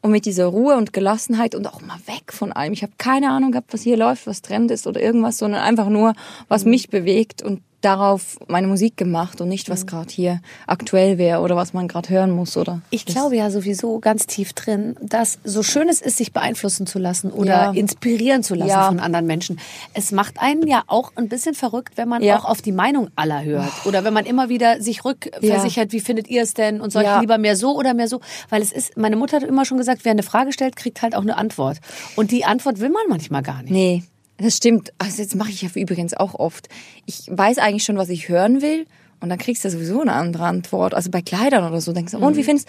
Und 0.00 0.10
mit 0.10 0.26
dieser 0.26 0.46
Ruhe 0.46 0.76
und 0.76 0.92
Gelassenheit 0.92 1.54
und 1.54 1.68
auch 1.68 1.80
mal 1.80 1.98
weg 2.06 2.32
von 2.32 2.50
allem. 2.50 2.72
Ich 2.72 2.82
habe 2.82 2.92
keine 2.98 3.30
Ahnung 3.30 3.52
gehabt, 3.52 3.72
was 3.72 3.82
hier 3.82 3.96
läuft, 3.96 4.26
was 4.26 4.42
Trend 4.42 4.72
ist 4.72 4.88
oder 4.88 5.00
irgendwas, 5.00 5.38
sondern 5.38 5.62
einfach 5.62 5.88
nur, 5.88 6.14
was 6.48 6.64
mich 6.64 6.90
bewegt 6.90 7.40
und 7.40 7.62
darauf 7.82 8.38
meine 8.48 8.66
Musik 8.66 8.96
gemacht 8.96 9.40
und 9.40 9.48
nicht, 9.48 9.68
was 9.68 9.86
gerade 9.86 10.10
hier 10.10 10.40
aktuell 10.66 11.18
wäre 11.18 11.40
oder 11.40 11.56
was 11.56 11.72
man 11.74 11.88
gerade 11.88 12.08
hören 12.08 12.30
muss 12.30 12.56
oder. 12.56 12.80
Ich 12.90 13.04
glaube 13.04 13.36
ja 13.36 13.50
sowieso 13.50 13.98
ganz 13.98 14.26
tief 14.26 14.52
drin, 14.54 14.96
dass 15.02 15.38
so 15.44 15.62
schön 15.62 15.88
es 15.88 16.00
ist, 16.00 16.16
sich 16.16 16.32
beeinflussen 16.32 16.86
zu 16.86 16.98
lassen 16.98 17.30
oder 17.30 17.52
Ja. 17.52 17.70
inspirieren 17.72 18.42
zu 18.42 18.54
lassen 18.54 18.70
Ja. 18.70 18.86
von 18.88 19.00
anderen 19.00 19.26
Menschen. 19.26 19.58
Es 19.94 20.12
macht 20.12 20.40
einen 20.40 20.66
ja 20.66 20.82
auch 20.86 21.12
ein 21.16 21.28
bisschen 21.28 21.54
verrückt, 21.54 21.96
wenn 21.96 22.08
man 22.08 22.22
Ja. 22.22 22.38
auch 22.38 22.44
auf 22.44 22.62
die 22.62 22.72
Meinung 22.72 23.08
aller 23.16 23.42
hört. 23.44 23.72
Oder 23.84 24.04
wenn 24.04 24.14
man 24.14 24.24
immer 24.26 24.48
wieder 24.48 24.80
sich 24.80 25.04
rückversichert, 25.04 25.92
wie 25.92 26.00
findet 26.00 26.28
ihr 26.28 26.42
es 26.42 26.54
denn? 26.54 26.80
Und 26.80 26.92
soll 26.92 27.02
ich 27.02 27.20
lieber 27.20 27.38
mehr 27.38 27.56
so 27.56 27.76
oder 27.76 27.94
mehr 27.94 28.08
so? 28.08 28.20
Weil 28.48 28.62
es 28.62 28.72
ist, 28.72 28.96
meine 28.96 29.16
Mutter 29.16 29.36
hat 29.36 29.42
immer 29.42 29.64
schon 29.64 29.78
gesagt, 29.78 30.04
wer 30.04 30.12
eine 30.12 30.22
Frage 30.22 30.52
stellt, 30.52 30.76
kriegt 30.76 31.02
halt 31.02 31.14
auch 31.14 31.22
eine 31.22 31.36
Antwort. 31.36 31.78
Und 32.16 32.30
die 32.30 32.44
Antwort 32.44 32.80
will 32.80 32.90
man 32.90 33.02
manchmal 33.08 33.42
gar 33.42 33.62
nicht. 33.62 33.72
Nee, 33.72 34.02
das 34.38 34.56
stimmt. 34.56 34.92
Also 34.98 35.22
jetzt 35.22 35.34
mache 35.34 35.50
ich 35.50 35.62
ja 35.62 35.68
übrigens 35.74 36.14
auch 36.14 36.34
oft. 36.34 36.68
Ich 37.06 37.24
weiß 37.28 37.58
eigentlich 37.58 37.84
schon, 37.84 37.96
was 37.96 38.08
ich 38.08 38.28
hören 38.28 38.60
will 38.62 38.86
und 39.20 39.28
dann 39.28 39.38
kriegst 39.38 39.64
du 39.64 39.70
sowieso 39.70 40.00
eine 40.00 40.12
andere 40.12 40.44
Antwort. 40.44 40.94
Also 40.94 41.10
bei 41.10 41.22
Kleidern 41.22 41.66
oder 41.68 41.80
so 41.80 41.92
denkst 41.92 42.12
du, 42.12 42.18
und 42.18 42.36
wie 42.36 42.44
findest 42.44 42.68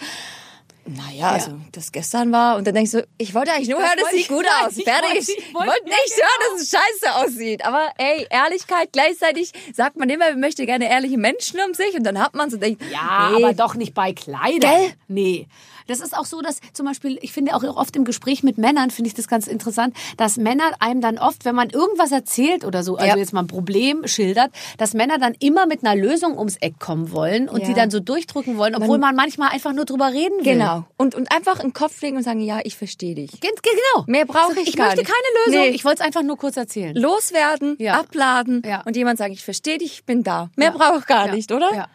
naja, 0.86 1.30
also 1.30 1.52
das 1.72 1.92
gestern 1.92 2.30
war 2.30 2.56
und 2.58 2.66
dann 2.66 2.74
denkst 2.74 2.90
du, 2.92 3.06
ich 3.16 3.34
wollte 3.34 3.52
eigentlich 3.52 3.70
nur 3.70 3.78
Das 3.78 3.88
hören, 3.88 3.96
das 4.00 4.04
wollte 4.04 4.16
sieht 4.18 4.28
gut 4.28 4.44
aus. 4.62 4.76
ich 4.76 4.84
Fertig. 4.84 5.28
wollte- 5.28 5.32
Ich 5.40 5.54
wollte 5.54 5.84
nicht 5.84 6.14
hören, 6.14 6.52
dass 6.52 6.60
es 6.62 6.70
scheiße 6.70 7.14
aussieht. 7.24 7.64
Aber 7.64 7.88
ey, 7.96 8.26
Ehrlichkeit, 8.28 8.90
gleichzeitig 8.92 9.52
sagt 9.72 9.96
man 9.96 10.10
immer, 10.10 10.28
man 10.32 10.40
möchte 10.40 10.66
gerne 10.66 10.90
ehrliche 10.90 11.16
Menschen 11.16 11.58
um 11.66 11.72
sich 11.72 11.94
und 11.96 12.04
dann 12.04 12.18
hat 12.20 12.34
man 12.34 12.50
so 12.50 12.58
denkt, 12.58 12.82
Ja, 12.92 13.30
nee, 13.34 13.42
aber 13.42 13.54
doch 13.54 13.76
nicht 13.76 13.94
bei 13.94 14.12
Kleidern. 14.12 14.60
Gell? 14.60 14.92
Nee. 15.08 15.46
Das 15.86 16.00
ist 16.00 16.16
auch 16.16 16.24
so, 16.24 16.40
dass 16.40 16.60
zum 16.72 16.86
Beispiel, 16.86 17.18
ich 17.22 17.32
finde 17.32 17.54
auch 17.54 17.62
oft 17.62 17.94
im 17.96 18.04
Gespräch 18.04 18.42
mit 18.42 18.58
Männern, 18.58 18.90
finde 18.90 19.08
ich 19.08 19.14
das 19.14 19.28
ganz 19.28 19.46
interessant, 19.46 19.94
dass 20.16 20.36
Männer 20.36 20.64
einem 20.80 21.00
dann 21.00 21.18
oft, 21.18 21.44
wenn 21.44 21.54
man 21.54 21.70
irgendwas 21.70 22.12
erzählt 22.12 22.64
oder 22.64 22.82
so, 22.82 22.96
also 22.96 23.06
Ja. 23.06 23.16
jetzt 23.16 23.32
mal 23.32 23.40
ein 23.40 23.46
Problem 23.46 24.06
schildert, 24.06 24.50
dass 24.78 24.94
Männer 24.94 25.18
dann 25.18 25.34
immer 25.40 25.66
mit 25.66 25.84
einer 25.84 25.94
Lösung 26.00 26.38
ums 26.38 26.56
Eck 26.56 26.78
kommen 26.78 27.12
wollen 27.12 27.48
und 27.48 27.60
Ja. 27.62 27.68
die 27.68 27.74
dann 27.74 27.90
so 27.90 28.00
durchdrücken 28.00 28.56
wollen, 28.56 28.74
obwohl 28.74 28.98
man 28.98 29.14
manchmal 29.14 29.50
einfach 29.50 29.72
nur 29.72 29.84
drüber 29.84 30.12
reden 30.12 30.38
will. 30.38 30.54
Genau. 30.54 30.84
Und, 30.96 31.14
und 31.14 31.30
einfach 31.32 31.56
in 31.60 31.68
den 31.68 31.72
Kopf 31.74 32.00
legen 32.02 32.16
und 32.16 32.22
sagen, 32.22 32.40
ja, 32.40 32.60
ich 32.64 32.76
verstehe 32.76 33.14
dich. 33.14 33.30
Gen- 33.40 33.50
Genau. 33.62 34.04
Mehr 34.06 34.24
brauche 34.26 34.60
ich 34.60 34.68
Ich 34.68 34.76
gar 34.76 34.86
möchte 34.86 35.00
nicht. 35.00 35.10
keine 35.10 35.46
Lösung. 35.46 35.68
Nee. 35.70 35.74
Ich 35.74 35.84
wollte 35.84 36.00
es 36.02 36.06
einfach 36.06 36.22
nur 36.22 36.36
kurz 36.36 36.56
erzählen. 36.56 36.94
Loswerden, 36.94 37.76
Ja. 37.78 37.98
abladen 38.00 38.62
und 38.84 38.96
jemand 38.96 39.18
sagen, 39.18 39.32
ich 39.32 39.42
verstehe 39.44 39.78
dich, 39.78 39.92
ich 39.94 40.04
bin 40.04 40.22
da. 40.22 40.50
Mehr 40.56 40.70
brauche 40.72 40.98
ich 40.98 41.06
gar 41.06 41.28
nicht, 41.34 41.50
oder? 41.52 41.72
Ja. 41.74 41.86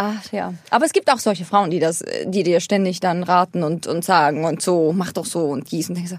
Ach 0.00 0.30
ja. 0.32 0.54
Aber 0.70 0.84
es 0.84 0.92
gibt 0.92 1.10
auch 1.12 1.18
solche 1.18 1.44
Frauen, 1.44 1.70
die 1.72 1.80
das, 1.80 2.04
die 2.24 2.44
dir 2.44 2.60
ständig 2.60 3.00
dann 3.00 3.24
raten 3.24 3.64
und, 3.64 3.88
und 3.88 4.04
sagen 4.04 4.44
und 4.44 4.62
so, 4.62 4.92
mach 4.92 5.10
doch 5.12 5.24
so 5.26 5.46
und 5.46 5.72
dies 5.72 5.88
und 5.88 5.96
denkst 5.96 6.12
so, 6.12 6.16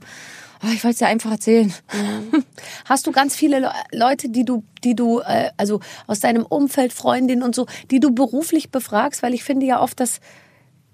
oh, 0.64 0.68
ich 0.74 0.84
wollte 0.84 0.96
es 0.96 0.98
dir 0.98 1.08
einfach 1.08 1.32
erzählen. 1.32 1.74
Hast 2.86 3.08
du 3.08 3.14
ganz 3.14 3.38
viele 3.38 3.60
Le 3.60 3.72
Leute, 3.94 4.28
die 4.28 4.44
du, 4.44 4.64
die 4.84 4.96
du, 4.96 5.20
äh, 5.22 5.52
also 5.56 5.80
aus 6.08 6.20
deinem 6.20 6.46
Umfeld, 6.46 6.92
Freundinnen 6.92 7.42
und 7.42 7.56
so, 7.56 7.68
die 7.90 8.02
du 8.02 8.12
beruflich 8.12 8.70
befragst? 8.70 9.24
Weil 9.24 9.34
ich 9.34 9.46
finde 9.46 9.66
ja 9.66 9.82
oft, 9.82 9.98
dass 10.02 10.20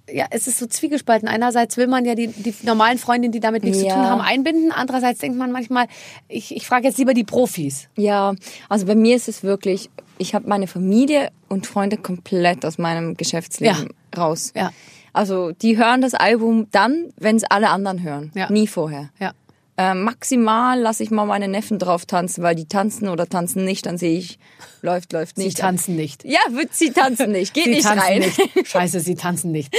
ja, 0.07 0.27
es 0.29 0.45
ist 0.45 0.59
so 0.59 0.67
zwiegespalten. 0.67 1.27
Einerseits 1.27 1.77
will 1.77 1.87
man 1.87 2.05
ja 2.05 2.13
die, 2.13 2.27
die 2.27 2.53
normalen 2.61 2.99
Freundinnen, 2.99 3.31
die 3.31 3.39
damit 3.39 3.63
nichts 3.63 3.79
zu 3.79 3.87
Ja. 3.87 3.95
tun 3.95 4.05
haben, 4.05 4.21
einbinden. 4.21 4.71
Andererseits 4.71 5.19
denkt 5.19 5.35
man 5.39 5.51
manchmal, 5.51 5.87
ich, 6.27 6.55
ich 6.55 6.67
frage 6.67 6.85
jetzt 6.87 6.99
lieber 6.99 7.15
die 7.15 7.23
Profis. 7.23 7.87
Ja, 7.95 8.35
also 8.69 8.85
bei 8.85 8.93
mir 8.93 9.15
ist 9.15 9.27
es 9.27 9.41
wirklich, 9.41 9.89
ich 10.17 10.35
habe 10.35 10.47
meine 10.47 10.67
Familie 10.67 11.29
und 11.49 11.67
Freunde 11.67 11.97
komplett 11.97 12.65
aus 12.65 12.77
meinem 12.77 13.15
Geschäftsleben 13.15 13.89
raus. 14.17 14.51
Ja. 14.55 14.71
Also 15.13 15.51
die 15.51 15.77
hören 15.77 16.01
das 16.01 16.13
Album 16.13 16.67
dann, 16.71 17.13
wenn 17.17 17.37
es 17.37 17.43
alle 17.45 17.69
anderen 17.69 18.03
hören. 18.03 18.31
Ja. 18.35 18.51
Nie 18.51 18.67
vorher. 18.67 19.09
Ja. 19.19 19.33
Äh, 19.77 19.93
maximal 19.93 20.79
lasse 20.79 21.03
ich 21.03 21.11
mal 21.11 21.25
meine 21.25 21.49
Neffen 21.49 21.79
drauf 21.79 22.05
tanzen, 22.05 22.43
weil 22.43 22.55
die 22.55 22.65
tanzen 22.65 23.09
oder 23.09 23.27
tanzen 23.27 23.65
nicht, 23.65 23.85
dann 23.85 23.97
sehe 23.97 24.17
ich, 24.17 24.39
läuft, 24.81 25.11
läuft 25.11 25.35
Sie 25.35 25.45
nicht. 25.45 25.57
tanzen 25.57 25.97
nicht. 25.97 26.23
Ja, 26.23 26.39
wird 26.51 26.73
sie 26.73 26.91
tanzen 26.91 27.33
nicht, 27.33 27.53
geht 27.53 27.65
Sie 27.65 27.71
nicht 27.71 27.85
rein. 27.85 28.19
nicht. 28.19 28.39
Scheiße, 28.67 29.01
sie 29.01 29.15
tanzen 29.15 29.51
nicht. 29.51 29.75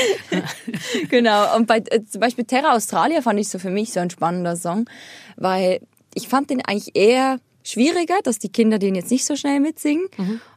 genau. 1.09 1.57
Und 1.57 1.67
bei 1.67 1.79
äh, 1.79 2.05
zum 2.05 2.21
Beispiel 2.21 2.45
Terra 2.45 2.75
Australia 2.75 3.23
fand 3.23 3.41
ich 3.41 3.49
so 3.49 3.59
für 3.59 3.71
mich 3.71 3.93
so 3.93 4.01
ein 4.01 4.11
spannender 4.11 4.57
Song, 4.57 4.85
weil 5.37 5.81
ich 6.15 6.29
fand 6.29 6.51
den 6.51 6.63
eigentlich 6.63 6.95
eher 6.95 7.39
schwieriger, 7.69 8.17
dass 8.23 8.39
die 8.39 8.49
Kinder 8.49 8.79
den 8.79 8.95
jetzt 8.95 9.11
nicht 9.11 9.25
so 9.25 9.37
schnell 9.37 9.61
mitsingen. 9.61 10.07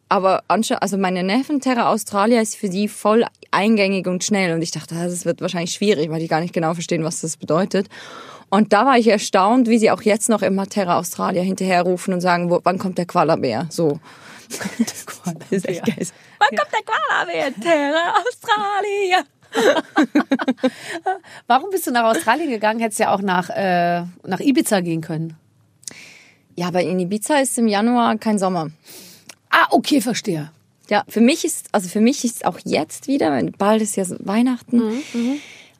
Aber 0.09 0.43
anscha 0.47 0.75
also 0.75 0.97
meine 0.97 1.23
Neffen 1.23 1.61
Terra 1.61 1.91
Australia 1.91 2.41
ist 2.41 2.55
für 2.55 2.69
die 2.69 2.87
voll 2.87 3.25
eingängig 3.51 4.07
und 4.07 4.23
schnell. 4.23 4.53
Und 4.53 4.61
ich 4.63 4.71
dachte, 4.71 4.95
das 4.95 5.25
wird 5.25 5.41
wahrscheinlich 5.41 5.73
schwierig, 5.73 6.09
weil 6.09 6.19
die 6.19 6.27
gar 6.27 6.41
nicht 6.41 6.53
genau 6.53 6.73
verstehen, 6.73 7.03
was 7.03 7.21
das 7.21 7.37
bedeutet. 7.37 7.87
Und 8.49 8.73
da 8.73 8.85
war 8.85 8.97
ich 8.97 9.07
erstaunt, 9.07 9.67
wie 9.67 9.77
sie 9.77 9.91
auch 9.91 10.01
jetzt 10.01 10.27
noch 10.27 10.41
immer 10.41 10.65
Terra 10.65 10.97
Australia 10.97 11.43
hinterherrufen 11.43 12.13
und 12.15 12.21
sagen, 12.21 12.49
wo, 12.49 12.59
wann 12.63 12.79
kommt 12.79 12.97
der 12.97 13.05
Koalabär? 13.05 13.67
So. 13.69 13.99
Das 15.25 15.51
ist 15.51 15.67
echt 15.67 15.85
geil. 15.85 16.07
Wann 16.39 16.57
kommt 16.57 16.71
der 16.73 16.81
Koalabär? 16.83 17.53
Terra 17.61 18.15
Australia. 18.17 19.23
Warum 21.47 21.69
bist 21.69 21.85
du 21.85 21.91
nach 21.91 22.05
Australien 22.05 22.49
gegangen? 22.49 22.79
Hättest 22.79 22.99
ja 22.99 23.13
auch 23.13 23.21
nach, 23.21 23.49
äh, 23.49 24.03
nach 24.23 24.39
Ibiza 24.39 24.79
gehen 24.79 25.01
können. 25.01 25.37
Ja, 26.59 26.67
aber 26.67 26.81
in 26.81 26.99
Ibiza 26.99 27.39
ist 27.39 27.57
im 27.57 27.67
Januar 27.67 28.17
kein 28.17 28.37
Sommer. 28.37 28.69
Ah, 29.49 29.67
okay, 29.69 30.01
verstehe. 30.01 30.51
Ja, 30.89 31.05
für 31.07 31.21
mich 31.21 31.45
ist, 31.45 31.69
also 31.71 31.87
für 31.87 32.01
mich 32.01 32.25
ist 32.25 32.43
auch 32.43 32.59
jetzt 32.65 33.07
wieder, 33.07 33.41
bald 33.57 33.81
ist 33.81 33.95
ja 33.95 34.03
Weihnachten. 34.19 34.81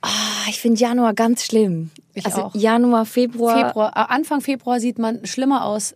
Ah, 0.02 0.08
ich 0.48 0.62
finde 0.62 0.80
Januar 0.80 1.14
ganz 1.14 1.44
schlimm. 1.44 1.90
Ich 2.14 2.26
also 2.26 2.44
auch. 2.44 2.56
Januar, 2.56 3.06
Februar, 3.06 3.68
Februar, 3.68 3.90
äh, 3.90 4.14
Anfang 4.14 4.40
Februar 4.40 4.80
sieht 4.80 5.00
man 5.00 5.26
schlimmer 5.26 5.66
aus 5.66 5.96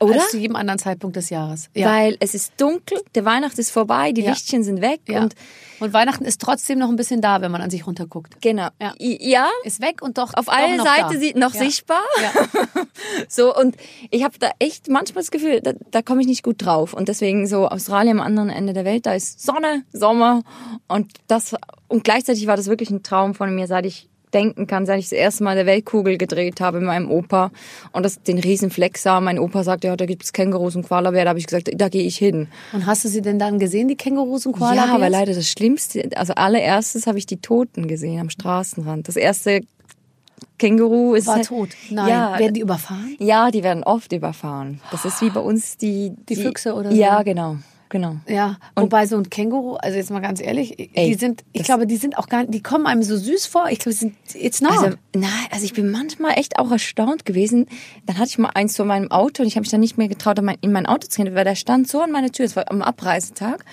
Oder? 0.00 0.14
als 0.14 0.30
zu 0.30 0.38
jedem 0.38 0.56
anderen 0.56 0.78
Zeitpunkt 0.78 1.16
des 1.16 1.30
Jahres. 1.30 1.68
Ja. 1.74 1.88
weil 1.88 2.16
es 2.20 2.34
ist 2.34 2.52
dunkel, 2.58 2.98
der 3.14 3.24
Weihnacht 3.24 3.58
ist 3.58 3.70
vorbei, 3.70 4.12
die 4.12 4.22
Ja. 4.22 4.30
Lichtchen 4.30 4.62
sind 4.64 4.80
weg 4.80 5.00
ja. 5.08 5.22
und 5.22 5.34
Und 5.80 5.92
Weihnachten 5.92 6.24
ist 6.24 6.40
trotzdem 6.40 6.78
noch 6.78 6.88
ein 6.88 6.96
bisschen 6.96 7.20
da, 7.20 7.40
wenn 7.42 7.50
man 7.50 7.60
an 7.62 7.70
sich 7.70 7.86
runterguckt. 7.86 8.40
genau. 8.40 8.68
Ja. 8.80 8.92
Ja 8.98 9.48
Ist 9.64 9.80
weg 9.80 10.02
und 10.02 10.18
doch 10.18 10.34
auf 10.34 10.46
doch 10.46 10.52
einer 10.52 10.76
noch 10.78 10.86
Seite 10.86 11.14
da. 11.14 11.20
sieht 11.20 11.36
noch 11.36 11.52
sichtbar. 11.54 12.02
Ja. 12.22 12.30
So, 13.28 13.54
und 13.56 13.76
ich 14.10 14.24
habe 14.24 14.38
da 14.38 14.50
echt 14.58 14.88
manchmal 14.88 15.22
das 15.22 15.30
Gefühl, 15.30 15.60
da, 15.62 15.72
da 15.90 16.02
komme 16.02 16.20
ich 16.20 16.26
nicht 16.26 16.42
gut 16.42 16.64
drauf. 16.64 16.92
Und 16.92 17.08
deswegen 17.08 17.46
so 17.46 17.66
Australien 17.68 18.18
am 18.20 18.26
anderen 18.26 18.50
Ende 18.50 18.72
der 18.72 18.84
Welt, 18.84 19.06
da 19.06 19.14
ist 19.14 19.40
Sonne, 19.40 19.84
Sommer 19.92 20.42
und 20.88 21.12
das 21.28 21.54
und 21.88 22.04
gleichzeitig 22.04 22.46
war 22.46 22.56
das 22.56 22.66
wirklich 22.66 22.90
ein 22.90 23.02
Traum 23.02 23.34
von 23.34 23.54
mir, 23.54 23.66
seit 23.66 23.86
ich 23.86 24.08
denken 24.32 24.66
kann, 24.66 24.86
seit 24.86 24.98
ich 24.98 25.06
das 25.06 25.12
erste 25.12 25.44
Mal 25.44 25.56
der 25.56 25.66
Weltkugel 25.66 26.16
gedreht 26.18 26.60
habe 26.60 26.78
mit 26.78 26.86
meinem 26.86 27.10
Opa 27.10 27.50
und 27.92 28.04
das 28.04 28.22
den 28.22 28.38
riesen 28.38 28.70
Fleck 28.70 28.96
sah. 28.98 29.20
Mein 29.20 29.38
Opa 29.38 29.64
sagte, 29.64 29.88
ja, 29.88 29.96
da 29.96 30.06
gibt 30.06 30.22
es 30.24 30.32
Kängurus 30.32 30.76
und 30.76 30.88
Koalabär. 30.88 31.24
Da 31.24 31.30
habe 31.30 31.38
ich 31.38 31.46
gesagt, 31.46 31.70
da 31.74 31.88
gehe 31.88 32.02
ich 32.04 32.16
hin. 32.16 32.48
Und 32.72 32.86
hast 32.86 33.04
du 33.04 33.08
sie 33.08 33.22
denn 33.22 33.38
dann 33.38 33.58
gesehen, 33.58 33.88
die 33.88 33.96
Kängurus 33.96 34.46
und 34.46 34.52
Koala? 34.58 34.86
Ja, 34.86 34.94
aber 34.94 35.08
leider 35.10 35.34
das 35.34 35.48
Schlimmste, 35.48 36.08
also 36.16 36.32
allererstes 36.34 37.06
habe 37.06 37.18
ich 37.18 37.26
die 37.26 37.38
Toten 37.38 37.88
gesehen 37.88 38.20
am 38.20 38.30
Straßenrand. 38.30 39.08
Das 39.08 39.16
erste 39.16 39.62
Känguru 40.58 41.14
ist 41.14 41.26
war 41.26 41.36
halt- 41.36 41.46
tot. 41.46 41.70
Nein. 41.90 42.08
Ja, 42.08 42.38
Werden 42.38 42.54
die 42.54 42.60
überfahren? 42.60 43.16
ja, 43.18 43.50
die 43.50 43.62
werden 43.62 43.82
oft 43.82 44.12
überfahren. 44.12 44.80
Das 44.90 45.04
ist 45.04 45.20
wie 45.22 45.30
bei 45.30 45.40
uns 45.40 45.76
die 45.76 46.12
Die 46.28 46.36
Füchse 46.36 46.74
oder 46.74 46.90
so? 46.90 46.96
Ja, 46.96 47.22
genau, 47.22 47.56
genau. 47.90 48.16
Ja, 48.26 48.56
wobei 48.74 49.06
so 49.06 49.16
ein 49.18 49.28
Känguru, 49.28 49.74
also 49.74 49.98
jetzt 49.98 50.10
mal 50.10 50.20
ganz 50.20 50.40
ehrlich, 50.40 50.74
die 50.78 50.90
Ey, 50.94 51.14
sind, 51.14 51.44
ich 51.52 51.64
glaube, 51.64 51.86
die 51.86 51.96
sind 51.98 52.16
auch 52.16 52.28
gar 52.28 52.40
nicht, 52.40 52.54
die 52.54 52.62
kommen 52.62 52.86
einem 52.86 53.02
so 53.02 53.16
süß 53.18 53.44
vor. 53.44 53.66
Ich 53.68 53.80
glaube, 53.80 53.90
die 53.92 53.98
sind, 53.98 54.16
it's 54.32 54.62
not. 54.62 54.72
Also, 54.72 54.96
nein, 55.14 55.28
also 55.50 55.64
ich 55.66 55.74
bin 55.74 55.90
manchmal 55.90 56.38
echt 56.38 56.58
auch 56.58 56.70
erstaunt 56.70 57.26
gewesen. 57.26 57.66
Dann 58.06 58.16
hatte 58.16 58.28
ich 58.30 58.38
mal 58.38 58.50
eins 58.54 58.76
vor 58.76 58.86
meinem 58.86 59.10
Auto 59.10 59.42
und 59.42 59.46
ich 59.48 59.56
habe 59.56 59.62
mich 59.62 59.70
dann 59.70 59.80
nicht 59.80 59.98
mehr 59.98 60.08
getraut, 60.08 60.38
in 60.38 60.46
mein- 60.46 60.56
in 60.62 60.72
mein 60.72 60.86
Auto 60.86 61.06
zu 61.08 61.22
gehen, 61.22 61.34
weil 61.34 61.44
der 61.44 61.56
stand 61.56 61.86
so 61.88 62.00
an 62.00 62.10
meiner 62.10 62.32
Tür. 62.32 62.46
Es 62.46 62.56
war 62.56 62.70
am 62.70 62.80
Abreisetag. 62.80 63.64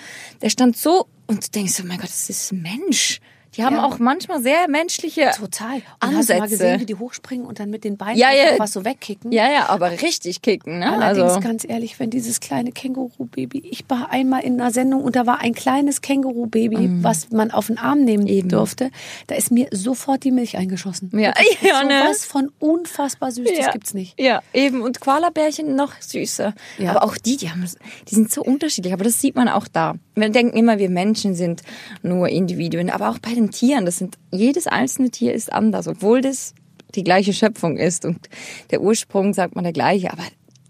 Der 0.42 0.50
stand 0.50 0.76
so 0.76 1.06
und 1.26 1.46
du 1.46 1.50
denkst 1.50 1.72
so, 1.72 1.84
mein 1.84 1.96
Gott, 1.98 2.08
das 2.10 2.28
ist 2.28 2.52
ein 2.52 2.60
Mensch. 2.62 3.20
Die 3.58 3.64
haben 3.64 3.76
Ja. 3.76 3.84
auch 3.84 3.98
manchmal 3.98 4.40
sehr 4.40 4.68
menschliche 4.68 5.30
Total. 5.36 5.82
Und 6.02 6.16
hast 6.16 6.28
du 6.30 6.34
mal 6.34 6.42
Ansätze. 6.42 6.48
gesehen, 6.48 6.80
wie 6.80 6.86
die 6.86 6.94
hochspringen 6.94 7.44
und 7.44 7.58
dann 7.60 7.70
mit 7.70 7.84
den 7.84 7.96
Beinen 7.96 8.16
Ja, 8.16 8.28
ja. 8.32 8.58
was 8.58 8.72
so 8.72 8.84
wegkicken? 8.84 9.32
Ja, 9.32 9.50
ja, 9.50 9.68
aber 9.68 9.90
richtig 10.00 10.40
kicken, 10.42 10.78
ne? 10.78 10.92
Allerdings 10.92 11.24
also, 11.34 11.40
ganz 11.40 11.64
ehrlich, 11.68 11.98
wenn 11.98 12.08
dieses 12.10 12.38
kleine 12.40 12.70
Känguru-Baby, 12.70 13.62
ich 13.70 13.84
war 13.88 14.10
einmal 14.10 14.42
in 14.44 14.60
einer 14.60 14.70
Sendung 14.70 15.02
und 15.02 15.16
da 15.16 15.26
war 15.26 15.40
ein 15.40 15.54
kleines 15.54 16.00
Känguru-Baby, 16.02 17.02
was 17.02 17.30
man 17.30 17.50
auf 17.50 17.66
den 17.66 17.78
Arm 17.78 18.00
nehmen 18.04 18.22
Mhm. 18.24 18.28
Eben. 18.28 18.48
durfte, 18.48 18.90
da 19.26 19.34
ist 19.34 19.50
mir 19.50 19.66
sofort 19.72 20.24
die 20.24 20.30
Milch 20.30 20.56
eingeschossen. 20.56 21.10
Ja. 21.18 21.32
Ja, 21.60 21.82
ne? 21.82 22.02
Sowas 22.04 22.24
von 22.24 22.50
unfassbar 22.60 23.32
süß, 23.32 23.48
das 23.58 23.72
gibt's 23.72 23.92
nicht. 23.92 24.18
Ja, 24.20 24.40
eben. 24.52 24.80
Und 24.82 25.00
Koalabärchen 25.00 25.74
noch 25.74 25.92
süßer. 26.00 26.54
Ja. 26.78 26.90
Aber 26.90 27.02
auch 27.04 27.16
die, 27.16 27.36
die 27.36 27.50
haben, 27.50 27.64
die 28.08 28.14
sind 28.14 28.30
so 28.30 28.42
unterschiedlich. 28.42 28.92
Aber 28.92 29.02
das 29.04 29.20
sieht 29.20 29.34
man 29.34 29.48
auch 29.48 29.66
da. 29.66 29.94
Wir 30.20 30.30
denken 30.30 30.56
immer, 30.56 30.78
wir 30.78 30.90
Menschen 30.90 31.34
sind 31.34 31.62
nur 32.02 32.28
Individuen. 32.28 32.90
Aber 32.90 33.10
auch 33.10 33.18
bei 33.18 33.34
den 33.34 33.50
Tieren, 33.50 33.86
das 33.86 33.98
sind, 33.98 34.16
jedes 34.30 34.66
einzelne 34.66 35.10
Tier 35.10 35.32
ist 35.32 35.52
anders, 35.52 35.88
obwohl 35.88 36.20
das 36.20 36.54
die 36.94 37.04
gleiche 37.04 37.32
Schöpfung 37.32 37.76
ist. 37.76 38.04
Und 38.04 38.28
der 38.70 38.80
Ursprung 38.80 39.34
sagt 39.34 39.54
man 39.54 39.64
der 39.64 39.72
gleiche. 39.72 40.12
Aber 40.12 40.24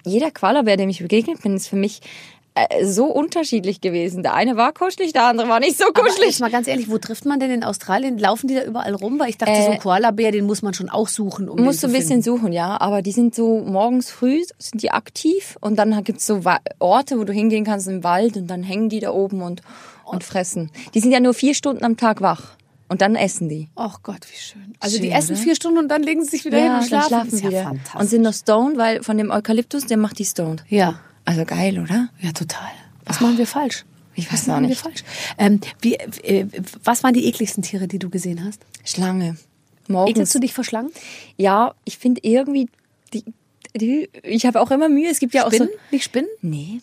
jeder 0.04 0.30
Koalabär, 0.30 0.76
dem 0.76 0.88
ich 0.88 1.00
begegnet 1.00 1.42
bin, 1.42 1.56
ist 1.56 1.68
für 1.68 1.76
mich 1.76 2.00
so 2.84 3.06
unterschiedlich 3.06 3.80
gewesen. 3.80 4.22
Der 4.22 4.34
eine 4.34 4.56
war 4.56 4.72
kuschelig, 4.72 5.12
der 5.12 5.24
andere 5.26 5.48
war 5.48 5.60
nicht 5.60 5.76
so 5.78 5.84
Aber 5.88 6.02
kuschelig. 6.02 6.30
jetzt 6.30 6.40
mal 6.40 6.50
ganz 6.50 6.66
ehrlich, 6.66 6.88
wo 6.90 6.98
trifft 6.98 7.24
man 7.24 7.40
denn 7.40 7.50
in 7.50 7.64
Australien? 7.64 8.18
Laufen 8.18 8.48
die 8.48 8.54
da 8.54 8.64
überall 8.64 8.94
rum? 8.94 9.18
Weil 9.18 9.30
ich 9.30 9.38
dachte, 9.38 9.54
so 9.62 9.68
ein 9.70 9.72
Äh, 9.74 9.78
Koalabär, 9.78 10.32
den 10.32 10.46
muss 10.46 10.62
man 10.62 10.74
schon 10.74 10.88
auch 10.88 11.08
suchen, 11.08 11.48
um 11.48 11.62
musst 11.62 11.82
du 11.82 11.86
ein 11.86 11.92
bisschen 11.92 12.22
suchen, 12.22 12.52
ja. 12.52 12.80
Aber 12.80 13.02
die 13.02 13.12
sind 13.12 13.34
so 13.34 13.60
morgens 13.60 14.10
früh 14.10 14.42
sind 14.58 14.82
die 14.82 14.90
aktiv 14.90 15.56
und 15.60 15.76
dann 15.78 16.02
gibt's 16.04 16.26
so 16.26 16.44
Wa- 16.44 16.60
Orte, 16.78 17.18
wo 17.18 17.24
du 17.24 17.32
hingehen 17.32 17.64
kannst 17.64 17.88
im 17.88 18.04
Wald 18.04 18.36
und 18.36 18.46
dann 18.48 18.62
hängen 18.62 18.88
die 18.88 19.00
da 19.00 19.10
oben 19.12 19.42
und, 19.42 19.62
und 20.04 20.24
fressen. 20.24 20.70
Die 20.94 21.00
sind 21.00 21.12
ja 21.12 21.20
nur 21.20 21.34
vier 21.34 21.54
Stunden 21.54 21.84
am 21.84 21.96
Tag 21.96 22.20
wach 22.20 22.52
und 22.88 23.02
dann 23.02 23.16
essen 23.16 23.48
die. 23.48 23.68
Ach 23.76 23.98
Gott, 24.02 24.20
wie 24.30 24.36
schön. 24.38 24.74
Also 24.80 24.96
die 24.98 25.08
Schön, 25.08 25.12
essen 25.16 25.32
oder? 25.34 25.42
vier 25.42 25.54
Stunden 25.54 25.78
und 25.78 25.88
dann 25.88 26.02
legen 26.02 26.24
sie 26.24 26.30
sich 26.30 26.44
wieder 26.44 26.56
hin 26.58 26.68
und 26.68 26.74
dann 26.80 26.84
schlafen. 26.84 27.08
schlafen 27.08 27.28
ist 27.34 27.42
ja 27.42 27.50
wieder. 27.50 27.62
fantastisch. 27.64 28.00
Und 28.00 28.06
sind 28.08 28.22
noch 28.22 28.32
stoned, 28.32 28.78
weil 28.78 29.02
von 29.02 29.18
dem 29.18 29.30
Eukalyptus, 29.30 29.84
der 29.86 29.96
macht 29.98 30.18
die 30.18 30.24
stoned. 30.24 30.64
ja, 30.68 30.98
Also 31.28 31.44
geil, 31.44 31.78
oder? 31.78 32.08
ja, 32.22 32.32
total. 32.32 32.70
Was 33.04 33.20
machen 33.20 33.36
wir 33.36 33.46
falsch? 33.46 33.84
Ich 34.14 34.32
weiß 34.32 34.32
Was 34.32 34.42
auch 34.44 34.46
machen 34.54 34.62
wir 34.62 34.68
nicht. 34.70 34.80
falsch? 34.80 35.04
Ähm, 35.36 35.60
wie, 35.82 35.94
äh, 35.96 36.46
was 36.82 37.04
waren 37.04 37.12
die 37.12 37.26
ekligsten 37.26 37.62
Tiere, 37.62 37.86
die 37.86 37.98
du 37.98 38.08
gesehen 38.08 38.42
hast? 38.44 38.62
Schlange. 38.82 39.36
Morgens. 39.88 40.10
Ekelst 40.10 40.34
du 40.34 40.38
dich 40.38 40.54
vor 40.54 40.64
Schlangen? 40.64 40.90
Ja, 41.36 41.74
ich 41.84 41.98
finde 41.98 42.22
irgendwie 42.24 42.68
die, 43.12 43.24
die 43.76 44.08
ich 44.22 44.46
habe 44.46 44.58
auch 44.62 44.70
immer 44.70 44.88
Mühe. 44.88 45.10
Es 45.10 45.18
gibt 45.18 45.34
ja 45.34 45.44
auch 45.46 45.52
Spinnen? 45.52 45.68
so 45.70 45.78
Nicht 45.90 46.04
Spinnen? 46.04 46.30
Nee. 46.40 46.80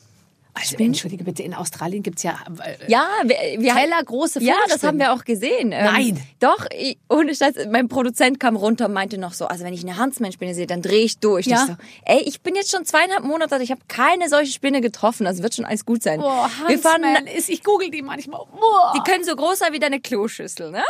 Also, 0.57 0.77
entschuldige 0.77 1.25
bitte, 1.25 1.43
in 1.43 1.53
Australien 1.53 2.01
gibt's 2.01 2.23
ja, 2.23 2.39
äh, 2.63 2.89
Ja, 2.89 3.07
wir, 3.23 3.35
wir 3.59 3.73
tellergroße 3.73 4.41
Ja, 4.41 4.55
das 4.69 4.83
haben 4.83 4.99
wir 4.99 5.13
auch 5.13 5.25
gesehen. 5.25 5.73
Ähm, 5.73 5.83
Nein. 5.83 6.23
Doch, 6.39 6.65
ich, 6.71 6.97
ohne 7.09 7.35
Scheiß, 7.35 7.55
mein 7.69 7.89
Produzent 7.89 8.39
kam 8.39 8.55
runter 8.55 8.85
und 8.85 8.93
meinte 8.93 9.17
noch 9.17 9.33
so, 9.33 9.47
also 9.47 9.65
wenn 9.65 9.73
ich 9.73 9.83
eine 9.83 9.99
Huntsman-Spinne 9.99 10.55
sehe, 10.55 10.65
dann 10.65 10.81
drehe 10.81 11.03
ich 11.03 11.19
durch. 11.19 11.45
Ja. 11.45 11.57
Ich 11.57 11.67
so, 11.67 11.75
ey, 12.05 12.21
ich 12.25 12.41
bin 12.41 12.55
jetzt 12.55 12.71
schon 12.71 12.85
zweieinhalb 12.85 13.25
Monate, 13.25 13.61
ich 13.61 13.71
habe 13.71 13.81
keine 13.89 14.29
solche 14.29 14.53
Spinne 14.53 14.79
getroffen, 14.79 15.27
also 15.27 15.43
wird 15.43 15.55
schon 15.55 15.65
alles 15.65 15.85
gut 15.85 16.01
sein. 16.01 16.21
Boah, 16.21 16.49
wir 16.67 16.79
fahren, 16.79 17.03
Huntsman 17.03 17.27
ist, 17.27 17.49
ich 17.49 17.61
google 17.61 17.91
die 17.91 18.01
manchmal. 18.01 18.39
Boah. 18.45 18.93
die 18.95 19.11
können 19.11 19.25
so 19.25 19.35
groß 19.35 19.59
sein 19.59 19.73
wie 19.73 19.79
deine 19.79 19.99
Kloschüssel, 19.99 20.71
ne? 20.71 20.83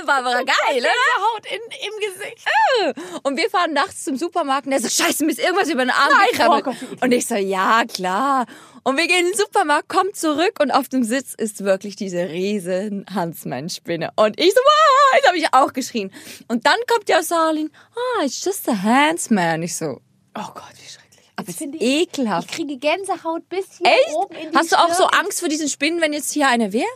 Ja, 0.00 0.06
Barbara, 0.06 0.42
geil? 0.44 0.84
Haut 1.34 1.46
in, 1.46 1.60
im 1.60 2.12
Gesicht. 2.12 2.46
Und 3.22 3.36
wir 3.36 3.50
fahren 3.50 3.72
nachts 3.72 4.04
zum 4.04 4.16
Supermarkt 4.16 4.66
und 4.66 4.70
der 4.72 4.80
so, 4.80 4.88
scheiße, 4.88 5.24
mir 5.24 5.32
ist 5.32 5.40
irgendwas 5.40 5.68
über 5.68 5.84
den 5.84 5.90
Arm 5.90 6.08
Nein, 6.10 6.28
gekrabbelt. 6.32 6.66
oh 6.66 6.70
Gott, 6.70 6.82
eklig. 6.82 7.02
und 7.02 7.12
ich 7.12 7.26
so, 7.26 7.34
ja, 7.36 7.82
klar. 7.84 8.46
Und 8.82 8.96
wir 8.96 9.06
gehen 9.06 9.26
in 9.26 9.32
den 9.32 9.36
Supermarkt, 9.36 9.88
kommen 9.88 10.14
zurück 10.14 10.58
und 10.60 10.70
auf 10.70 10.88
dem 10.88 11.04
Sitz 11.04 11.34
ist 11.34 11.64
wirklich 11.64 11.96
diese 11.96 12.28
riesen 12.30 13.04
Huntsman-Spinne. 13.14 14.10
Und 14.16 14.40
ich 14.40 14.50
so, 14.54 14.60
wow, 14.60 15.16
jetzt 15.16 15.26
habe 15.28 15.38
ich 15.38 15.46
auch 15.52 15.72
geschrien. 15.74 16.12
Und 16.48 16.64
dann 16.66 16.76
kommt 16.90 17.08
die 17.08 17.14
Australien, 17.14 17.70
ah, 17.94 18.24
it's 18.24 18.42
just 18.44 18.68
a 18.68 18.82
Huntsman. 18.82 19.62
Ich 19.62 19.76
so, 19.76 20.00
Oh 20.38 20.42
Gott, 20.54 20.64
wie 20.76 20.88
schrecklich. 20.88 21.26
aber 21.36 21.48
Jetzt 21.48 21.50
ist 21.50 21.58
finde 21.58 21.76
ich, 21.78 21.82
ekelhaft. 21.82 22.48
ich 22.50 22.56
kriege 22.56 22.76
Gänsehaut 22.78 23.46
bis 23.48 23.66
hier 23.78 23.86
Echt? 23.88 24.14
oben 24.14 24.34
in 24.36 24.50
die 24.52 24.56
Hast 24.56 24.72
du 24.72 24.76
auch 24.76 24.88
so 24.94 25.06
Stirn. 25.08 25.24
Angst 25.24 25.40
vor 25.40 25.48
diesen 25.48 25.68
Spinnen, 25.68 26.00
wenn 26.00 26.12
jetzt 26.12 26.32
hier 26.32 26.48
eine 26.48 26.72
wäre? 26.72 26.86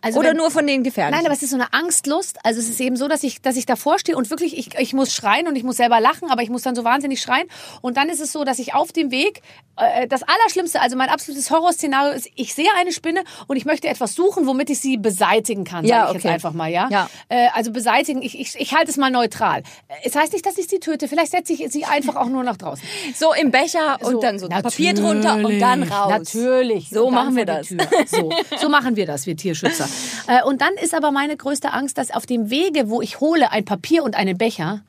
Also 0.00 0.18
Oder 0.20 0.30
wenn- 0.30 0.36
nur 0.36 0.50
von 0.50 0.66
den 0.66 0.82
gefährlichen? 0.82 1.16
Nein, 1.18 1.26
aber 1.26 1.34
es 1.34 1.42
ist 1.42 1.50
so 1.50 1.56
eine 1.56 1.72
Angstlust. 1.72 2.38
Also 2.44 2.60
es 2.60 2.68
ist 2.68 2.80
eben 2.80 2.96
so, 2.96 3.08
dass 3.08 3.22
ich, 3.22 3.40
dass 3.42 3.56
ich 3.56 3.66
davor 3.66 3.98
stehe 3.98 4.16
und 4.16 4.30
wirklich, 4.30 4.56
ich, 4.58 4.74
ich 4.78 4.92
muss 4.94 5.12
schreien 5.12 5.46
und 5.48 5.56
ich 5.56 5.62
muss 5.64 5.76
selber 5.76 6.00
lachen, 6.00 6.30
aber 6.30 6.42
ich 6.42 6.50
muss 6.50 6.62
dann 6.62 6.74
so 6.74 6.84
wahnsinnig 6.84 7.20
schreien. 7.20 7.46
Und 7.80 7.96
dann 7.96 8.08
ist 8.08 8.20
es 8.20 8.32
so, 8.32 8.44
dass 8.44 8.58
ich 8.58 8.74
auf 8.74 8.92
dem 8.92 9.10
Weg, 9.10 9.42
äh, 9.76 10.06
das 10.06 10.22
Allerschlimmste, 10.22 10.80
also 10.80 10.96
mein 10.96 11.08
absolutes 11.08 11.50
Horrorszenario 11.50 12.12
ist, 12.12 12.28
ich 12.34 12.54
sehe 12.54 12.68
eine 12.78 12.92
Spinne 12.92 13.22
und 13.46 13.56
ich 13.56 13.64
möchte 13.64 13.88
etwas 13.88 14.14
suchen, 14.14 14.46
womit 14.46 14.70
ich 14.70 14.80
sie 14.80 14.96
beseitigen 14.96 15.64
kann, 15.64 15.84
Ja, 15.84 16.06
sage 16.06 16.10
ich 16.10 16.16
okay. 16.18 16.28
jetzt 16.28 16.34
einfach 16.34 16.52
mal, 16.52 16.68
ja? 16.70 16.88
Ja. 16.90 17.08
Äh, 17.28 17.48
also 17.54 17.70
beseitigen, 17.72 18.22
ich, 18.22 18.38
ich, 18.38 18.54
ich 18.58 18.74
halte 18.74 18.90
es 18.90 18.96
mal 18.96 19.10
neutral. 19.10 19.62
Es 20.04 20.14
heißt 20.16 20.32
nicht, 20.32 20.44
dass 20.46 20.58
ich 20.58 20.68
sie 20.68 20.78
töte, 20.80 21.08
vielleicht 21.08 21.32
setze 21.32 21.52
ich 21.52 21.64
sie 21.70 21.84
einfach 21.84 22.16
auch 22.16 22.26
nur 22.28 22.42
nach 22.44 22.56
draußen. 22.56 22.82
so 23.14 23.32
im 23.34 23.50
Becher 23.50 23.98
und 24.02 24.22
dann 24.22 24.38
so 24.38 24.48
Papier 24.48 24.94
drunter 24.94 25.36
und 25.36 25.58
dann 25.60 25.82
raus. 25.84 26.10
Natürlich. 26.10 26.90
So 26.90 27.10
machen 27.10 27.36
wir 27.36 27.44
das. 27.46 27.68
So, 28.06 28.30
so 28.60 28.68
machen 28.68 28.96
wir 28.96 29.06
das, 29.06 29.26
wir 29.26 29.36
Tierschützer. 29.48 29.77
Äh, 30.26 30.42
und 30.44 30.60
dann 30.60 30.74
ist 30.74 30.94
aber 30.94 31.10
meine 31.10 31.36
größte 31.36 31.72
Angst, 31.72 31.98
dass 31.98 32.10
auf 32.10 32.26
dem 32.26 32.50
Wege, 32.50 32.88
wo 32.90 33.00
ich 33.02 33.20
hole 33.20 33.50
ein 33.50 33.64
Papier 33.64 34.02
und 34.04 34.14
einen 34.16 34.36
Becher, 34.38 34.82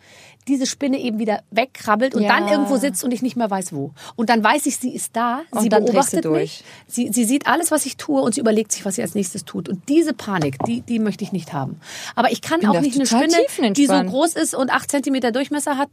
diese 0.47 0.65
Spinne 0.65 0.97
eben 0.99 1.19
wieder 1.19 1.43
wegkrabbelt 1.51 2.15
und 2.15 2.23
Ja. 2.23 2.29
dann 2.29 2.47
irgendwo 2.47 2.77
sitzt 2.77 3.03
und 3.03 3.11
ich 3.11 3.21
nicht 3.21 3.35
mehr 3.35 3.51
weiß 3.51 3.71
wo. 3.71 3.91
Und 4.15 4.29
dann 4.31 4.43
weiß 4.43 4.65
ich, 4.65 4.77
sie 4.77 4.95
ist 4.95 5.15
da, 5.15 5.41
Und 5.51 5.61
sie 5.61 5.69
beobachtet 5.69 6.25
mich, 6.25 6.63
sie, 6.87 7.09
sie 7.13 7.25
sieht 7.25 7.45
alles, 7.45 7.69
was 7.69 7.85
ich 7.85 7.97
tue 7.97 8.19
und 8.19 8.33
sie 8.33 8.41
überlegt 8.41 8.71
sich, 8.71 8.83
was 8.83 8.95
sie 8.95 9.03
als 9.03 9.13
nächstes 9.13 9.45
tut. 9.45 9.69
Und 9.69 9.87
diese 9.89 10.11
Panik, 10.13 10.57
die, 10.65 10.81
die 10.81 10.97
möchte 10.97 11.23
ich 11.23 11.33
nicht 11.33 11.53
haben. 11.53 11.79
Aber 12.15 12.31
ich 12.31 12.41
kann 12.41 12.61
bin 12.61 12.69
auch 12.69 12.81
nicht 12.81 12.95
eine 12.95 13.05
Spinne, 13.05 13.73
die 13.73 13.85
so 13.85 14.01
groß 14.01 14.33
ist 14.33 14.55
und 14.55 14.71
acht 14.71 14.89
Zentimeter 14.89 15.31
Durchmesser 15.31 15.77
hat, 15.77 15.89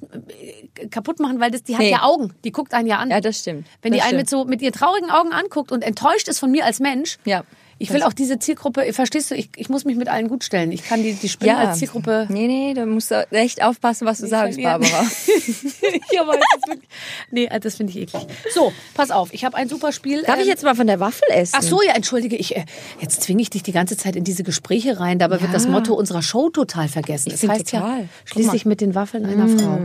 äh, 0.80 0.86
kaputt 0.86 1.20
machen, 1.20 1.38
weil 1.38 1.50
das, 1.50 1.62
die 1.62 1.74
hat 1.74 1.82
Nee. 1.82 1.90
ja 1.90 2.02
Augen, 2.04 2.32
die 2.44 2.52
guckt 2.52 2.72
einen 2.72 2.88
ja 2.88 2.96
an. 2.96 3.10
Ja, 3.10 3.20
das 3.20 3.40
stimmt. 3.40 3.66
Wenn 3.82 3.92
die 3.92 3.98
Das 3.98 4.08
einen 4.08 4.16
mit 4.16 4.30
so 4.30 4.46
mit 4.46 4.62
ihren 4.62 4.72
traurigen 4.72 5.10
Augen 5.10 5.32
anguckt 5.32 5.70
und 5.70 5.82
enttäuscht 5.82 6.28
ist 6.28 6.38
von 6.38 6.50
mir 6.50 6.64
als 6.64 6.80
Mensch, 6.80 7.18
Ja. 7.26 7.42
Ich 7.78 7.92
will 7.92 8.02
auch 8.02 8.14
diese 8.14 8.38
Zielgruppe, 8.38 8.90
verstehst 8.92 9.30
du, 9.30 9.34
ich, 9.34 9.50
ich 9.56 9.68
muss 9.68 9.84
mich 9.84 9.96
mit 9.96 10.08
allen 10.08 10.28
gut 10.28 10.44
stellen. 10.44 10.72
Ich 10.72 10.84
kann 10.84 11.02
die, 11.02 11.12
die 11.12 11.28
Spinnen 11.28 11.56
als 11.56 11.78
Zielgruppe. 11.78 12.26
Nee, 12.30 12.46
nee, 12.46 12.74
da 12.74 12.86
musst 12.86 13.10
du 13.10 13.26
echt 13.30 13.62
aufpassen, 13.62 14.06
was 14.06 14.18
du 14.18 14.26
sagst, 14.26 14.54
verlieren. 14.54 14.80
Barbara. 14.80 15.02
ja, 16.12 16.26
weil 16.26 16.38
das 16.38 16.70
wirklich, 16.70 16.88
nee, 17.30 17.48
das 17.60 17.76
finde 17.76 17.92
ich 17.92 17.98
eklig. 17.98 18.26
So, 18.54 18.72
pass 18.94 19.10
auf, 19.10 19.34
ich 19.34 19.44
habe 19.44 19.56
ein 19.56 19.68
super 19.68 19.92
Spiel. 19.92 20.22
Darf 20.22 20.36
ich 20.36 20.42
ähm, 20.44 20.48
jetzt 20.48 20.64
mal 20.64 20.74
von 20.74 20.86
der 20.86 21.00
Waffel 21.00 21.28
essen? 21.30 21.54
Ach 21.58 21.62
so, 21.62 21.82
ja, 21.82 21.92
entschuldige, 21.92 22.36
ich, 22.36 22.56
äh, 22.56 22.64
jetzt 23.00 23.22
zwinge 23.22 23.42
ich 23.42 23.50
dich 23.50 23.62
die 23.62 23.72
ganze 23.72 23.96
Zeit 23.96 24.16
in 24.16 24.24
diese 24.24 24.42
Gespräche 24.42 24.98
rein. 24.98 25.18
Dabei 25.18 25.40
wird 25.42 25.50
Ja. 25.50 25.54
das 25.54 25.68
Motto 25.68 25.94
unserer 25.94 26.22
Show 26.22 26.48
total 26.48 26.88
vergessen. 26.88 27.30
Das 27.30 27.40
find 27.40 27.52
heißt 27.52 27.72
ja, 27.72 27.80
total. 27.80 27.98
Guck 28.00 28.08
schließlich 28.32 28.64
mit 28.64 28.80
den 28.80 28.94
Waffeln 28.94 29.26
einer 29.26 29.48
Frau. 29.48 29.78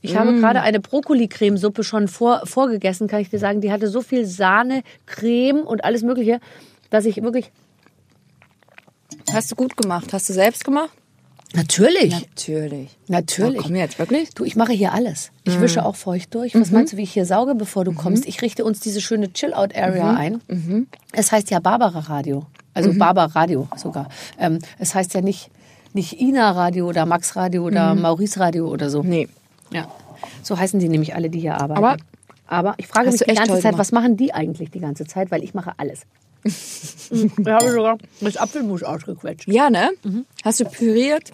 Ich 0.00 0.16
habe 0.16 0.32
gerade 0.34 0.60
eine 0.62 0.80
Brokkoli-Cremesuppe 0.80 1.82
schon 1.82 2.08
vor, 2.08 2.42
vorgegessen, 2.44 3.08
kann 3.08 3.20
ich 3.20 3.30
dir 3.30 3.38
sagen. 3.38 3.60
Die 3.60 3.72
hatte 3.72 3.88
so 3.88 4.00
viel 4.00 4.24
Sahne, 4.26 4.82
Creme 5.06 5.62
und 5.62 5.84
alles 5.84 6.02
Mögliche, 6.02 6.40
dass 6.90 7.04
ich 7.04 7.22
wirklich. 7.22 7.50
Hast 9.32 9.50
du 9.50 9.56
gut 9.56 9.76
gemacht? 9.76 10.12
Hast 10.12 10.28
du 10.28 10.32
selbst 10.32 10.64
gemacht? 10.64 10.90
Natürlich. 11.54 12.12
Natürlich. 12.12 12.98
Natürlich. 13.08 13.56
Na, 13.56 13.62
komm 13.62 13.74
jetzt, 13.76 13.98
wirklich? 13.98 14.30
Du, 14.34 14.44
ich 14.44 14.54
mache 14.54 14.72
hier 14.72 14.92
alles. 14.92 15.30
Ich 15.44 15.58
wische 15.60 15.84
auch 15.84 15.96
feucht 15.96 16.34
durch. 16.34 16.54
Was 16.54 16.70
meinst 16.70 16.92
du, 16.92 16.98
wie 16.98 17.02
ich 17.04 17.12
hier 17.12 17.24
sauge, 17.24 17.54
bevor 17.54 17.84
du 17.84 17.92
kommst? 17.92 18.26
Ich 18.26 18.42
richte 18.42 18.64
uns 18.66 18.80
diese 18.80 19.00
schöne 19.00 19.32
Chill-Out-Area 19.32 20.14
ein. 20.14 20.42
Es 21.12 21.32
heißt 21.32 21.50
ja 21.50 21.58
Barbara 21.60 22.00
Radio. 22.00 22.44
Also 22.74 22.92
Barbara 22.92 23.26
Radio 23.26 23.66
sogar. 23.76 24.08
Ähm, 24.38 24.58
es 24.78 24.94
heißt 24.94 25.14
ja 25.14 25.22
nicht, 25.22 25.50
nicht 25.94 26.20
Ina 26.20 26.50
Radio 26.50 26.86
oder 26.86 27.06
Max 27.06 27.34
Radio 27.34 27.64
oder 27.64 27.94
Maurice 27.94 28.38
Radio 28.38 28.68
oder 28.68 28.90
so. 28.90 29.02
Nee. 29.02 29.28
Ja. 29.72 29.88
So 30.42 30.58
heißen 30.58 30.78
die 30.80 30.88
nämlich 30.90 31.14
alle, 31.14 31.30
die 31.30 31.40
hier 31.40 31.54
arbeiten. 31.54 31.78
Aber- 31.82 31.96
Aber 32.46 32.74
ich 32.76 32.86
frage 32.86 33.10
mich 33.10 33.20
die 33.20 33.24
ganze 33.34 33.54
Zeit, 33.54 33.62
gemacht. 33.62 33.78
was 33.78 33.92
machen 33.92 34.16
die 34.18 34.34
eigentlich 34.34 34.70
die 34.70 34.80
ganze 34.80 35.06
Zeit? 35.06 35.30
Weil 35.30 35.42
ich 35.42 35.54
mache 35.54 35.72
alles. 35.78 36.02
Ich 36.48 37.46
habe 37.46 37.70
sogar 37.70 37.98
das 38.20 38.36
Apfelmus 38.36 38.82
ausgequetscht. 38.82 39.48
Ja, 39.48 39.70
ne? 39.70 39.92
Hast 40.44 40.60
du 40.60 40.64
püriert, 40.64 41.32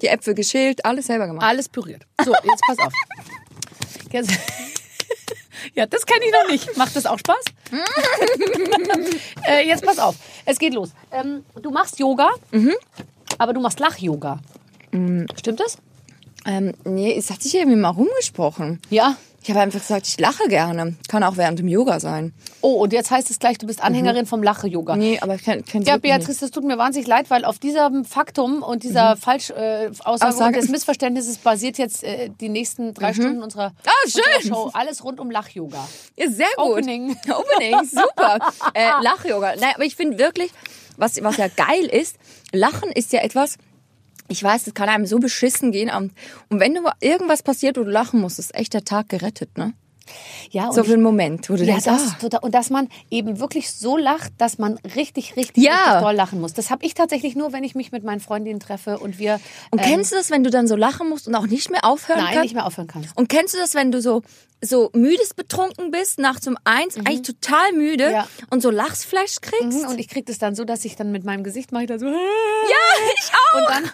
die 0.00 0.08
Äpfel 0.08 0.34
geschält, 0.34 0.84
alles 0.84 1.06
selber 1.06 1.26
gemacht? 1.26 1.46
Alles 1.46 1.68
püriert. 1.68 2.02
So, 2.24 2.32
jetzt 2.32 2.62
pass 2.66 2.78
auf. 2.78 2.92
Jetzt, 4.12 4.30
ja, 5.74 5.86
das 5.86 6.06
kenne 6.06 6.24
ich 6.24 6.32
noch 6.32 6.50
nicht. 6.50 6.76
Macht 6.76 6.94
das 6.94 7.06
auch 7.06 7.18
Spaß? 7.18 7.44
äh, 9.48 9.66
jetzt 9.66 9.84
pass 9.84 9.98
auf. 9.98 10.16
Es 10.44 10.58
geht 10.58 10.74
los. 10.74 10.90
Ähm, 11.10 11.44
du 11.60 11.70
machst 11.70 11.98
Yoga, 11.98 12.30
aber 13.38 13.52
du 13.52 13.60
machst 13.60 13.80
Lach-Yoga. 13.80 14.40
Stimmt 15.36 15.58
das? 15.60 15.78
Ähm, 16.46 16.74
nee, 16.84 17.16
es 17.16 17.30
hat 17.30 17.42
sich 17.42 17.54
irgendwie 17.54 17.76
mal 17.76 17.88
rumgesprochen. 17.88 18.80
Ja. 18.90 19.16
Ich 19.44 19.50
habe 19.50 19.60
einfach 19.60 19.78
gesagt, 19.78 20.06
ich 20.08 20.18
lache 20.18 20.48
gerne. 20.48 20.94
Kann 21.06 21.22
auch 21.22 21.36
während 21.36 21.58
dem 21.58 21.68
Yoga 21.68 22.00
sein. 22.00 22.32
Oh, 22.62 22.80
und 22.82 22.94
jetzt 22.94 23.10
heißt 23.10 23.30
es 23.30 23.38
gleich, 23.38 23.58
du 23.58 23.66
bist 23.66 23.82
Anhängerin 23.82 24.24
vom 24.24 24.42
Lache-Yoga. 24.42 24.96
Nee, 24.96 25.18
aber 25.20 25.34
ich 25.34 25.42
kenn, 25.42 25.62
kenn 25.66 25.82
Ja, 25.82 25.94
wirklich 25.94 26.12
nicht. 26.14 26.20
Beatrice, 26.20 26.40
das 26.40 26.50
tut 26.50 26.64
mir 26.64 26.78
wahnsinnig 26.78 27.06
leid, 27.06 27.28
weil 27.28 27.44
auf 27.44 27.58
diesem 27.58 28.06
Faktum 28.06 28.62
und 28.62 28.84
dieser 28.84 29.16
Falschaussage 29.18 29.90
äh, 29.92 30.02
Aussage 30.02 30.60
des 30.60 30.70
Missverständnisses 30.70 31.36
basiert 31.36 31.76
jetzt 31.76 32.04
äh, 32.04 32.30
die 32.40 32.48
nächsten 32.48 32.94
drei 32.94 33.12
Stunden 33.12 33.42
unserer, 33.42 33.74
Ah, 33.84 34.08
schön. 34.08 34.22
unserer 34.38 34.54
Show. 34.56 34.70
Alles 34.72 35.04
rund 35.04 35.20
um 35.20 35.30
Lach-Yoga. 35.30 35.86
Ja, 36.16 36.30
sehr 36.30 36.46
gut. 36.56 36.64
Opening. 36.78 37.10
Opening, 37.28 37.84
super. 37.84 38.38
äh, 38.72 38.88
Lach-Yoga. 39.02 39.56
Naja, 39.56 39.72
aber 39.74 39.84
ich 39.84 39.94
finde 39.94 40.16
wirklich, 40.18 40.50
was, 40.96 41.22
was 41.22 41.36
ja 41.36 41.48
geil 41.48 41.84
ist, 41.84 42.16
Lachen 42.52 42.90
ist 42.90 43.12
ja 43.12 43.20
etwas, 43.20 43.58
ich 44.28 44.42
weiß, 44.42 44.64
das 44.64 44.74
kann 44.74 44.88
einem 44.88 45.06
so 45.06 45.18
beschissen 45.18 45.72
gehen. 45.72 45.90
Und 45.94 46.12
wenn 46.60 46.74
du 46.74 46.80
irgendwas 47.00 47.42
passiert, 47.42 47.76
wo 47.76 47.84
du 47.84 47.90
lachen 47.90 48.20
musst, 48.20 48.38
ist 48.38 48.54
echt 48.54 48.74
der 48.74 48.84
Tag 48.84 49.08
gerettet, 49.08 49.56
ne? 49.58 49.74
Ja, 50.50 50.68
und 50.68 50.74
So 50.74 50.84
für 50.84 50.92
einen 50.92 51.02
Moment, 51.02 51.48
wo 51.48 51.54
du 51.54 51.60
Ja, 51.60 51.78
denkst, 51.78 51.84
das, 51.86 52.32
ah, 52.32 52.38
und 52.42 52.54
dass 52.54 52.68
man 52.68 52.88
eben 53.10 53.38
wirklich 53.40 53.70
so 53.72 53.96
lacht, 53.96 54.32
dass 54.38 54.58
man 54.58 54.76
richtig, 54.96 55.36
richtig, 55.36 55.64
Ja. 55.64 55.72
richtig 55.72 56.00
doll 56.00 56.14
lachen 56.14 56.40
muss. 56.42 56.52
Das 56.52 56.70
habe 56.70 56.84
ich 56.84 56.92
tatsächlich 56.92 57.34
nur, 57.36 57.52
wenn 57.54 57.64
ich 57.64 57.74
mich 57.74 57.90
mit 57.90 58.04
meinen 58.04 58.20
Freundinnen 58.20 58.60
treffe 58.60 58.98
und 58.98 59.18
wir 59.18 59.40
Und 59.70 59.80
ähm, 59.80 59.86
kennst 59.88 60.12
du 60.12 60.16
das, 60.16 60.30
wenn 60.30 60.44
du 60.44 60.50
dann 60.50 60.66
so 60.68 60.76
lachen 60.76 61.08
musst 61.08 61.26
und 61.26 61.34
auch 61.34 61.46
nicht 61.46 61.70
mehr 61.70 61.84
aufhören 61.84 62.18
nein, 62.18 62.34
kannst? 62.34 62.42
nicht 62.44 62.54
mehr 62.54 62.66
aufhören 62.66 62.86
kannst. 62.86 63.16
Und 63.16 63.28
kennst 63.30 63.54
du 63.54 63.58
das, 63.58 63.74
wenn 63.74 63.92
du 63.92 64.02
so 64.02 64.22
so 64.64 64.90
müdes 64.94 65.34
betrunken 65.34 65.90
bist, 65.90 66.18
nachts 66.18 66.46
um 66.46 66.56
eins, 66.64 66.96
eigentlich 66.96 67.22
total 67.22 67.72
müde 67.72 68.06
Mhm. 68.08 68.12
Ja. 68.14 68.28
und 68.50 68.60
so 68.62 68.70
Lachsflash 68.70 69.36
kriegst? 69.40 69.82
Mhm, 69.82 69.88
Und 69.88 69.98
ich 69.98 70.08
kriege 70.08 70.24
das 70.26 70.38
dann 70.38 70.54
so, 70.54 70.64
dass 70.64 70.84
ich 70.84 70.96
dann 70.96 71.12
mit 71.12 71.24
meinem 71.24 71.44
Gesicht 71.44 71.72
mache 71.72 71.84
ich 71.84 71.88
da 71.88 71.98
so. 71.98 72.06
Ja, 72.06 72.14
ich 73.16 73.30
auch. 73.32 73.58
Und 73.58 73.68
dann, 73.70 73.90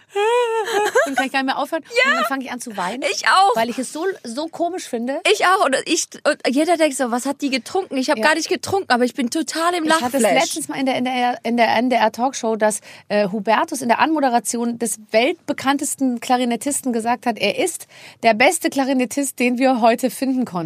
dann 1.06 1.14
kann 1.16 1.26
ich 1.26 1.32
gar 1.32 1.42
nicht 1.42 1.46
mehr 1.54 1.58
aufhören. 1.58 1.82
Und 1.82 2.12
dann 2.14 2.24
fange 2.24 2.44
ich 2.44 2.50
an 2.52 2.60
zu 2.60 2.76
weinen. 2.76 3.02
Ich 3.10 3.26
auch. 3.26 3.56
Weil 3.56 3.68
ich 3.70 3.78
es 3.78 3.92
so, 3.92 4.04
so 4.24 4.46
komisch 4.46 4.84
finde. 4.88 5.20
Ich 5.32 5.44
auch. 5.46 5.64
Und, 5.66 5.76
ich, 5.86 6.06
und 6.24 6.54
jeder 6.54 6.76
denkt 6.76 6.96
so, 6.96 7.10
was 7.10 7.26
hat 7.26 7.40
die 7.40 7.50
getrunken? 7.50 7.96
Ich 7.96 8.10
habe 8.10 8.20
Ja. 8.20 8.26
gar 8.26 8.34
nicht 8.34 8.48
getrunken, 8.48 8.90
aber 8.92 9.04
ich 9.04 9.14
bin 9.14 9.30
total 9.30 9.74
im 9.74 9.84
Ich 9.84 9.90
hatte 9.92 10.16
es 10.18 10.22
Lachflash. 10.22 10.42
letztens 10.44 10.68
mal 10.68 10.78
in 10.78 10.86
der, 10.86 10.96
in 10.96 11.04
der, 11.04 11.38
in 11.44 11.56
der 11.56 11.68
NDR 11.76 12.12
Talkshow, 12.12 12.56
dass 12.56 12.80
äh, 13.08 13.28
Hubertus 13.28 13.82
in 13.82 13.88
der 13.88 13.98
Anmoderation 13.98 14.78
des 14.78 14.98
weltbekanntesten 15.10 16.20
Klarinettisten 16.20 16.92
gesagt 16.92 17.26
hat, 17.26 17.38
er 17.38 17.58
ist 17.58 17.86
der 18.22 18.34
beste 18.34 18.70
Klarinettist, 18.70 19.38
den 19.38 19.58
wir 19.58 19.80
heute 19.80 20.10
finden 20.10 20.44
konnten. 20.44 20.59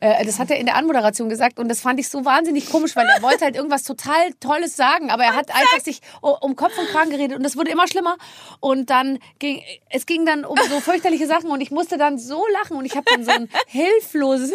Äh, 0.00 0.24
das 0.24 0.38
hat 0.38 0.50
er 0.50 0.58
in 0.58 0.66
der 0.66 0.76
Anmoderation 0.76 1.28
gesagt 1.28 1.58
und 1.58 1.68
das 1.68 1.80
fand 1.80 2.00
ich 2.00 2.08
so 2.08 2.24
wahnsinnig 2.24 2.70
komisch, 2.70 2.96
weil 2.96 3.06
er 3.06 3.22
wollte 3.22 3.44
halt 3.44 3.56
irgendwas 3.56 3.82
total 3.82 4.32
Tolles 4.40 4.76
sagen, 4.76 5.10
aber 5.10 5.24
er 5.24 5.34
hat 5.36 5.54
einfach 5.54 5.80
sich 5.80 6.00
um 6.20 6.56
Kopf 6.56 6.78
und 6.78 6.88
Kragen 6.88 7.10
geredet 7.10 7.38
und 7.38 7.44
es 7.44 7.56
wurde 7.56 7.70
immer 7.70 7.86
schlimmer 7.88 8.16
und 8.60 8.90
dann 8.90 9.18
ging, 9.38 9.60
es 9.90 10.06
ging 10.06 10.24
dann 10.26 10.44
um 10.44 10.56
so 10.70 10.80
fürchterliche 10.80 11.26
Sachen 11.26 11.50
und 11.50 11.60
ich 11.60 11.70
musste 11.70 11.98
dann 11.98 12.18
so 12.18 12.42
lachen 12.62 12.76
und 12.76 12.84
ich 12.84 12.96
habe 12.96 13.04
dann 13.10 13.24
so 13.24 13.30
ein 13.32 13.48
hilfloses 13.66 14.50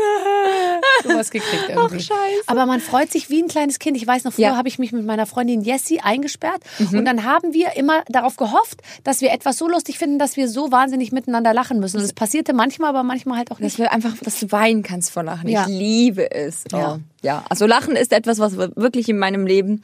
sowas 1.04 1.30
gekriegt 1.32 1.66
irgendwie. 1.70 2.00
scheiße. 2.00 2.44
Aber 2.48 2.66
man 2.66 2.80
freut 2.80 3.12
sich 3.12 3.30
wie 3.30 3.42
ein 3.42 3.48
kleines 3.48 3.80
Kind. 3.80 3.98
Ich 3.98 4.06
weiß 4.06 4.24
noch, 4.24 4.34
früher 4.34 4.46
Ja. 4.48 4.58
habe 4.58 4.68
ich 4.68 4.80
mich 4.80 4.92
mit 4.92 5.06
meiner 5.06 5.26
Freundin 5.26 5.62
Jessie 5.62 6.00
eingesperrt 6.02 6.62
und 6.80 7.06
dann 7.06 7.24
haben 7.24 7.54
wir 7.54 7.76
immer 7.76 8.04
darauf 8.08 8.36
gehofft, 8.38 8.82
dass 9.04 9.22
wir 9.22 9.32
etwas 9.32 9.58
so 9.58 9.68
lustig 9.68 9.98
finden, 9.98 10.20
dass 10.20 10.38
wir 10.38 10.48
so 10.48 10.72
wahnsinnig 10.72 11.12
miteinander 11.12 11.54
lachen 11.54 11.80
müssen. 11.80 11.98
Und 11.98 12.04
es 12.04 12.14
passierte 12.14 12.54
manchmal, 12.54 12.90
aber 12.90 13.04
manchmal 13.04 13.38
halt 13.38 13.52
auch 13.52 13.60
nicht. 13.60 13.74
Dass 13.74 13.80
wir 13.80 13.92
einfach, 13.92 14.14
dass 14.22 14.40
du 14.40 14.52
weinen 14.80 14.84
kannst 14.84 15.12
vor 15.12 15.24
Lachen. 15.24 15.48
Ja. 15.50 15.64
Ich 15.64 15.68
liebe 15.68 16.32
es. 16.32 16.64
Oh. 16.74 16.78
Ja. 16.78 17.00
ja. 17.22 17.46
Also 17.50 17.66
Lachen 17.66 17.96
ist 17.96 18.12
etwas, 18.14 18.40
was 18.40 18.58
wirklich 18.58 19.10
in 19.10 19.18
meinem 19.20 19.46
Leben 19.46 19.84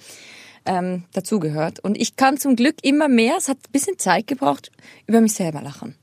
ähm, 0.65 1.03
dazugehört. 1.13 1.79
Und 1.79 1.97
ich 1.99 2.15
kann 2.15 2.37
zum 2.37 2.55
Glück 2.55 2.75
immer 2.83 3.07
mehr, 3.07 3.35
es 3.37 3.47
hat 3.47 3.57
ein 3.57 3.71
bisschen 3.71 3.99
Zeit 3.99 4.27
gebraucht, 4.27 4.71
über 5.07 5.21
mich 5.21 5.33
selber 5.33 5.61
lachen. 5.61 5.95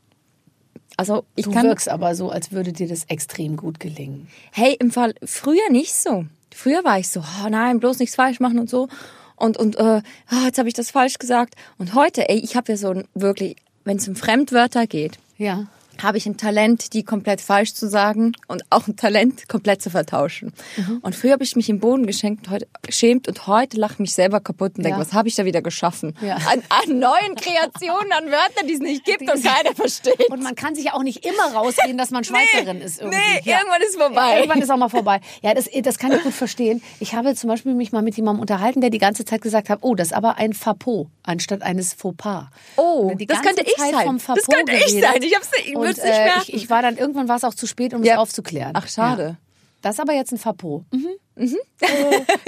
Also 0.96 1.24
ich 1.36 1.46
Du 1.46 1.52
kann. 1.52 1.66
wirkst 1.66 1.88
aber 1.88 2.14
so, 2.14 2.30
als 2.30 2.52
würde 2.52 2.72
dir 2.72 2.86
das 2.86 3.04
extrem 3.04 3.56
gut 3.56 3.80
gelingen. 3.80 4.28
Hey, 4.52 4.76
im 4.78 4.90
Fall 4.90 5.14
früher 5.24 5.70
nicht 5.70 5.94
so. 5.94 6.26
Früher 6.54 6.84
war 6.84 6.98
ich 6.98 7.08
so, 7.08 7.20
oh 7.20 7.48
nein, 7.48 7.80
bloß 7.80 7.98
nichts 7.98 8.14
falsch 8.14 8.40
machen 8.40 8.58
und 8.58 8.68
so. 8.68 8.88
Und 9.36 9.56
und 9.56 9.76
äh, 9.76 10.02
ah, 10.28 10.44
jetzt 10.44 10.58
habe 10.58 10.68
ich 10.68 10.74
das 10.74 10.90
falsch 10.90 11.18
gesagt. 11.18 11.54
Und 11.78 11.94
heute, 11.94 12.28
ey, 12.28 12.38
ich 12.38 12.56
habe 12.56 12.70
ja 12.72 12.76
so 12.76 12.90
ein 12.90 13.08
wirklich, 13.14 13.56
wenn 13.84 13.96
es 13.96 14.06
um 14.06 14.14
Fremdwörter 14.16 14.86
geht, 14.86 15.18
Ja. 15.38 15.66
Habe 16.00 16.18
ich 16.18 16.26
ein 16.26 16.36
Talent, 16.36 16.92
die 16.94 17.02
komplett 17.04 17.40
falsch 17.40 17.74
zu 17.74 17.88
sagen 17.88 18.32
und 18.48 18.62
auch 18.70 18.86
ein 18.88 18.96
Talent, 18.96 19.48
komplett 19.48 19.82
zu 19.82 19.90
vertauschen. 19.90 20.52
Mhm. 20.76 20.98
Und 21.02 21.14
früher 21.14 21.32
habe 21.32 21.44
ich 21.44 21.56
mich 21.56 21.68
im 21.68 21.80
Boden 21.80 22.06
geschenkt, 22.06 22.48
heute, 22.50 22.66
geschämt 22.82 23.28
und 23.28 23.46
heute 23.46 23.76
lache 23.78 23.94
ich 23.94 23.98
mich 23.98 24.14
selber 24.14 24.40
kaputt 24.40 24.72
und 24.76 24.84
denke, 24.84 24.98
Ja. 24.98 25.04
was 25.04 25.12
habe 25.12 25.28
ich 25.28 25.34
da 25.34 25.44
wieder 25.44 25.62
geschaffen? 25.62 26.14
Ja. 26.22 26.36
An, 26.36 26.62
an 26.68 26.98
neuen 26.98 27.34
Kreationen, 27.36 28.12
an 28.12 28.26
Wörtern, 28.26 28.66
die 28.66 28.74
es 28.74 28.80
nicht 28.80 29.04
gibt 29.04 29.20
und 29.22 29.42
keiner 29.44 29.74
versteht. 29.74 30.30
Und 30.30 30.42
man 30.42 30.54
kann 30.54 30.74
sich 30.74 30.84
ja 30.86 30.94
auch 30.94 31.02
nicht 31.02 31.24
immer 31.26 31.52
rausreden, 31.54 31.98
dass 31.98 32.10
man 32.10 32.24
Schweizerin 32.24 32.80
ist. 32.80 33.00
Irgendwie. 33.00 33.18
nee, 33.18 33.40
ja. 33.50 33.58
irgendwann 33.58 33.82
ist 33.82 33.96
vorbei. 33.96 34.36
Irgendwann 34.38 34.62
ist 34.62 34.70
auch 34.70 34.76
mal 34.76 34.88
vorbei. 34.88 35.20
Ja, 35.42 35.54
das, 35.54 35.68
das 35.82 35.98
kann 35.98 36.12
ich 36.12 36.22
gut 36.22 36.32
verstehen. 36.34 36.82
Ich 37.00 37.14
habe 37.14 37.34
zum 37.34 37.48
Beispiel 37.48 37.74
mich 37.74 37.92
mal 37.92 38.02
mit 38.02 38.16
jemandem 38.16 38.40
unterhalten, 38.40 38.80
der 38.80 38.90
die 38.90 38.98
ganze 38.98 39.24
Zeit 39.24 39.42
gesagt 39.42 39.68
hat, 39.68 39.80
oh, 39.82 39.94
das 39.94 40.08
ist 40.08 40.12
aber 40.14 40.36
ein 40.38 40.52
Fapot 40.52 41.08
anstatt 41.24 41.62
eines 41.62 41.92
Fauxpas. 41.94 42.46
Oh, 42.76 43.12
die 43.14 43.26
das 43.26 43.42
ganze 43.42 43.62
könnte 43.62 43.70
ich 43.70 43.76
sein. 43.76 44.18
Das 44.18 44.46
könnte 44.46 44.72
ich 44.72 45.00
sein. 45.00 45.14
Ich 45.16 45.20
nicht- 45.20 45.66
ich 45.66 45.74
Und, 45.88 45.98
äh, 45.98 46.28
ich, 46.42 46.52
ich 46.54 46.70
war 46.70 46.82
dann 46.82 46.96
irgendwann 46.96 47.28
war 47.28 47.36
es 47.36 47.44
auch 47.44 47.54
zu 47.54 47.66
spät, 47.66 47.94
um 47.94 48.02
Ja. 48.04 48.14
es 48.14 48.18
aufzuklären. 48.20 48.72
Ach, 48.74 48.88
schade. 48.88 49.22
Ja. 49.22 49.36
Das 49.82 49.96
ist 49.96 50.00
aber 50.00 50.12
jetzt 50.14 50.32
ein 50.32 50.38
Fapot. 50.38 50.84
Mhm. 50.92 51.08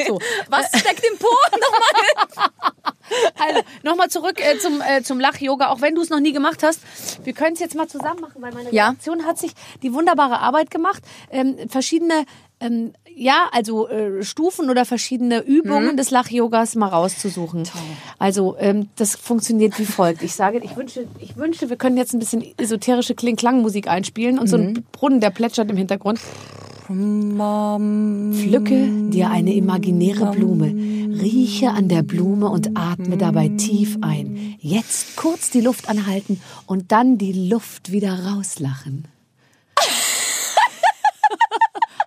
so, 0.07 0.19
Was 0.49 0.67
steckt 0.79 1.03
im 1.11 1.19
Po? 1.19 1.27
Nochmal. 1.51 2.51
also 3.41 3.61
nochmal 3.83 4.09
zurück 4.09 4.39
äh, 4.41 4.59
zum, 4.59 4.81
äh, 4.81 5.03
zum 5.03 5.19
Lach-Yoga, 5.21 5.69
auch 5.71 5.81
wenn 5.81 5.95
du 5.95 6.03
es 6.03 6.11
noch 6.11 6.21
nie 6.21 6.33
gemacht 6.33 6.63
hast. 6.63 6.81
Wir 7.25 7.33
können 7.33 7.55
es 7.55 7.61
jetzt 7.61 7.75
mal 7.75 7.89
zusammen 7.89 8.21
machen, 8.21 8.41
weil 8.43 8.53
meine 8.53 8.73
Ja. 8.73 8.89
Redaktion 8.89 9.25
hat 9.27 9.39
sich 9.39 9.53
die 9.83 9.93
wunderbare 9.95 10.39
Arbeit 10.39 10.71
gemacht, 10.71 11.03
ähm, 11.31 11.57
verschiedene 11.69 12.25
ähm, 12.61 12.93
ja, 13.17 13.49
also 13.53 13.89
äh, 13.89 14.23
Stufen 14.25 14.71
oder 14.71 14.85
verschiedene 14.85 15.41
Übungen 15.43 15.93
Mhm. 15.93 15.97
des 15.97 16.11
Lach-Yogas 16.11 16.75
mal 16.75 16.89
rauszusuchen. 16.89 17.63
Also 18.19 18.57
ähm, 18.59 18.89
das 18.97 19.15
funktioniert 19.17 19.79
wie 19.79 19.85
folgt. 19.85 20.23
Ich 20.23 20.35
sage, 20.35 20.61
ich 20.65 20.77
wünsche, 20.77 21.07
ich 21.21 21.37
wünsche, 21.37 21.69
wir 21.71 21.77
können 21.77 21.97
jetzt 21.97 22.13
ein 22.15 22.19
bisschen 22.19 22.45
esoterische 22.59 23.15
Kling-Klang-Musik 23.15 23.89
einspielen 23.89 24.39
und 24.39 24.49
so 24.49 24.59
Mhm. 24.59 24.65
ein 24.65 24.85
Brunnen, 24.93 25.21
der 25.21 25.31
plätschert 25.31 25.71
im 25.71 25.77
Hintergrund. 25.77 26.19
Pflücke 28.35 28.89
dir 29.11 29.31
eine 29.31 29.55
imaginäre 29.55 30.33
Blume, 30.33 30.67
rieche 30.67 31.71
an 31.71 31.89
der 31.89 32.03
Blume 32.03 32.49
und 32.49 32.77
atme 32.77 33.17
dabei 33.17 33.49
tief 33.49 33.97
ein. 34.03 34.57
Jetzt 34.61 35.17
kurz 35.17 35.49
die 35.51 35.61
Luft 35.63 35.89
anhalten 35.89 36.41
und 36.67 36.93
dann 36.93 37.17
die 37.17 37.49
Luft 37.49 37.91
wieder 37.93 38.19
rauslachen. 38.27 39.05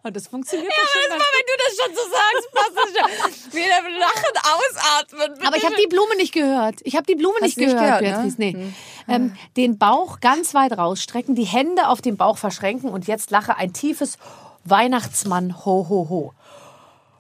Und 0.08 0.16
das 0.16 0.28
funktioniert 0.28 0.72
Ja, 0.72 0.84
schon 0.94 1.12
aber 1.12 1.20
mal, 1.20 1.26
wenn 1.36 1.46
du 1.48 1.54
das 1.66 1.76
schon 1.78 1.94
so 1.94 2.02
sagst, 2.10 2.52
passt 2.54 2.76
das 2.78 2.90
schon. 2.96 3.54
Wieder 3.54 3.82
lachen, 4.00 4.34
ausatmen. 4.56 5.46
Aber 5.46 5.58
ich 5.58 5.66
habe 5.66 5.76
die 5.76 5.88
Blume 5.88 6.16
nicht 6.16 6.34
gehört. 6.34 6.76
Ich 6.84 6.96
habe 6.96 7.06
die 7.06 7.16
Blume 7.16 7.42
nicht 7.42 7.58
nicht 7.58 7.70
gehört, 7.76 8.00
gehört, 8.00 8.24
ne? 8.26 8.34
Nee. 8.38 8.74
Ähm, 9.10 9.36
den 9.58 9.78
Bauch 9.78 10.22
ganz 10.22 10.54
weit 10.54 10.78
rausstrecken, 10.78 11.36
die 11.36 11.44
Hände 11.44 11.90
auf 11.90 12.02
den 12.02 12.16
Bauch 12.16 12.38
verschränken 12.38 12.90
und 12.90 13.08
jetzt 13.08 13.32
lache 13.32 13.58
ein 13.58 13.74
tiefes 13.74 14.18
Weihnachtsmann 14.64 15.66
ho 15.66 15.86
ho 15.90 16.08
ho. 16.10 16.34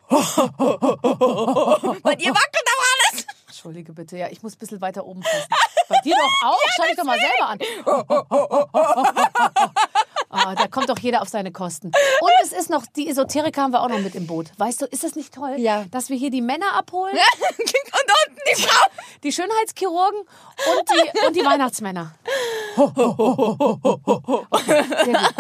Bei 0.10 0.16
dir 2.16 2.30
wackelt 2.32 2.68
auch 2.70 2.86
alles. 3.12 3.26
Entschuldige 3.48 3.92
bitte, 3.92 4.16
ja, 4.18 4.28
ich 4.30 4.42
muss 4.42 4.56
ein 4.56 4.60
bisschen 4.60 4.80
weiter 4.80 5.06
oben 5.06 5.24
fassen. 5.24 5.50
Bei 5.90 5.98
dir 6.06 6.16
doch 6.16 6.32
auch? 6.50 6.60
Schau 6.78 6.84
dich 6.84 6.96
doch 6.96 7.04
mal 7.04 7.20
selber 7.20 7.50
an. 7.50 7.60
Ah, 10.46 10.56
da 10.56 10.68
kommt 10.68 10.90
doch 10.90 11.00
jeder 11.00 11.22
auf 11.22 11.30
seine 11.30 11.52
Kosten. 11.52 11.88
Und 11.88 12.32
es 12.44 12.52
ist 12.54 12.70
noch, 12.70 12.86
die 12.96 13.10
Esoteriker 13.10 13.62
haben 13.64 13.72
wir 13.74 13.82
auch 13.82 13.90
noch 13.90 14.00
mit 14.00 14.16
im 14.16 14.28
Boot. 14.28 14.52
Weißt 14.58 14.82
du, 14.82 14.86
ist 14.86 15.04
das 15.04 15.16
nicht 15.16 15.34
toll, 15.34 15.56
Ja. 15.58 15.86
dass 15.92 16.10
wir 16.10 16.18
hier 16.18 16.30
die 16.30 16.42
Männer 16.42 16.74
abholen, 16.78 17.16
Und 17.16 17.60
unten 17.60 18.42
die 18.56 18.62
Frau. 18.62 18.86
die 19.24 19.32
Schönheitschirurgen 19.32 20.20
und 20.22 20.90
die, 20.90 21.26
und 21.28 21.36
die 21.36 21.46
Weihnachtsmänner? 21.46 22.14
Okay, 24.50 24.84
sehr 25.06 25.14
gut. 25.14 25.34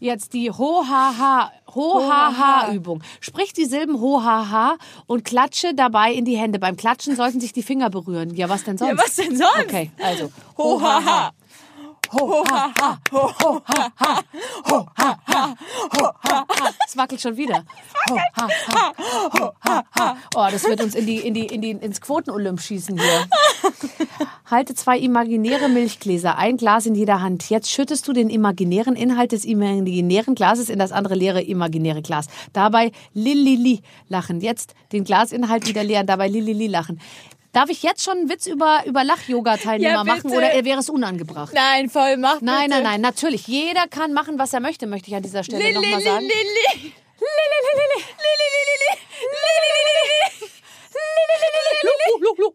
Jetzt 0.00 0.32
die 0.32 0.50
Ho-Ha-Ha. 0.50 1.52
Ho-Ha-Ha-Übung. 1.74 3.02
Sprich 3.20 3.52
die 3.52 3.64
Silben 3.66 4.00
Ho-Ha-Ha 4.00 4.76
und 5.06 5.24
klatsche 5.24 5.74
dabei 5.74 6.12
in 6.12 6.24
die 6.24 6.36
Hände. 6.36 6.58
Beim 6.58 6.76
Klatschen 6.76 7.16
sollten 7.16 7.40
sich 7.40 7.52
die 7.52 7.62
Finger 7.62 7.90
berühren. 7.90 8.34
Ja, 8.34 8.48
was 8.48 8.64
denn 8.64 8.78
sonst? 8.78 8.90
Ja, 8.90 8.96
was 8.98 9.14
denn 9.16 9.36
sonst? 9.36 9.60
Okay, 9.64 9.90
also. 10.02 10.30
Ho-Ha-Ha. 10.56 11.32
Ho-Ha-Ha. 12.12 12.98
Ho-Ha-Ha. 13.12 14.22
Ho-Ha-Ha. 14.70 15.54
Ho-Ha-Ha. 15.98 16.46
Es 16.86 16.96
wackelt 16.96 17.20
schon 17.20 17.36
wieder. 17.36 17.64
Ho-Ha-Ha. 18.08 18.92
Ho-Ha-Ha. 19.38 20.16
Oh, 20.34 20.46
das 20.50 20.64
wird 20.64 20.82
uns 20.82 20.94
in 20.94 21.06
die, 21.06 21.18
in 21.18 21.34
die, 21.34 21.46
in 21.46 21.60
die, 21.60 21.70
ins 21.70 22.00
Quoten-Olymp 22.00 22.60
schießen 22.60 22.98
hier. 22.98 23.26
Halte 24.50 24.74
zwei 24.74 24.98
imaginäre 24.98 25.68
Milchgläser, 25.68 26.38
ein 26.38 26.56
Glas 26.56 26.86
in 26.86 26.94
jeder 26.94 27.20
Hand. 27.20 27.50
Jetzt 27.50 27.70
schüttest 27.70 28.06
du 28.06 28.12
den 28.12 28.30
imaginären 28.30 28.94
Inhalt 28.94 29.32
des 29.32 29.44
imaginären 29.44 30.34
Glases 30.34 30.68
in 30.68 30.78
das 30.78 30.92
andere 30.92 31.14
leere 31.14 31.42
imaginäre 31.42 32.02
Glas. 32.02 32.28
Dabei 32.52 32.92
lilili 33.12 33.80
lachen. 34.08 34.40
Jetzt 34.40 34.74
den 34.92 35.04
Glasinhalt 35.04 35.66
wieder 35.66 35.82
leeren, 35.82 36.06
dabei 36.06 36.28
lilili 36.28 36.68
lachen. 36.68 37.00
Darf 37.56 37.70
ich 37.70 37.82
jetzt 37.82 38.04
schon 38.04 38.18
einen 38.18 38.28
Witz 38.28 38.46
über, 38.46 38.82
über 38.84 39.02
Lach-Yoga-Teilnehmer 39.02 39.90
Ja, 39.90 40.04
machen 40.04 40.30
oder 40.30 40.62
wäre 40.62 40.78
es 40.78 40.90
unangebracht? 40.90 41.54
Nein, 41.54 41.88
voll, 41.88 42.18
mach 42.18 42.42
Nein, 42.42 42.64
bitte. 42.68 42.74
nein, 42.74 42.82
nein, 42.82 43.00
natürlich. 43.00 43.46
Jeder 43.46 43.86
kann 43.88 44.12
machen, 44.12 44.38
was 44.38 44.52
er 44.52 44.60
möchte, 44.60 44.86
möchte 44.86 45.08
ich 45.08 45.16
an 45.16 45.22
dieser 45.22 45.42
Stelle 45.42 45.62
Lili, 45.62 45.74
nochmal 45.76 45.90
Lili, 45.92 46.02
sagen. 46.04 46.20
Lili. 46.20 46.34
Lili, 46.76 46.92
Lu, 47.18 47.24
lu, 47.24 47.88
lu. 47.88 48.04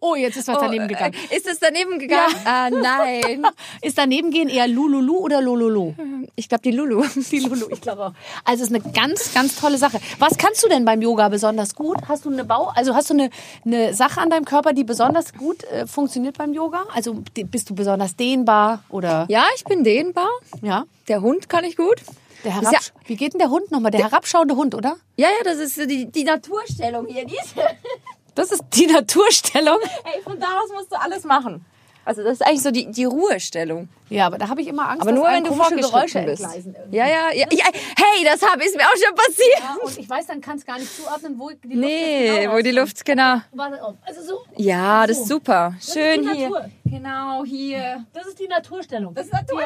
Oh, 0.03 0.15
jetzt 0.15 0.35
ist 0.37 0.47
was 0.47 0.57
daneben 0.59 0.87
gegangen. 0.87 1.13
Ist 1.29 1.47
es 1.47 1.59
daneben 1.59 1.99
gegangen? 1.99 2.33
Ah, 2.43 2.69
nein. 2.71 3.45
Ist 3.81 3.97
daneben 3.97 4.31
gehen 4.31 4.49
eher 4.49 4.67
Lululu 4.67 5.17
oder 5.19 5.41
Lololo? 5.41 5.93
Ich 6.35 6.49
glaube, 6.49 6.63
die 6.63 6.71
Lulu. 6.71 7.03
Die 7.31 7.39
Lulu, 7.39 7.67
ich 7.69 7.81
glaube 7.81 8.07
auch. 8.07 8.13
Also 8.45 8.63
es 8.63 8.71
ist 8.71 8.75
eine 8.83 8.91
ganz, 8.93 9.33
ganz 9.33 9.55
tolle 9.55 9.77
Sache. 9.77 9.99
Was 10.19 10.37
kannst 10.37 10.63
du 10.63 10.67
denn 10.67 10.85
beim 10.85 11.01
Yoga 11.01 11.29
besonders 11.29 11.75
gut? 11.75 11.97
Hast 12.07 12.25
du 12.25 12.29
eine 12.31 12.43
Bau, 12.45 12.71
also 12.75 12.95
hast 12.95 13.09
du 13.09 13.13
eine, 13.13 13.29
eine 13.65 13.93
Sache 13.93 14.19
an 14.21 14.29
deinem 14.29 14.45
Körper, 14.45 14.73
die 14.73 14.83
besonders 14.83 15.33
gut 15.33 15.63
äh, 15.65 15.85
funktioniert 15.85 16.37
beim 16.37 16.53
Yoga? 16.53 16.85
Also 16.93 17.21
die- 17.35 17.43
bist 17.43 17.69
du 17.69 17.75
besonders 17.75 18.15
dehnbar 18.15 18.83
oder 18.89 19.25
Ja, 19.29 19.43
ich 19.55 19.63
bin 19.63 19.83
dehnbar. 19.83 20.29
ja? 20.61 20.85
Der 21.07 21.21
Hund 21.21 21.47
kann 21.49 21.63
ich 21.63 21.75
gut. 21.77 22.01
Der 22.43 22.53
Ist 22.53 22.61
herab, 22.71 22.81
Wie 23.05 23.15
geht 23.15 23.33
denn 23.33 23.39
der 23.39 23.49
Hund 23.49 23.69
nochmal? 23.71 23.91
Der 23.91 24.01
herabschauende 24.01 24.55
Hund, 24.55 24.73
oder? 24.73 24.95
Ja, 25.15 25.27
ja, 25.27 25.43
das 25.43 25.57
ist 25.57 25.77
die, 25.89 26.11
die 26.11 26.23
Naturstellung 26.23 27.05
hier. 27.07 27.25
Diese. 27.25 27.37
Das 28.35 28.51
ist 28.51 28.63
die 28.73 28.87
Naturstellung. 28.91 29.77
Hey, 30.03 30.21
von 30.23 30.39
da 30.39 30.59
aus 30.59 30.69
musst 30.73 30.91
du 30.91 30.99
alles 30.99 31.23
machen. 31.23 31.65
Also 32.03 32.23
das 32.23 32.33
ist 32.33 32.41
eigentlich 32.41 32.63
so 32.63 32.71
die, 32.71 32.89
die 32.89 33.05
Ruhestellung. 33.05 33.87
Ja, 34.09 34.25
aber 34.25 34.39
da 34.39 34.49
habe 34.49 34.59
ich 34.61 34.67
immer 34.67 34.89
Angst, 34.89 35.03
Aber 35.03 35.11
nur 35.11 35.25
wenn 35.25 35.43
du 35.43 35.51
Geräusche 35.53 35.77
vorgeschritten 35.83 36.25
bist. 36.25 36.43
Ja, 36.89 37.05
ja, 37.07 37.31
ja. 37.31 37.45
ja. 37.51 37.65
Hey, 37.95 38.25
das 38.25 38.41
hab, 38.41 38.59
ist 38.59 38.75
mir 38.75 38.81
auch 38.83 38.95
schon 38.97 39.15
passiert. 39.15 39.59
Ja, 39.59 39.75
und 39.83 39.97
ich 39.99 40.09
weiß, 40.09 40.25
dann 40.25 40.41
kannst 40.41 40.65
gar 40.65 40.79
nicht 40.79 40.95
zuordnen, 40.95 41.35
wo 41.37 41.49
die 41.51 41.67
Luft 41.75 41.75
Nee, 41.79 42.39
genau 42.41 42.53
wo 42.55 42.59
die. 42.61 42.71
Luft, 42.71 43.05
genau. 43.05 43.41
Warte 43.53 43.83
auf. 43.83 43.95
Also 44.03 44.23
so. 44.23 44.39
Ja, 44.57 45.05
das 45.05 45.17
ist 45.19 45.27
So. 45.27 45.35
super. 45.35 45.75
ist 45.79 45.93
Schön 45.93 46.23
die 46.23 46.29
hier. 46.37 46.49
Natur. 46.49 46.69
Genau, 46.85 47.43
hier. 47.45 48.03
Das 48.13 48.25
ist 48.25 48.39
die 48.39 48.47
Naturstellung. 48.47 49.13
Das 49.13 49.27
ist 49.27 49.33
Natur- 49.33 49.61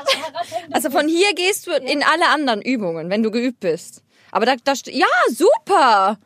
Also 0.72 0.89
von 0.91 1.07
hier 1.07 1.34
gehst 1.36 1.68
du 1.68 1.72
in 1.72 2.03
alle 2.03 2.28
anderen 2.28 2.61
Übungen, 2.61 3.09
wenn 3.09 3.24
du 3.24 3.32
geübt 3.32 3.61
bist. 3.61 4.03
Aber 4.32 4.45
da, 4.45 4.55
da 4.61 4.74
ja, 4.91 5.05
super. 5.30 6.18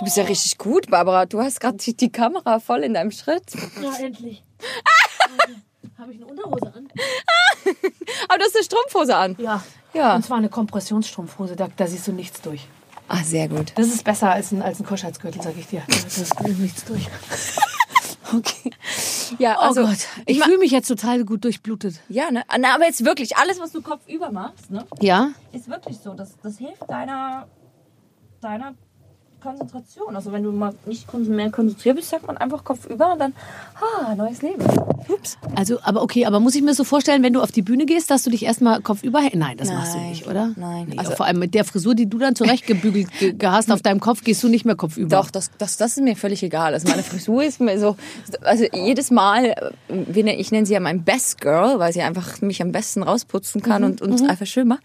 Du 0.00 0.04
bist 0.04 0.16
ja 0.16 0.24
richtig 0.24 0.56
gut, 0.56 0.90
Barbara. 0.90 1.26
Du 1.26 1.40
hast 1.42 1.60
gerade 1.60 1.76
die, 1.76 1.94
die 1.94 2.10
Kamera 2.10 2.58
voll 2.58 2.80
in 2.84 2.94
deinem 2.94 3.10
Schritt. 3.10 3.44
Ja, 3.82 3.92
endlich. 4.02 4.42
Habe 5.98 6.12
ich 6.14 6.16
eine 6.16 6.26
Unterhose 6.26 6.72
an? 6.74 6.88
Aber 8.26 8.38
du 8.38 8.44
hast 8.44 8.54
eine 8.56 8.64
Strumpfhose 8.64 9.14
an. 9.14 9.36
Ja. 9.38 9.62
Ja. 9.92 10.14
Und 10.16 10.24
zwar 10.24 10.38
eine 10.38 10.48
Kompressionsstrumpfhose, 10.48 11.54
da, 11.54 11.68
da 11.76 11.86
siehst 11.86 12.08
du 12.08 12.12
nichts 12.12 12.40
durch. 12.40 12.66
Ah, 13.08 13.22
sehr 13.22 13.48
gut. 13.48 13.72
Das 13.74 13.88
ist 13.88 14.02
besser 14.02 14.30
als 14.30 14.52
ein, 14.52 14.62
als 14.62 14.80
ein 14.80 14.86
Kuschheitsgürtel, 14.86 15.42
sag 15.42 15.54
ich 15.58 15.66
dir. 15.66 15.82
Da 15.86 15.94
da 15.94 16.48
ist 16.48 16.58
nichts 16.58 16.84
durch. 16.86 17.06
Okay. 18.32 18.70
Ja, 19.40 19.56
Oh 19.58 19.62
also 19.62 19.82
Gott, 19.82 19.98
ich, 20.24 20.38
ich 20.38 20.44
fühle 20.44 20.58
mich 20.58 20.70
jetzt 20.70 20.86
total 20.86 21.24
gut 21.24 21.42
durchblutet. 21.42 21.96
ja, 22.08 22.30
ne? 22.30 22.44
Na, 22.60 22.76
aber 22.76 22.84
jetzt 22.84 23.04
wirklich 23.04 23.36
alles, 23.36 23.58
was 23.58 23.72
du 23.72 23.82
kopfüber 23.82 24.30
machst, 24.30 24.70
ne, 24.70 24.86
Ja? 25.00 25.30
ist 25.50 25.68
wirklich 25.68 25.98
so. 25.98 26.14
Das, 26.14 26.36
das 26.40 26.56
hilft 26.58 26.88
deiner 26.88 27.48
deiner 28.40 28.76
Konzentration. 29.40 30.14
Also 30.16 30.32
wenn 30.32 30.42
du 30.42 30.52
mal 30.52 30.74
nicht 30.86 31.12
mehr 31.14 31.50
konzentriert 31.50 31.96
bist, 31.96 32.10
sagt 32.10 32.26
man 32.26 32.36
einfach 32.36 32.62
kopfüber 32.64 33.12
und 33.12 33.18
dann, 33.20 33.32
ah, 33.74 34.14
neues 34.14 34.42
Leben. 34.42 34.62
Ups. 35.08 35.38
Also, 35.56 35.78
aber 35.82 36.02
okay, 36.02 36.26
aber 36.26 36.38
muss 36.40 36.54
ich 36.54 36.62
mir 36.62 36.74
so 36.74 36.84
vorstellen, 36.84 37.22
wenn 37.22 37.32
du 37.32 37.40
auf 37.42 37.50
die 37.52 37.62
Bühne 37.62 37.86
gehst, 37.86 38.10
dass 38.10 38.22
du 38.22 38.30
dich 38.30 38.44
erstmal 38.44 38.80
kopfüber... 38.80 39.20
Nein, 39.34 39.56
das 39.56 39.72
machst 39.72 39.94
du 39.94 39.98
Nein, 39.98 40.10
nicht, 40.10 40.26
oder? 40.28 40.52
nein. 40.56 40.86
Nee, 40.90 40.98
Also- 40.98 41.12
vor 41.16 41.26
allem 41.26 41.38
mit 41.38 41.54
der 41.54 41.64
Frisur, 41.64 41.94
die 41.94 42.08
du 42.08 42.18
dann 42.18 42.36
zurechtgebügelt 42.36 43.08
ge 43.18 43.32
ge- 43.32 43.48
hast 43.48 43.72
auf 43.72 43.82
deinem 43.82 44.00
Kopf, 44.00 44.22
gehst 44.22 44.42
du 44.42 44.48
nicht 44.48 44.64
mehr 44.64 44.76
kopfüber. 44.76 45.16
Doch, 45.16 45.30
das, 45.30 45.50
das, 45.58 45.76
das 45.76 45.96
ist 45.96 46.02
mir 46.02 46.14
völlig 46.16 46.42
egal. 46.42 46.74
Also 46.74 46.88
meine 46.88 47.02
Frisur 47.02 47.42
ist 47.42 47.60
mir 47.60 47.78
so, 47.80 47.96
also 48.42 48.64
jedes 48.72 49.10
Mal, 49.10 49.46
äh, 49.88 50.22
ne- 50.22 50.36
ich 50.36 50.52
nenne 50.52 50.66
sie 50.66 50.74
ja 50.74 50.80
mein 50.80 51.02
Best 51.02 51.40
Girl, 51.40 51.78
weil 51.78 51.92
sie 51.92 52.02
einfach 52.02 52.40
mich 52.42 52.62
am 52.62 52.70
besten 52.72 53.02
rausputzen 53.02 53.62
kann 53.62 53.82
und, 53.84 54.02
und 54.02 54.28
einfach 54.28 54.46
schön 54.46 54.68
macht. 54.68 54.82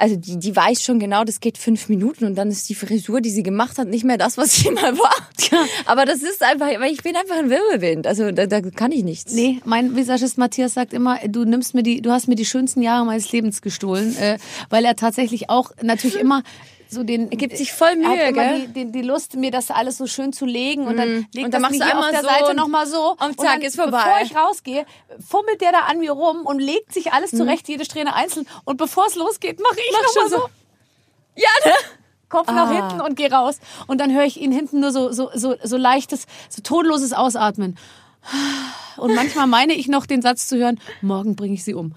Also 0.00 0.16
die, 0.16 0.38
die 0.38 0.56
weiß 0.56 0.82
schon 0.82 0.98
genau, 0.98 1.24
das 1.24 1.40
geht 1.40 1.58
fünf 1.58 1.90
Minuten 1.90 2.24
und 2.24 2.34
dann 2.34 2.48
ist 2.48 2.70
die 2.70 2.74
Frisur, 2.74 3.20
die 3.20 3.28
sie 3.28 3.42
gemacht 3.42 3.76
hat, 3.76 3.86
nicht 3.86 4.02
mehr 4.02 4.16
das, 4.16 4.38
was 4.38 4.54
sie 4.54 4.70
mal 4.70 4.96
war. 4.96 5.14
Aber 5.84 6.06
das 6.06 6.22
ist 6.22 6.42
einfach, 6.42 6.68
weil 6.80 6.90
ich 6.90 7.02
bin 7.02 7.14
einfach 7.16 7.36
ein 7.36 7.50
Wirbelwind. 7.50 8.06
Also 8.06 8.30
da, 8.30 8.46
da 8.46 8.62
kann 8.62 8.92
ich 8.92 9.04
nichts. 9.04 9.34
Nee, 9.34 9.60
mein 9.66 9.94
Visagist 9.94 10.38
Matthias 10.38 10.72
sagt 10.72 10.94
immer, 10.94 11.18
du 11.28 11.44
nimmst 11.44 11.74
mir 11.74 11.82
die, 11.82 12.00
du 12.00 12.10
hast 12.12 12.28
mir 12.28 12.34
die 12.34 12.46
schönsten 12.46 12.80
Jahre 12.80 13.04
meines 13.04 13.30
Lebens 13.30 13.60
gestohlen, 13.60 14.16
äh, 14.16 14.38
weil 14.70 14.86
er 14.86 14.96
tatsächlich 14.96 15.50
auch 15.50 15.72
natürlich 15.82 16.18
immer 16.18 16.42
so 16.90 17.02
den. 17.04 17.30
Er 17.30 17.36
gibt 17.36 17.56
sich 17.56 17.72
voll 17.72 17.88
er 18.02 18.08
hat 18.08 18.16
Mühe, 18.16 18.28
immer 18.28 18.32
gell? 18.42 18.60
die, 18.68 18.84
die, 18.86 18.92
die 18.92 19.02
Lust, 19.02 19.36
mir 19.36 19.50
das 19.50 19.70
alles 19.70 19.98
so 19.98 20.06
schön 20.06 20.32
zu 20.32 20.44
legen 20.44 20.86
und 20.86 20.96
dann 20.96 21.26
legt 21.32 21.36
Und 21.36 21.42
dann 21.42 21.50
das 21.52 21.60
machst 21.62 21.72
mir 21.78 21.84
du 21.86 21.90
hier 21.90 21.98
auf 21.98 22.10
der 22.10 22.20
so 22.22 22.26
Seite 22.28 22.50
und- 22.50 22.56
nochmal 22.56 22.86
so 22.86 23.10
und 23.12 23.40
zack, 23.40 23.54
dann, 23.54 23.62
ist 23.62 23.76
vorbei. 23.76 24.02
Bevor 24.04 24.20
ich 24.24 24.36
rausgehe, 24.36 24.86
fummelt 25.26 25.60
der 25.60 25.72
da 25.72 25.80
an 25.88 25.98
mir 26.00 26.12
rum 26.12 26.44
und 26.46 26.58
legt 26.58 26.92
sich 26.92 27.12
alles 27.12 27.30
zurecht, 27.30 27.68
jede 27.68 27.84
Strähne 27.84 28.14
einzeln 28.14 28.46
und 28.64 28.76
bevor 28.76 29.06
es 29.06 29.14
losgeht, 29.14 29.60
mache 29.60 29.76
ich 29.78 29.92
Mach 29.92 30.02
noch 30.02 30.14
mal 30.14 30.20
schon 30.22 30.30
so. 30.30 30.36
so. 30.46 30.48
Ja, 31.36 31.48
ne? 31.70 31.72
Kopf 32.28 32.46
nach 32.46 32.70
hinten 32.70 33.00
und 33.00 33.16
geh 33.16 33.26
raus. 33.26 33.58
Und 33.88 34.00
dann 34.00 34.14
höre 34.14 34.22
ich 34.24 34.40
ihn 34.40 34.52
hinten 34.52 34.78
nur 34.80 34.92
so, 34.92 35.10
so, 35.10 35.30
so, 35.34 35.56
so 35.62 35.76
leichtes, 35.76 36.26
so 36.48 36.62
tonloses 36.62 37.12
Ausatmen. 37.12 37.76
Und 38.96 39.14
manchmal 39.14 39.46
meine 39.46 39.72
ich 39.72 39.88
noch 39.88 40.06
den 40.06 40.20
Satz 40.22 40.46
zu 40.46 40.58
hören, 40.58 40.78
morgen 41.00 41.36
bringe 41.36 41.54
ich 41.54 41.64
sie 41.64 41.74
um. 41.74 41.94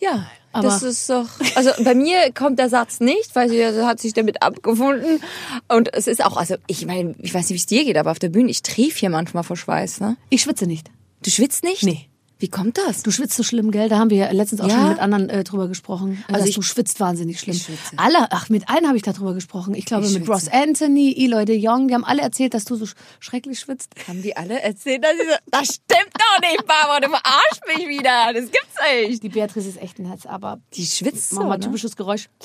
Ja, 0.00 0.26
Aber- 0.52 0.68
das 0.68 0.82
ist 0.82 1.10
doch. 1.10 1.28
Also 1.56 1.70
bei 1.82 1.94
mir 1.94 2.32
kommt 2.32 2.58
der 2.58 2.68
Satz 2.68 3.00
nicht, 3.00 3.34
weil 3.34 3.48
sie 3.48 3.62
also 3.62 3.86
hat 3.86 4.00
sich 4.00 4.12
damit 4.12 4.42
abgefunden. 4.42 5.20
Und 5.68 5.92
es 5.92 6.06
ist 6.06 6.24
auch, 6.24 6.36
also 6.36 6.56
ich 6.66 6.86
meine, 6.86 7.14
ich 7.18 7.34
weiß 7.34 7.42
nicht, 7.48 7.50
wie 7.50 7.56
es 7.56 7.66
dir 7.66 7.84
geht, 7.84 7.96
aber 7.96 8.10
auf 8.12 8.18
der 8.18 8.28
Bühne, 8.28 8.50
ich 8.50 8.62
trief 8.62 8.96
hier 8.96 9.10
manchmal 9.10 9.42
vor 9.42 9.56
Schweiß. 9.56 10.00
Ne? 10.00 10.16
Ich 10.30 10.42
schwitze 10.42 10.66
nicht. 10.66 10.90
Du 11.24 11.30
schwitzt 11.30 11.64
nicht? 11.64 11.82
Nee. 11.82 12.08
Wie 12.38 12.48
kommt 12.48 12.76
das? 12.78 13.02
Du 13.04 13.10
schwitzt 13.12 13.36
so 13.36 13.42
schlimm, 13.44 13.70
gell? 13.70 13.88
Da 13.88 13.98
haben 13.98 14.10
wir 14.10 14.16
ja 14.18 14.30
letztens 14.32 14.60
auch 14.60 14.66
Ja. 14.68 14.74
schon 14.74 14.88
mit 14.88 14.98
anderen 14.98 15.30
äh, 15.30 15.44
drüber 15.44 15.68
gesprochen. 15.68 16.22
Also 16.26 16.40
dass 16.40 16.48
ich- 16.48 16.54
du 16.56 16.62
schwitzt 16.62 16.98
wahnsinnig 17.00 17.38
schlimm. 17.38 17.54
Ich 17.56 17.62
schwitze. 17.62 17.92
Alle, 17.96 18.26
ach, 18.32 18.48
mit 18.48 18.68
allen 18.68 18.86
habe 18.88 18.96
ich 18.96 19.02
darüber 19.04 19.34
gesprochen. 19.34 19.74
Ich 19.74 19.86
glaube 19.86 20.04
Ich 20.06 20.12
mit. 20.18 20.28
Ross 20.28 20.48
Anthony, 20.48 21.14
Eloy 21.16 21.44
de 21.44 21.56
Jong, 21.56 21.88
die 21.88 21.94
haben 21.94 22.04
alle 22.04 22.22
erzählt, 22.22 22.52
dass 22.52 22.64
du 22.64 22.74
so 22.76 22.86
sch 22.86 22.94
schrecklich 23.20 23.60
schwitzt. 23.60 23.92
Haben 24.08 24.22
die 24.22 24.36
alle 24.36 24.60
erzählt, 24.60 25.04
dass 25.04 25.12
ich 25.14 25.28
so, 25.28 25.34
das 25.46 25.66
stimmt 25.68 26.12
doch 26.14 26.40
nicht, 26.50 26.66
Barbara, 26.66 27.00
du 27.00 27.08
verarschst 27.08 27.62
mich 27.76 27.88
wieder. 27.88 28.32
Das 28.34 28.44
gibt's 28.50 28.76
nicht. 29.08 29.22
Die 29.22 29.28
Beatrice 29.28 29.68
ist 29.68 29.80
echt 29.80 29.98
ein 30.00 30.06
Herz, 30.06 30.26
aber 30.26 30.58
Die 30.74 30.84
schwitzt 30.84 31.30
so, 31.30 31.36
mach 31.36 31.44
mal 31.50 31.58
ne? 31.58 31.64
typisches 31.64 31.94
Geräusch. 31.96 32.28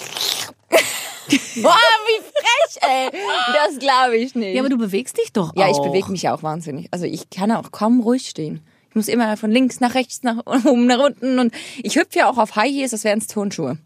Boah, 1.62 1.76
wie 2.08 2.22
frech, 2.24 2.90
ey. 2.90 3.10
Das 3.54 3.78
glaube 3.80 4.18
ich 4.18 4.34
nicht. 4.34 4.56
Ja, 4.56 4.62
aber 4.62 4.70
du 4.70 4.78
bewegst 4.78 5.18
dich 5.18 5.32
doch 5.34 5.52
Ja, 5.56 5.68
ich 5.70 5.76
auch. 5.78 5.88
bewege 5.88 6.12
mich 6.12 6.24
ja 6.24 6.34
auch 6.34 6.42
wahnsinnig. 6.44 6.88
Also 6.92 7.06
ich 7.06 7.30
kann 7.30 7.52
auch 7.52 7.72
kaum 7.72 8.00
ruhig 8.02 8.28
stehen. 8.30 8.62
Ich 8.90 8.96
muss 8.96 9.08
immer 9.08 9.38
von 9.38 9.52
links 9.52 9.80
nach 9.80 9.94
rechts, 9.94 10.24
nach 10.24 10.46
oben, 10.46 10.86
nach 10.88 11.00
unten. 11.00 11.40
Und 11.40 11.54
ich 11.84 11.96
hüpfe 11.96 12.20
ja 12.20 12.30
auch 12.30 12.38
auf 12.38 12.56
High 12.56 12.72
Heels, 12.72 12.92
das 12.92 13.04
wären 13.04 13.20
Turnschuhe. 13.26 13.78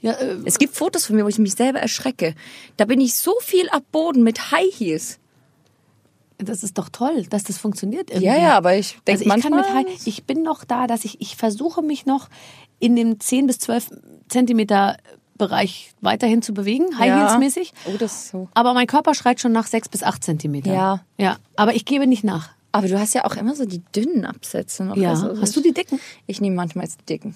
Ja, 0.00 0.12
äh, 0.12 0.36
Es 0.44 0.58
gibt 0.58 0.76
Fotos 0.76 1.06
von 1.06 1.16
mir, 1.16 1.24
wo 1.24 1.28
ich 1.28 1.38
mich 1.38 1.54
selber 1.54 1.80
erschrecke. 1.80 2.34
Da 2.76 2.84
bin 2.84 3.00
ich 3.00 3.14
so 3.14 3.34
viel 3.40 3.68
ab 3.70 3.82
Boden 3.92 4.22
mit 4.22 4.50
High 4.52 4.72
Heels. 4.78 5.18
das 6.38 6.62
ist 6.62 6.78
doch 6.78 6.88
toll, 6.88 7.24
dass 7.30 7.42
das 7.42 7.58
funktioniert 7.58 8.10
irgendwie. 8.10 8.26
Ja, 8.26 8.36
ja, 8.36 8.56
aber 8.56 8.76
ich 8.76 8.92
denke 9.06 9.24
also 9.24 9.36
ich 9.36 9.42
kann 9.42 9.50
manchmal... 9.50 9.82
mit 9.84 9.88
High, 9.92 10.06
ich 10.06 10.24
bin 10.24 10.42
noch 10.42 10.64
da, 10.64 10.86
dass 10.86 11.04
ich, 11.04 11.20
ich 11.20 11.36
versuche 11.36 11.82
mich 11.82 12.06
noch 12.06 12.28
in 12.78 12.94
dem 12.94 13.18
10 13.18 13.48
bis 13.48 13.58
12 13.58 13.90
Zentimeter 14.28 14.98
Bereich 15.36 15.92
weiterhin 16.00 16.42
zu 16.42 16.52
bewegen, 16.52 16.98
High. 16.98 17.12
Heels 17.12 17.38
mäßig. 17.38 17.72
Oh, 17.86 17.96
das 17.96 18.12
ist 18.12 18.28
so. 18.30 18.48
Aber 18.54 18.74
mein 18.74 18.88
Körper 18.88 19.14
schreit 19.14 19.40
schon 19.40 19.52
nach 19.52 19.68
6 19.68 19.88
bis 19.88 20.02
8 20.02 20.22
Zentimeter. 20.22 20.72
Ja. 20.72 21.04
Ja, 21.16 21.36
aber 21.54 21.74
ich 21.74 21.84
gebe 21.84 22.08
nicht 22.08 22.24
nach. 22.24 22.50
Aber 22.72 22.86
du 22.88 22.98
hast 22.98 23.14
ja 23.14 23.24
auch 23.24 23.36
immer 23.36 23.54
so 23.54 23.64
die 23.64 23.82
dünnen 23.94 24.24
Absätze 24.24 24.84
noch. 24.84 24.96
Ja. 24.96 25.10
Also 25.10 25.40
Hast 25.40 25.56
du 25.56 25.60
die 25.60 25.72
dicken? 25.72 25.98
Ich 26.26 26.40
nehme 26.40 26.56
manchmal 26.56 26.84
jetzt 26.84 27.00
die 27.00 27.06
dicken. 27.06 27.34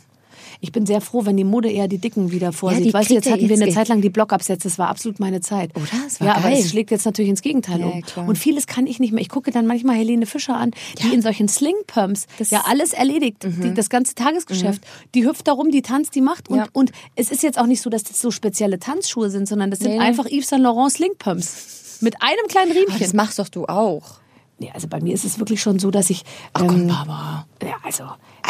Ich 0.61 0.73
bin 0.73 0.87
sehr 0.87 1.01
froh, 1.01 1.25
wenn 1.25 1.37
die 1.37 1.45
Mode 1.45 1.71
eher 1.71 1.89
die 1.89 1.99
Dicken 1.99 2.31
wieder 2.33 2.53
vorsieht. 2.53 2.85
die 2.85 2.93
weißt 2.93 3.11
du, 3.11 3.15
jetzt 3.15 3.27
ja 3.27 3.33
hatten 3.33 3.43
wir 3.43 3.49
jetzt 3.51 3.59
eine 3.61 3.67
ge- 3.67 3.75
Zeit 3.75 3.89
lang 3.89 4.01
die 4.01 4.11
Blockabsätze. 4.11 4.69
Das 4.69 4.79
war 4.79 4.89
absolut 4.89 5.21
meine 5.21 5.41
Zeit. 5.41 5.75
Oder? 5.77 5.87
Das 6.05 6.21
war 6.21 6.27
ja, 6.29 6.35
aber 6.35 6.51
geil. 6.51 6.59
es 6.61 6.71
schlägt 6.71 6.91
jetzt 6.91 7.05
natürlich 7.05 7.31
ins 7.31 7.43
Gegenteil 7.43 7.81
Ja, 7.81 7.87
um. 7.87 8.03
klar. 8.03 8.29
Und 8.29 8.37
vieles 8.39 8.67
kann 8.67 8.87
ich 8.87 8.99
nicht 8.99 9.13
mehr. 9.13 9.21
Ich 9.23 9.29
gucke 9.29 9.51
dann 9.51 9.67
manchmal 9.67 9.97
Helene 9.97 10.27
Fischer 10.27 10.57
an, 10.57 10.73
die 11.01 11.15
in 11.15 11.23
solchen 11.23 11.49
Sling-Pumps 11.49 12.27
ja 12.51 12.65
alles 12.67 12.93
erledigt. 12.93 13.39
Die, 13.45 13.73
das 13.75 13.89
ganze 13.89 14.15
Tagesgeschäft. 14.15 14.83
Die 15.15 15.25
hüpft 15.27 15.49
darum, 15.49 15.71
die 15.71 15.83
tanzt, 15.83 16.15
die 16.15 16.21
macht. 16.21 16.49
Und, 16.49 16.59
Ja. 16.59 16.67
und 16.73 16.93
es 17.15 17.31
ist 17.31 17.43
jetzt 17.43 17.59
auch 17.59 17.67
nicht 17.67 17.81
so, 17.81 17.89
dass 17.91 18.03
das 18.03 18.21
so 18.21 18.31
spezielle 18.31 18.79
Tanzschuhe 18.79 19.31
sind, 19.31 19.49
sondern 19.49 19.71
das 19.71 19.81
sind 19.81 19.93
Nee, 19.93 19.99
einfach 20.01 20.27
Yves 20.27 20.49
Saint 20.49 20.63
Laurent 20.63 20.93
Sling-Pumps. 20.93 21.99
Mit 22.01 22.17
einem 22.21 22.47
kleinen 22.49 22.73
Aber 22.73 22.81
Riemchen. 22.81 22.99
das 22.99 23.13
machst 23.15 23.39
doch 23.39 23.49
du 23.49 23.67
auch. 23.67 24.21
Nee, 24.59 24.71
also 24.73 24.87
bei 24.87 25.01
mir 25.01 25.13
ist 25.13 25.25
es 25.25 25.39
wirklich 25.41 25.61
schon 25.61 25.79
so, 25.81 25.91
dass 25.91 26.09
ich. 26.11 26.25
Ach 26.53 26.61
komm, 26.67 26.83
ähm, 26.83 26.89
Barbara. 26.89 27.47
Ja, 27.63 27.75
also, 27.83 28.05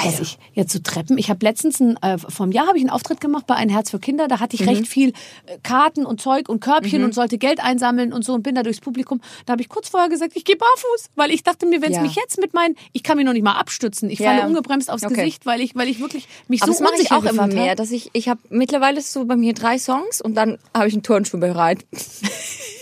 dass 0.05 0.21
ich 0.21 0.39
jetzt 0.53 0.73
so 0.73 0.79
Treppen. 0.81 1.17
Ich 1.17 1.31
habe 1.31 1.39
letztens 1.45 1.81
ein, 1.81 1.97
äh, 2.03 2.19
vom 2.19 2.53
Jahr 2.53 2.67
habe 2.67 2.77
ich 2.77 2.83
einen 2.83 2.91
Auftritt 2.91 3.21
gemacht 3.21 3.47
bei 3.47 3.55
Ein 3.55 3.69
Herz 3.71 3.91
für 3.91 3.99
Kinder. 3.99 4.29
Da 4.29 4.41
hatte 4.41 4.55
ich 4.57 4.67
recht 4.67 4.87
viel 4.87 5.11
äh, 5.47 5.59
Karten 5.63 6.05
und 6.05 6.21
Zeug 6.21 6.49
und 6.51 6.61
Körbchen 6.61 7.03
und 7.05 7.15
sollte 7.15 7.39
Geld 7.39 7.61
einsammeln 7.65 8.13
und 8.13 8.25
so 8.25 8.35
und 8.35 8.43
bin 8.43 8.55
da 8.55 8.63
durchs 8.63 8.81
Publikum. 8.81 9.21
Da 9.47 9.53
habe 9.53 9.63
ich 9.63 9.69
kurz 9.71 9.89
vorher 9.89 10.09
gesagt, 10.11 10.33
ich 10.35 10.45
gehe 10.45 10.57
barfuß, 10.57 11.11
weil 11.15 11.31
ich 11.31 11.45
dachte 11.45 11.65
mir, 11.67 11.81
wenn 11.81 11.93
es 11.93 11.97
Ja. 11.97 12.03
mich 12.03 12.17
jetzt 12.17 12.39
mit 12.39 12.53
meinen, 12.53 12.75
ich 12.93 13.03
kann 13.03 13.17
mich 13.17 13.25
noch 13.25 13.33
nicht 13.33 13.45
mal 13.45 13.57
abstützen. 13.57 14.11
Ich 14.11 14.19
Ja, 14.19 14.35
falle 14.35 14.47
ungebremst 14.49 14.91
aufs 14.91 15.05
Okay. 15.05 15.15
Gesicht, 15.15 15.47
weil 15.47 15.61
ich, 15.63 15.75
weil 15.77 15.89
ich 15.89 16.01
wirklich 16.01 16.27
mich 16.49 16.63
Aber 16.63 16.73
so 16.73 16.83
das 16.83 16.91
mache 16.93 17.01
ich 17.03 17.13
auch 17.13 17.25
immer 17.25 17.47
mehr, 17.47 17.75
dass 17.75 17.91
ich, 17.91 18.11
ich 18.13 18.29
habe 18.29 18.41
mittlerweile 18.51 19.01
so 19.01 19.25
bei 19.25 19.37
mir 19.37 19.55
drei 19.55 19.79
Songs 19.79 20.21
und 20.21 20.35
dann 20.35 20.59
habe 20.75 20.89
ich 20.89 20.95
einen 20.95 21.03
Turnschuh 21.03 21.39
bereit. 21.39 21.87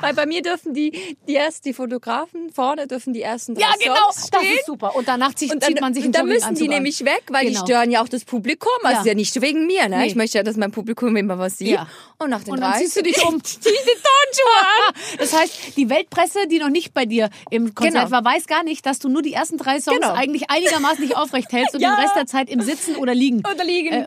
Weil 0.00 0.14
bei 0.14 0.26
mir 0.26 0.42
dürfen 0.42 0.74
die, 0.74 1.16
die 1.28 1.34
erst 1.34 1.64
die 1.64 1.72
Fotografen 1.72 2.50
vorne 2.52 2.86
dürfen 2.86 3.12
die 3.12 3.22
ersten 3.22 3.54
drei 3.54 3.62
Ja, 3.62 3.68
genau. 3.80 3.94
Songs 4.10 4.30
Das 4.30 4.40
stehen. 4.42 4.56
ist 4.58 4.66
super. 4.66 4.94
Und 4.96 5.08
danach 5.08 5.34
zieht, 5.34 5.52
Und 5.52 5.62
dann, 5.62 5.68
zieht 5.68 5.80
man 5.80 5.94
sich 5.94 6.04
einen 6.04 6.12
dann 6.12 6.26
müssen 6.26 6.54
die 6.54 6.64
an. 6.64 6.70
nämlich 6.70 7.04
weg, 7.04 7.22
weil 7.30 7.46
Genau. 7.46 7.60
die 7.64 7.66
stören 7.72 7.90
ja 7.90 8.02
auch 8.02 8.08
das 8.08 8.24
Publikum. 8.24 8.70
Also 8.82 8.94
Ja. 8.94 9.00
ist 9.00 9.06
ja 9.06 9.14
nicht 9.14 9.40
wegen 9.40 9.66
mir, 9.66 9.88
ne? 9.88 9.98
Nee. 9.98 10.06
Ich 10.06 10.14
möchte 10.14 10.38
ja, 10.38 10.44
dass 10.44 10.56
mein 10.56 10.70
Publikum 10.72 11.14
immer 11.16 11.38
was 11.38 11.58
sieht. 11.58 11.68
Ja. 11.68 11.86
Und 12.18 12.30
nach 12.30 12.42
den 12.44 12.54
Und 12.54 12.60
dann 12.60 12.72
drei 12.72 12.78
ziehst 12.80 12.96
du 12.96 13.02
dich 13.02 13.22
um. 13.26 13.42
zieh 13.42 13.58
die 13.60 13.68
an. 13.68 14.94
Das 15.18 15.32
heißt, 15.38 15.76
die 15.76 15.88
Weltpresse, 15.90 16.46
die 16.48 16.58
noch 16.58 16.68
nicht 16.70 16.94
bei 16.94 17.04
dir 17.06 17.30
im 17.50 17.74
Konzert 17.74 18.06
Genau. 18.06 18.10
war, 18.10 18.24
weiß 18.24 18.46
gar 18.46 18.62
nicht, 18.64 18.84
dass 18.86 18.98
du 18.98 19.08
nur 19.08 19.22
die 19.22 19.32
ersten 19.32 19.56
drei 19.58 19.80
Songs 19.80 20.00
Genau. 20.00 20.12
eigentlich 20.14 20.50
einigermaßen 20.50 21.02
nicht 21.02 21.16
aufrecht 21.16 21.52
hältst 21.52 21.74
und 21.74 21.80
Ja. 21.82 21.94
den 21.96 22.00
Rest 22.04 22.16
der 22.16 22.26
Zeit 22.26 22.48
im 22.50 22.60
Sitzen 22.60 22.96
oder 22.96 23.14
Liegen. 23.14 23.42
Da 23.42 23.62
liegen 23.62 23.92
äh, 23.92 24.06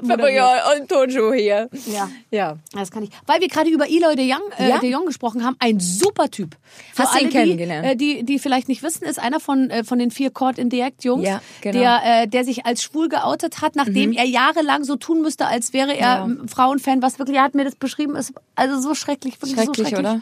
und 0.79 0.89
Turnschuhe 0.89 1.35
hier. 1.35 1.69
Ja. 1.87 2.09
Ja. 2.31 2.57
Das 2.73 2.91
kann 2.91 3.03
ich. 3.03 3.09
Weil 3.25 3.41
wir 3.41 3.47
gerade 3.47 3.69
über 3.69 3.87
Eloy 3.89 4.15
de 4.15 4.25
Jong, 4.27 4.41
äh, 4.57 4.79
de 4.79 4.89
Jong 4.91 5.05
gesprochen 5.05 5.45
haben, 5.45 5.54
ein 5.59 5.79
super 5.79 6.29
Typ. 6.29 6.55
Für 6.93 7.03
Hast 7.03 7.15
du 7.15 7.23
ihn 7.23 7.29
kennengelernt? 7.29 7.99
Die, 8.01 8.11
äh, 8.17 8.17
die, 8.17 8.23
die 8.23 8.39
vielleicht 8.39 8.67
nicht 8.67 8.83
wissen, 8.83 9.03
ist 9.05 9.19
einer 9.19 9.39
von, 9.39 9.69
äh, 9.69 9.83
von 9.83 9.97
den 9.99 10.11
vier 10.11 10.29
Chord 10.29 10.57
in 10.57 10.69
Direct 10.69 11.03
Jungs, 11.03 11.25
Ja, 11.25 11.41
genau. 11.61 11.79
der, 11.79 12.01
äh, 12.23 12.27
der 12.27 12.43
sich 12.43 12.65
als 12.65 12.83
schwul 12.83 13.07
geoutet 13.09 13.61
hat, 13.61 13.75
nachdem 13.75 14.11
er 14.11 14.25
jahrelang 14.25 14.83
so 14.83 14.95
tun 14.95 15.21
müsste, 15.21 15.47
als 15.47 15.73
wäre 15.73 15.93
er 15.95 15.99
Ja. 15.99 16.25
ähm, 16.25 16.47
Frauenfan, 16.47 17.01
was 17.01 17.17
wirklich, 17.19 17.37
er 17.37 17.43
hat 17.43 17.55
mir 17.55 17.63
das 17.63 17.75
beschrieben, 17.75 18.15
ist 18.15 18.33
also 18.55 18.79
so 18.81 18.93
schrecklich, 18.95 19.35
wirklich 19.41 19.55
so 19.55 19.63
Schrecklich, 19.63 19.87
schrecklich. 19.89 19.99
oder? 19.99 20.21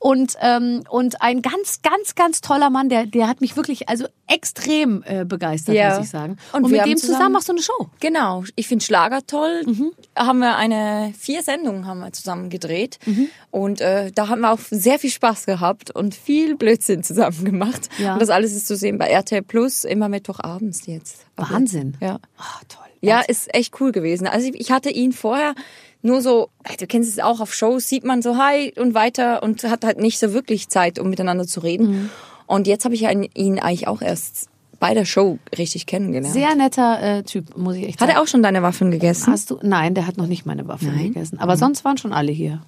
Und, 0.00 0.34
ähm, 0.40 0.82
und 0.90 1.22
ein 1.22 1.40
ganz, 1.42 1.80
ganz, 1.82 2.14
ganz 2.14 2.40
toller 2.40 2.68
Mann, 2.70 2.88
der, 2.88 3.06
der 3.06 3.28
hat 3.28 3.40
mich 3.40 3.56
wirklich 3.56 3.88
also 3.88 4.06
extrem 4.26 5.02
äh, 5.06 5.24
begeistert, 5.24 5.74
Ja. 5.74 5.94
muss 5.96 6.04
ich 6.06 6.10
sagen. 6.10 6.36
Und 6.52 6.64
Und, 6.64 6.70
mit 6.72 6.84
dem 6.84 6.96
zusammen 6.96 7.14
zusammen- 7.16 7.32
machst 7.32 7.48
du 7.48 7.52
eine 7.52 7.62
Show. 7.62 7.88
Genau, 8.00 8.44
ich 8.56 8.66
finde 8.68 8.84
Schlager 8.84 9.26
toll. 9.26 9.62
Mhm. 9.66 9.92
Haben 10.16 10.38
wir 10.40 10.56
eine 10.56 11.12
vier 11.18 11.42
Sendungen 11.42 11.86
haben 11.86 12.00
wir 12.00 12.12
zusammen 12.12 12.50
gedreht 12.50 12.98
Mhm. 13.06 13.28
und 13.50 13.80
äh, 13.80 14.10
da 14.12 14.28
haben 14.28 14.40
wir 14.42 14.52
auch 14.52 14.58
sehr 14.80 14.98
viel 14.98 15.10
Spaß 15.10 15.46
gehabt 15.46 15.90
und 15.90 16.14
viel 16.14 16.56
Blödsinn 16.56 17.02
zusammen 17.02 17.44
gemacht. 17.44 17.88
Ja. 17.98 18.14
Und 18.14 18.22
das 18.22 18.30
alles 18.30 18.52
ist 18.54 18.66
zu 18.66 18.76
sehen 18.76 18.98
bei 18.98 19.08
RTL 19.08 19.42
Plus 19.42 19.84
immer 19.84 20.08
Mittwochabends 20.08 20.86
jetzt. 20.86 21.26
Wahnsinn. 21.36 21.96
Ja. 22.00 22.18
Ah, 22.38 22.60
toll. 22.68 22.80
Ja, 23.00 23.20
ist 23.20 23.54
echt 23.54 23.78
cool 23.80 23.92
gewesen. 23.92 24.26
Also 24.26 24.48
ich- 24.48 24.58
ich 24.60 24.70
hatte 24.70 24.90
ihn 24.90 25.12
vorher 25.12 25.54
nur 26.02 26.20
so, 26.22 26.48
du 26.78 26.86
kennst 26.86 27.10
es 27.10 27.18
auch 27.18 27.40
auf 27.40 27.54
Shows, 27.54 27.88
sieht 27.88 28.04
man 28.04 28.22
so 28.22 28.36
hi 28.36 28.72
und 28.78 28.94
weiter 28.94 29.42
und 29.42 29.62
hat 29.64 29.84
halt 29.84 29.98
nicht 29.98 30.18
so 30.18 30.32
wirklich 30.32 30.68
Zeit, 30.68 30.98
um 30.98 31.10
miteinander 31.10 31.46
zu 31.46 31.60
reden. 31.60 31.86
Mhm. 31.90 32.10
Und 32.46 32.66
jetzt 32.66 32.84
habe 32.84 32.94
ich 32.94 33.02
ihn 33.02 33.58
eigentlich 33.58 33.88
auch 33.88 34.02
erst 34.02 34.48
bei 34.80 34.92
der 34.92 35.06
Show 35.06 35.38
richtig 35.56 35.86
kennengelernt. 35.86 36.34
Sehr 36.34 36.54
netter 36.54 37.00
äh, 37.18 37.22
Typ, 37.22 37.56
muss 37.56 37.76
ich 37.76 37.84
echt 37.84 38.00
hat 38.00 38.08
sagen. 38.08 38.12
er 38.18 38.22
auch 38.22 38.26
schon 38.26 38.42
deine 38.42 38.62
Waffen 38.62 38.90
gegessen? 38.90 39.32
Hast 39.32 39.50
du? 39.50 39.58
Nein, 39.62 39.94
der 39.94 40.06
hat 40.06 40.18
noch 40.18 40.26
nicht 40.26 40.44
meine 40.44 40.66
Waffe 40.68 40.86
Nein? 40.86 41.12
gegessen. 41.14 41.38
Aber 41.38 41.56
sonst 41.56 41.84
waren 41.86 41.96
schon 41.96 42.12
alle 42.12 42.32
hier. 42.32 42.60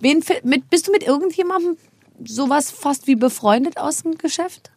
Wen, 0.00 0.22
fi- 0.22 0.40
mit, 0.44 0.68
bist 0.70 0.86
du 0.88 0.92
mit 0.92 1.02
irgendjemandem 1.02 1.76
sowas 2.24 2.70
fast 2.70 3.06
wie 3.06 3.16
befreundet 3.16 3.78
aus 3.78 4.02
dem 4.02 4.16
Geschäft? 4.18 4.70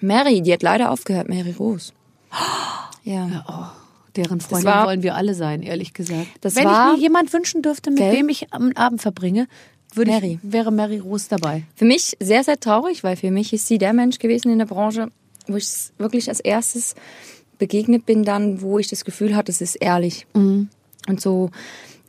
Mary, 0.00 0.40
die 0.42 0.52
hat 0.52 0.62
leider 0.62 0.90
aufgehört, 0.90 1.28
Mary 1.28 1.52
Rose. 1.58 1.92
Ja. 3.04 3.72
Deren 4.16 4.40
Freundin 4.40 4.66
war- 4.66 4.86
wollen 4.86 5.04
wir 5.04 5.14
alle 5.14 5.34
sein, 5.34 5.62
ehrlich 5.62 5.92
gesagt. 5.94 6.26
Wenn 6.42 6.64
war- 6.64 6.90
ich 6.94 6.96
mir 6.96 7.02
jemand 7.02 7.32
wünschen 7.32 7.62
dürfte, 7.62 7.90
mit 7.90 8.00
Gell? 8.00 8.14
wem 8.14 8.28
ich 8.28 8.52
am 8.52 8.72
Abend 8.74 9.00
verbringe, 9.00 9.46
Mary. 9.94 10.40
ich, 10.42 10.52
wäre 10.52 10.72
Mary 10.72 10.98
Rose 10.98 11.26
dabei. 11.30 11.62
Für 11.76 11.84
mich 11.84 12.16
sehr, 12.18 12.42
sehr 12.42 12.58
traurig, 12.58 13.04
weil 13.04 13.14
für 13.16 13.30
mich 13.30 13.52
ist 13.52 13.68
sie 13.68 13.78
der 13.78 13.92
Mensch 13.92 14.18
gewesen 14.18 14.50
in 14.50 14.58
der 14.58 14.66
Branche, 14.66 15.12
wo 15.46 15.54
ich 15.56 15.68
wirklich 15.98 16.28
als 16.28 16.40
erstes 16.40 16.96
begegnet 17.58 18.06
bin, 18.06 18.24
dann, 18.24 18.60
wo 18.60 18.80
ich 18.80 18.88
das 18.88 19.04
Gefühl 19.04 19.36
hatte, 19.36 19.52
es 19.52 19.60
ist 19.60 19.76
ehrlich. 19.76 20.26
Und 20.34 20.68
so 21.20 21.50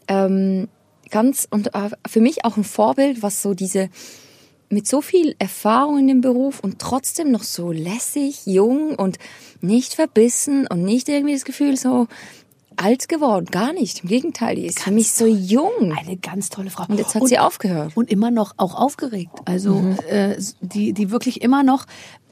ähm, 0.08 0.68
ganz, 1.10 1.48
und 1.50 1.74
äh, 1.76 1.90
für 2.08 2.22
mich 2.22 2.46
auch 2.46 2.58
ein 2.58 2.64
Vorbild, 2.64 3.22
was 3.22 3.42
so 3.42 3.54
diese, 3.54 3.90
mit 4.70 4.88
so 4.88 5.02
viel 5.02 5.36
Erfahrung 5.40 6.00
in 6.00 6.08
dem 6.08 6.22
Beruf 6.22 6.60
und 6.60 6.80
trotzdem 6.80 7.32
noch 7.32 7.44
so 7.44 7.72
lässig, 7.72 8.46
jung 8.46 8.96
und 8.96 9.18
nicht 9.62 9.94
verbissen 9.94 10.68
und 10.68 10.84
nicht 10.84 11.08
irgendwie 11.10 11.34
das 11.34 11.46
Gefühl 11.46 11.78
so 11.78 12.08
alt 12.76 13.10
geworden. 13.10 13.46
Gar 13.50 13.74
nicht. 13.74 14.04
Im 14.04 14.10
Gegenteil, 14.10 14.56
die 14.56 14.66
ist 14.66 14.80
für 14.82 14.92
mich 14.92 15.12
so 15.12 15.26
jung. 15.26 15.94
Eine 15.98 16.18
ganz 16.18 16.50
tolle 16.50 16.70
Frau. 16.70 16.86
Und 16.88 17.00
jetzt 17.00 17.16
hat 17.16 17.28
sie 17.28 17.40
aufgehört. 17.40 17.94
Und 17.96 18.12
immer 18.12 18.30
noch 18.30 18.54
auch 18.58 18.76
aufgeregt. 18.76 19.32
Also 19.46 19.76
Mhm. 19.76 19.98
äh, 20.10 20.36
die, 20.62 20.94
die 20.94 21.10
wirklich 21.10 21.42
immer 21.42 21.64
noch 21.64 21.86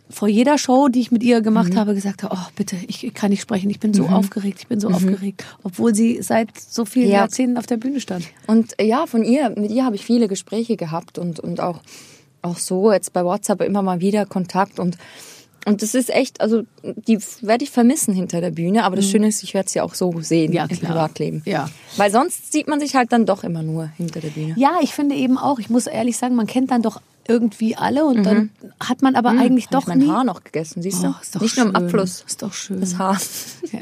vor 0.09 0.27
jeder 0.27 0.57
Show, 0.57 0.87
die 0.87 0.99
ich 1.01 1.11
mit 1.11 1.23
ihr 1.23 1.41
gemacht 1.41 1.73
Mhm. 1.73 1.77
habe, 1.77 1.95
gesagt 1.95 2.23
hat, 2.23 2.31
oh 2.33 2.47
bitte, 2.55 2.75
ich 2.87 3.11
kann 3.13 3.31
nicht 3.31 3.41
sprechen, 3.41 3.69
ich 3.69 3.79
bin 3.79 3.93
so 3.93 4.05
aufgeregt, 4.05 4.59
ich 4.61 4.67
bin 4.67 4.79
so 4.79 4.89
aufgeregt. 4.89 5.43
Obwohl 5.63 5.95
sie 5.95 6.21
seit 6.21 6.49
so 6.59 6.85
vielen 6.85 7.07
Mhm. 7.07 7.11
Ja. 7.11 7.17
Jahrzehnten 7.19 7.57
auf 7.57 7.65
der 7.65 7.77
Bühne 7.77 7.99
stand. 7.99 8.25
Und 8.47 8.79
äh, 8.79 8.85
ja, 8.85 9.05
von 9.07 9.23
ihr, 9.23 9.49
mit 9.51 9.71
ihr 9.71 9.83
habe 9.83 9.95
ich 9.95 10.05
viele 10.05 10.27
Gespräche 10.27 10.77
gehabt 10.77 11.17
und, 11.17 11.39
und 11.39 11.59
auch, 11.59 11.79
auch 12.43 12.57
so 12.57 12.91
jetzt 12.91 13.13
bei 13.13 13.25
WhatsApp 13.25 13.61
immer 13.61 13.81
mal 13.81 13.99
wieder 13.99 14.25
Kontakt 14.25 14.79
und 14.79 14.97
und 15.67 15.81
das 15.81 15.95
ist 15.95 16.11
echt, 16.11 16.41
also 16.41 16.61
die 16.83 17.17
werde 17.41 17.63
ich 17.63 17.71
vermissen 17.71 18.13
hinter 18.13 18.39
der 18.39 18.51
Bühne, 18.51 18.83
aber 18.83 18.95
das 18.97 19.09
Schöne 19.09 19.29
ist, 19.29 19.41
ich 19.41 19.55
werde 19.55 19.67
sie 19.67 19.81
auch 19.81 19.95
so 19.95 20.13
sehen 20.21 20.53
Ja, 20.53 20.65
im. 20.65 20.77
Privatleben. 20.77 21.41
Ja. 21.45 21.67
Weil 21.97 22.11
sonst 22.11 22.51
sieht 22.51 22.67
man 22.67 22.79
sich 22.79 22.93
halt 22.95 23.11
dann 23.11 23.25
doch 23.25 23.43
immer 23.43 23.63
nur 23.63 23.87
hinter 23.97 24.19
der 24.19 24.27
Bühne. 24.27 24.53
Ja, 24.57 24.73
ich 24.83 24.93
finde 24.93 25.15
eben 25.15 25.39
auch, 25.39 25.57
ich 25.57 25.71
muss 25.71 25.87
ehrlich 25.87 26.17
sagen, 26.17 26.35
man 26.35 26.45
kennt 26.45 26.69
dann 26.69 26.83
doch 26.83 27.01
irgendwie 27.27 27.75
alle 27.75 28.05
und 28.05 28.23
dann 28.23 28.51
hat 28.79 29.01
man 29.01 29.15
aber 29.15 29.29
eigentlich 29.31 29.65
Hab 29.65 29.71
doch 29.71 29.81
ich 29.81 29.87
mein 29.87 29.97
nie... 29.99 30.09
Haar 30.09 30.23
noch 30.23 30.43
gegessen, 30.43 30.81
siehst 30.81 31.03
du? 31.03 31.07
Oh, 31.07 31.15
ist 31.21 31.35
doch 31.35 31.41
Nicht 31.41 31.57
nur 31.57 31.65
im 31.67 31.73
schön. 31.75 31.83
Abfluss. 31.85 32.23
Ist 32.27 32.41
doch 32.43 32.53
schön. 32.53 32.79
Das 32.81 32.97
Haar. 32.97 33.17
Ja. 33.71 33.79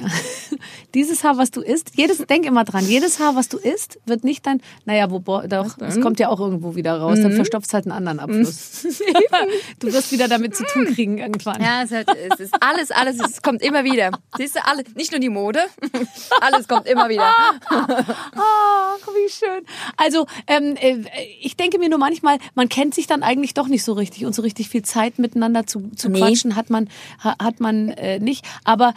Dieses 0.94 1.24
Haar, 1.26 1.38
was 1.38 1.52
du 1.52 1.60
isst, 1.62 1.92
jedes, 1.96 2.20
denk 2.20 2.46
immer 2.46 2.64
dran, 2.64 2.86
jedes 2.88 3.20
Haar, 3.20 3.36
was 3.36 3.50
du 3.50 3.58
isst, 3.58 4.00
wird 4.06 4.24
nicht 4.24 4.46
dein, 4.48 4.62
naja, 4.86 5.12
wo, 5.12 5.20
doch, 5.20 5.78
es 5.80 6.00
kommt 6.00 6.20
ja 6.20 6.30
auch 6.30 6.40
irgendwo 6.40 6.76
wieder 6.76 6.98
raus, 7.00 7.18
Mhm. 7.20 7.24
dann 7.24 7.32
verstopft 7.34 7.68
es 7.68 7.74
halt 7.74 7.86
einen 7.86 7.92
anderen 7.92 8.20
Abfluss. 8.20 8.84
du 9.80 9.92
wirst 9.92 10.12
wieder 10.14 10.30
damit 10.30 10.56
zu 10.56 10.64
tun 10.64 10.86
kriegen 10.86 11.18
irgendwann. 11.18 11.62
Ja, 11.62 11.84
es, 11.84 11.92
hat, 11.92 12.08
es 12.32 12.40
ist 12.40 12.54
alles, 12.62 12.92
alles, 12.92 13.20
es 13.20 13.42
kommt 13.42 13.62
immer 13.62 13.84
wieder. 13.84 14.12
Siehst 14.38 14.56
du, 14.56 14.66
alle, 14.66 14.84
nicht 14.96 15.12
nur 15.12 15.20
die 15.20 15.30
Mode, 15.30 15.60
alles 16.42 16.68
kommt 16.70 16.88
immer 16.88 17.10
wieder. 17.10 17.30
Ach, 17.70 19.08
wie 19.08 19.30
schön. 19.30 19.66
Also, 19.98 20.26
ähm, 20.48 20.76
äh, 20.78 20.98
ich 21.42 21.58
denke 21.58 21.78
mir 21.78 21.90
nur 21.90 22.00
manchmal, 22.00 22.38
man 22.56 22.70
kennt 22.70 22.96
sich 22.96 23.06
dann 23.08 23.22
eigentlich 23.22 23.33
doch 23.54 23.68
nicht 23.68 23.84
so 23.84 23.94
richtig 23.94 24.26
und 24.26 24.34
so 24.36 24.42
richtig 24.42 24.70
viel 24.70 24.84
Zeit 24.84 25.20
miteinander 25.20 25.66
zu, 25.66 25.90
zu 25.96 26.10
Nee. 26.10 26.20
quatschen 26.20 26.56
hat 26.56 26.70
man, 26.70 26.90
ha, 27.24 27.36
hat 27.42 27.60
man 27.60 27.90
äh, 27.90 28.20
nicht. 28.20 28.46
Aber 28.64 28.94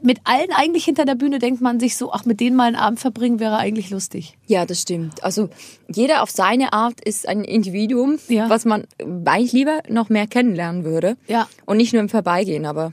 mit 0.00 0.20
allen 0.24 0.52
eigentlich 0.54 0.84
hinter 0.84 1.04
der 1.04 1.16
Bühne 1.16 1.40
denkt 1.40 1.60
man 1.60 1.80
sich 1.80 1.96
so, 1.96 2.12
ach, 2.12 2.24
mit 2.24 2.38
denen 2.38 2.54
mal 2.54 2.66
einen 2.68 2.76
Abend 2.76 3.00
verbringen 3.00 3.40
wäre 3.40 3.56
eigentlich 3.56 3.90
lustig. 3.90 4.38
Ja, 4.46 4.64
das 4.64 4.82
stimmt. 4.82 5.24
Also 5.24 5.48
jeder 5.92 6.22
auf 6.22 6.30
seine 6.30 6.72
Art 6.72 7.00
ist 7.00 7.26
ein 7.28 7.42
Individuum, 7.42 8.18
Ja. 8.28 8.48
was 8.48 8.64
man 8.64 8.84
eigentlich 9.24 9.52
lieber 9.52 9.82
noch 9.88 10.08
mehr 10.08 10.28
kennenlernen 10.28 10.84
würde. 10.84 11.16
Ja. 11.26 11.48
Und 11.66 11.78
nicht 11.78 11.92
nur 11.92 12.00
im 12.02 12.08
Vorbeigehen. 12.08 12.64
Aber 12.64 12.92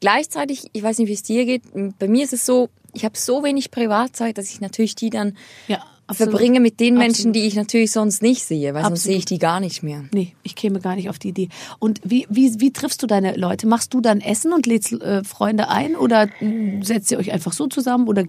gleichzeitig, 0.00 0.66
ich 0.72 0.82
weiß 0.82 0.98
nicht, 0.98 1.08
wie 1.08 1.14
es 1.14 1.22
dir 1.24 1.44
geht, 1.44 1.62
bei 1.98 2.06
mir 2.08 2.22
ist 2.24 2.32
es 2.32 2.46
so, 2.46 2.68
ich 2.92 3.04
habe 3.04 3.18
so 3.18 3.42
wenig 3.42 3.72
Privatzeit, 3.72 4.38
dass 4.38 4.48
ich 4.50 4.60
natürlich 4.60 4.94
die 4.94 5.10
dann 5.10 5.36
Ja, 5.66 5.82
absolut. 6.06 6.32
verbringe 6.32 6.60
mit 6.60 6.80
den 6.80 6.94
Menschen, 6.94 7.30
Absolut. 7.30 7.36
die 7.36 7.46
ich 7.46 7.54
natürlich 7.54 7.92
sonst 7.92 8.22
nicht 8.22 8.44
sehe, 8.44 8.74
weil 8.74 8.82
sonst 8.82 8.92
Absolut. 8.92 9.02
sehe 9.02 9.16
ich 9.16 9.24
die 9.24 9.38
gar 9.38 9.60
nicht 9.60 9.82
mehr. 9.82 10.04
Nee, 10.12 10.34
ich 10.42 10.54
käme 10.54 10.80
gar 10.80 10.96
nicht 10.96 11.08
auf 11.08 11.18
die 11.18 11.28
Idee. 11.28 11.48
Und 11.78 12.00
wie, 12.04 12.26
wie, 12.28 12.60
wie 12.60 12.72
triffst 12.72 13.02
du 13.02 13.06
deine 13.06 13.36
Leute? 13.36 13.66
Machst 13.66 13.94
du 13.94 14.00
dann 14.00 14.20
Essen 14.20 14.52
und 14.52 14.66
lädst 14.66 14.92
äh, 14.92 15.24
Freunde 15.24 15.68
ein 15.68 15.96
oder 15.96 16.28
mh, 16.40 16.84
setzt 16.84 17.10
ihr 17.10 17.18
euch 17.18 17.32
einfach 17.32 17.52
so 17.52 17.66
zusammen 17.66 18.08
oder 18.08 18.24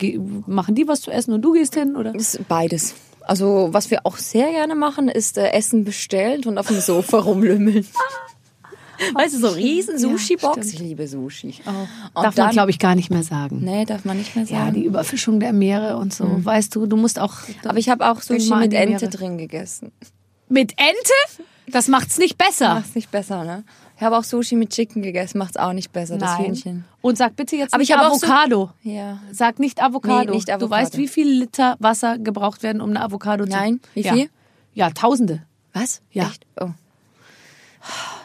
machen 0.47 0.75
die 0.75 0.87
was 0.87 1.01
zu 1.01 1.11
essen 1.11 1.33
und 1.33 1.41
du 1.41 1.53
gehst 1.53 1.75
hin? 1.75 1.95
Oder? 1.95 2.13
Beides. 2.47 2.95
Also 3.21 3.69
was 3.71 3.89
wir 3.89 4.05
auch 4.05 4.17
sehr 4.17 4.51
gerne 4.51 4.75
machen, 4.75 5.07
ist 5.07 5.37
äh, 5.37 5.49
Essen 5.49 5.83
bestellen 5.83 6.43
und 6.45 6.57
auf 6.57 6.67
dem 6.67 6.79
Sofa 6.79 7.19
rumlümmeln. 7.19 7.85
Weißt 9.13 9.35
du, 9.35 9.39
so 9.39 9.47
riesen 9.49 9.93
Ja, 9.95 9.99
Sushi-Box. 9.99 10.57
stimmt. 10.67 10.73
ich 10.73 10.79
liebe 10.79 11.07
Sushi. 11.07 11.55
Oh, 11.65 11.69
Und 11.69 12.23
darf 12.23 12.35
dann- 12.35 12.45
man, 12.47 12.53
glaube 12.53 12.71
ich, 12.71 12.79
gar 12.79 12.95
nicht 12.95 13.09
mehr 13.09 13.23
sagen. 13.23 13.59
Nee, 13.63 13.85
darf 13.85 14.05
man 14.05 14.17
nicht 14.17 14.35
mehr 14.35 14.45
Ja, 14.45 14.59
sagen. 14.65 14.73
die 14.75 14.83
Überfischung 14.85 15.39
der 15.39 15.53
Meere 15.53 15.97
und 15.97 16.13
so. 16.13 16.25
Weißt 16.43 16.75
du, 16.75 16.85
du 16.85 16.97
musst 16.97 17.19
auch. 17.19 17.33
Aber 17.65 17.77
ich 17.77 17.89
habe 17.89 18.09
auch 18.09 18.21
Sushi 18.21 18.53
mit 18.55 18.73
Ente 18.73 19.05
Meere. 19.05 19.09
drin 19.09 19.37
gegessen. 19.37 19.91
Mit 20.49 20.73
Ente? 20.77 21.43
Das 21.67 21.87
macht's 21.87 22.17
nicht 22.19 22.37
besser. 22.37 22.75
Macht's 22.75 22.93
nicht 22.93 23.09
besser, 23.11 23.43
ne? 23.43 23.63
Ich 23.97 24.03
habe 24.03 24.17
auch 24.17 24.23
Sushi 24.25 24.55
mit 24.55 24.71
Chicken 24.71 25.01
gegessen, 25.01 25.37
macht's 25.37 25.55
auch 25.57 25.71
nicht 25.73 25.91
besser, 25.93 26.17
das 26.17 26.37
Hühnchen. 26.37 26.83
Und 27.01 27.17
sag 27.17 27.35
bitte 27.37 27.55
jetzt 27.55 27.73
Aber 27.73 27.79
nicht 27.79 27.89
ich 27.89 27.97
habe 27.97 28.07
auch 28.11 28.15
so- 28.15 28.27
Avocado. 28.27 28.69
Ja. 28.83 29.19
Sag 29.31 29.57
nicht 29.57 29.81
Avocado. 29.81 30.29
Nee, 30.31 30.35
nicht 30.35 30.49
Du 30.49 30.53
Avocado. 30.53 30.69
weißt, 30.69 30.97
wie 30.97 31.07
viel 31.07 31.27
Liter 31.27 31.75
Wasser 31.79 32.17
gebraucht 32.19 32.61
werden, 32.61 32.81
um 32.81 32.89
eine 32.89 33.01
Avocado 33.01 33.45
zu... 33.45 33.51
Nein, 33.51 33.79
wie 33.93 34.01
ja. 34.01 34.13
viel? 34.13 34.29
Ja, 34.73 34.89
Tausende. 34.91 35.43
Was? 35.73 36.01
Ja. 36.11 36.25
Echt? 36.27 36.45
Oh. 36.59 36.69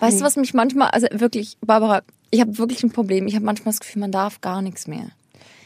Weißt 0.01 0.21
du, 0.21 0.25
was 0.25 0.37
mich 0.37 0.55
manchmal, 0.55 0.91
also 0.91 1.07
wirklich, 1.13 1.57
Barbara, 1.61 2.03
ich 2.31 2.41
habe 2.41 2.59
wirklich 2.59 2.83
ein 2.83 2.91
Problem. 2.91 3.27
Ich 3.27 3.35
habe 3.35 3.45
manchmal 3.45 3.73
das 3.73 3.81
Gefühl, 3.81 4.01
man 4.01 4.13
darf 4.13 4.41
gar 4.41 4.63
nichts 4.63 4.87
mehr. 4.87 5.11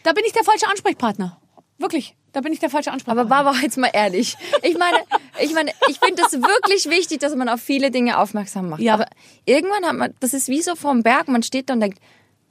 Da 0.03 0.12
bin 0.12 0.24
ich 0.26 0.32
der 0.32 0.45
falsche 0.45 0.68
Ansprechpartner. 0.68 1.39
Wirklich. 1.78 2.16
Da 2.32 2.41
bin 2.41 2.53
ich 2.53 2.59
der 2.59 2.70
falsche 2.70 2.91
Ansprechpartner. 2.91 3.22
Aber 3.22 3.45
Barbara, 3.45 3.62
jetzt 3.62 3.78
mal 3.78 3.91
ehrlich. 3.93 4.37
Ich 4.62 4.76
meine, 4.76 4.99
ich 5.41 5.55
meine, 5.55 5.70
ich 5.89 5.99
finde 6.01 6.22
es 6.26 6.32
wirklich 6.32 6.91
wichtig, 6.91 7.20
dass 7.20 7.35
man 7.37 7.49
auf 7.49 7.61
viele 7.61 7.91
Dinge 7.91 8.18
aufmerksam 8.18 8.70
macht. 8.70 8.80
Ja. 8.80 8.95
Aber 8.95 9.07
irgendwann 9.45 9.85
hat 9.85 9.95
man, 9.95 10.14
das 10.20 10.35
ist 10.35 10.49
wie 10.49 10.62
so 10.62 10.74
vorm 10.74 11.03
Berg, 11.03 11.28
man 11.28 11.43
steht 11.43 11.70
da 11.70 11.74
und 11.74 11.80
denkt, 11.80 12.01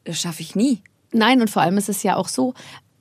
das 0.05 0.19
schaffe 0.19 0.41
ich 0.41 0.55
nie. 0.55 0.81
Nein, 1.11 1.41
und 1.41 1.49
vor 1.49 1.61
allem 1.61 1.77
ist 1.77 1.89
es 1.89 2.01
ja 2.03 2.15
auch 2.15 2.27
so, 2.27 2.53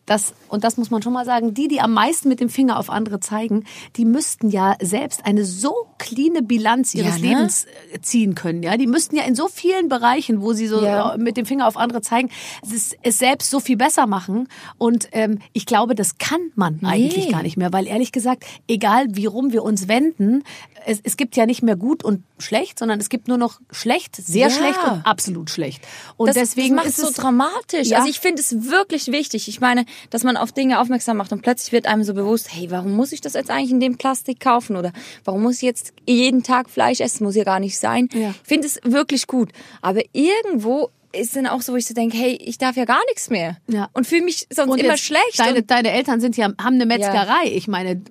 dass, 0.07 0.34
und 0.48 0.64
das 0.64 0.76
muss 0.76 0.90
man 0.90 1.00
schon 1.00 1.12
mal 1.12 1.24
sagen, 1.24 1.55
die, 1.55 1.68
die 1.68 1.80
am 1.80 1.92
meisten 1.92 2.28
mit 2.28 2.40
dem 2.40 2.48
Finger 2.48 2.78
auf 2.78 2.90
andere 2.90 3.20
zeigen, 3.20 3.64
die 3.96 4.05
müssten 4.05 4.50
ja 4.50 4.74
selbst 4.82 5.24
eine 5.24 5.44
so 5.44 5.72
cleane 5.98 6.42
Bilanz 6.42 6.94
ihres 6.94 7.18
Ja, 7.18 7.22
ne? 7.22 7.28
Lebens 7.28 7.66
äh, 7.92 8.00
ziehen 8.00 8.34
können. 8.34 8.64
Ja, 8.64 8.76
die 8.76 8.88
müssten 8.88 9.14
ja 9.16 9.22
in 9.24 9.36
so 9.36 9.46
vielen 9.46 9.88
Bereichen, 9.88 10.40
wo 10.42 10.53
sie 10.55 10.66
so 10.66 10.82
Ja. 10.82 11.14
äh, 11.14 11.18
mit 11.18 11.36
dem 11.36 11.46
Finger 11.46 11.68
auf 11.68 11.76
andere 11.76 12.00
zeigen, 12.00 12.30
es, 12.62 12.96
es 13.03 13.18
selbst 13.18 13.48
so 13.50 13.61
viel 13.61 13.76
besser 13.76 14.07
machen. 14.09 14.48
Und 14.76 15.09
ähm, 15.12 15.38
ich 15.53 15.66
glaube, 15.66 15.94
das 15.94 16.18
kann 16.18 16.40
man 16.57 16.80
eigentlich 16.84 17.30
gar 17.30 17.42
nicht 17.42 17.57
mehr, 17.57 17.72
weil 17.72 17.86
ehrlich 17.86 18.11
gesagt, 18.11 18.44
egal 18.68 19.07
wie 19.11 19.26
rum 19.26 19.53
wir 19.53 19.62
uns 19.62 19.86
wenden, 19.86 20.42
es, 20.84 20.98
es 21.05 21.16
gibt 21.16 21.36
ja 21.36 21.46
nicht 21.46 21.62
mehr 21.62 21.76
gut 21.76 22.03
und 22.03 22.24
schlecht, 22.38 22.80
sondern 22.80 22.98
es 22.98 23.09
gibt 23.09 23.28
nur 23.28 23.38
noch 23.38 23.61
schlecht, 23.70 24.16
sehr 24.16 24.48
Ja. 24.48 24.50
schlecht 24.50 24.82
und 24.84 25.07
absolut 25.07 25.48
schlecht. 25.48 25.86
Und 26.16 26.26
das, 26.28 26.34
deswegen 26.34 26.74
das 26.74 26.84
macht 26.86 26.88
ist 26.88 26.96
so 26.96 27.07
es 27.07 27.12
dramatisch. 27.14 27.92
Also 27.92 28.09
ich 28.09 28.18
finde 28.18 28.42
es 28.42 28.68
wirklich 28.68 29.07
wichtig. 29.12 29.46
Ich 29.46 29.61
meine, 29.61 29.84
dass 30.11 30.24
man 30.24 30.36
auf 30.36 30.53
Dinge 30.53 30.80
aufmerksam 30.80 31.16
macht 31.16 31.32
und 31.32 31.43
plötzlich 31.43 31.72
wird 31.72 31.86
einem 31.86 32.05
so 32.05 32.14
bewusst, 32.14 32.53
hey, 32.53 32.70
warum 32.70 32.93
muss 32.93 33.12
ich 33.12 33.20
das 33.20 33.34
jetzt 33.34 33.51
eigentlich 33.51 33.70
in 33.70 33.80
dem 33.80 33.99
Plastik 33.99 34.40
kaufen 34.40 34.76
oder 34.76 34.93
warum 35.24 35.43
muss 35.43 35.57
ich 35.57 35.62
jetzt 35.62 35.93
jeden 36.07 36.43
Tag 36.43 36.70
Fleisch 36.70 37.01
essen? 37.01 37.24
Muss 37.24 37.36
ja 37.36 37.45
gar 37.45 37.61
nicht 37.61 37.78
sein. 37.78 38.09
Ja. 38.12 38.30
Ich 38.30 38.49
finde 38.49 38.66
es 38.66 38.80
wirklich 38.84 39.26
gut. 39.26 39.51
Aber 39.80 40.01
irgendwo 40.12 40.90
ist 41.12 41.36
dann 41.36 41.47
auch 41.47 41.61
so, 41.61 41.72
wo 41.72 41.76
ich 41.76 41.86
so 41.86 41.95
denke, 41.95 42.16
hey, 42.16 42.38
ich 42.40 42.59
darf 42.59 42.76
ja 42.76 42.84
gar 42.84 43.03
nichts 43.09 43.30
mehr. 43.30 43.59
Ja. 43.68 43.88
Und 43.93 44.07
fühle 44.07 44.24
mich 44.24 44.47
sonst 44.51 44.72
Und 44.72 44.78
immer 44.78 44.97
schlecht. 44.97 45.38
Deine, 45.38 45.62
deine 45.62 45.90
Eltern 45.90 46.20
sind 46.20 46.36
ja, 46.36 46.47
haben 46.61 46.74
eine 46.74 46.86
Metzgerei. 46.86 47.47
Ich 47.47 47.68
meine, 47.68 47.90
in 47.93 48.05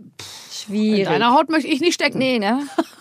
schwierig. 0.51 1.05
deiner 1.05 1.33
Haut 1.33 1.49
möchte 1.49 1.67
ich 1.67 1.81
nicht 1.81 1.95
stecken. 1.95 2.19
Nee, 2.19 2.39
ne? 2.39 2.67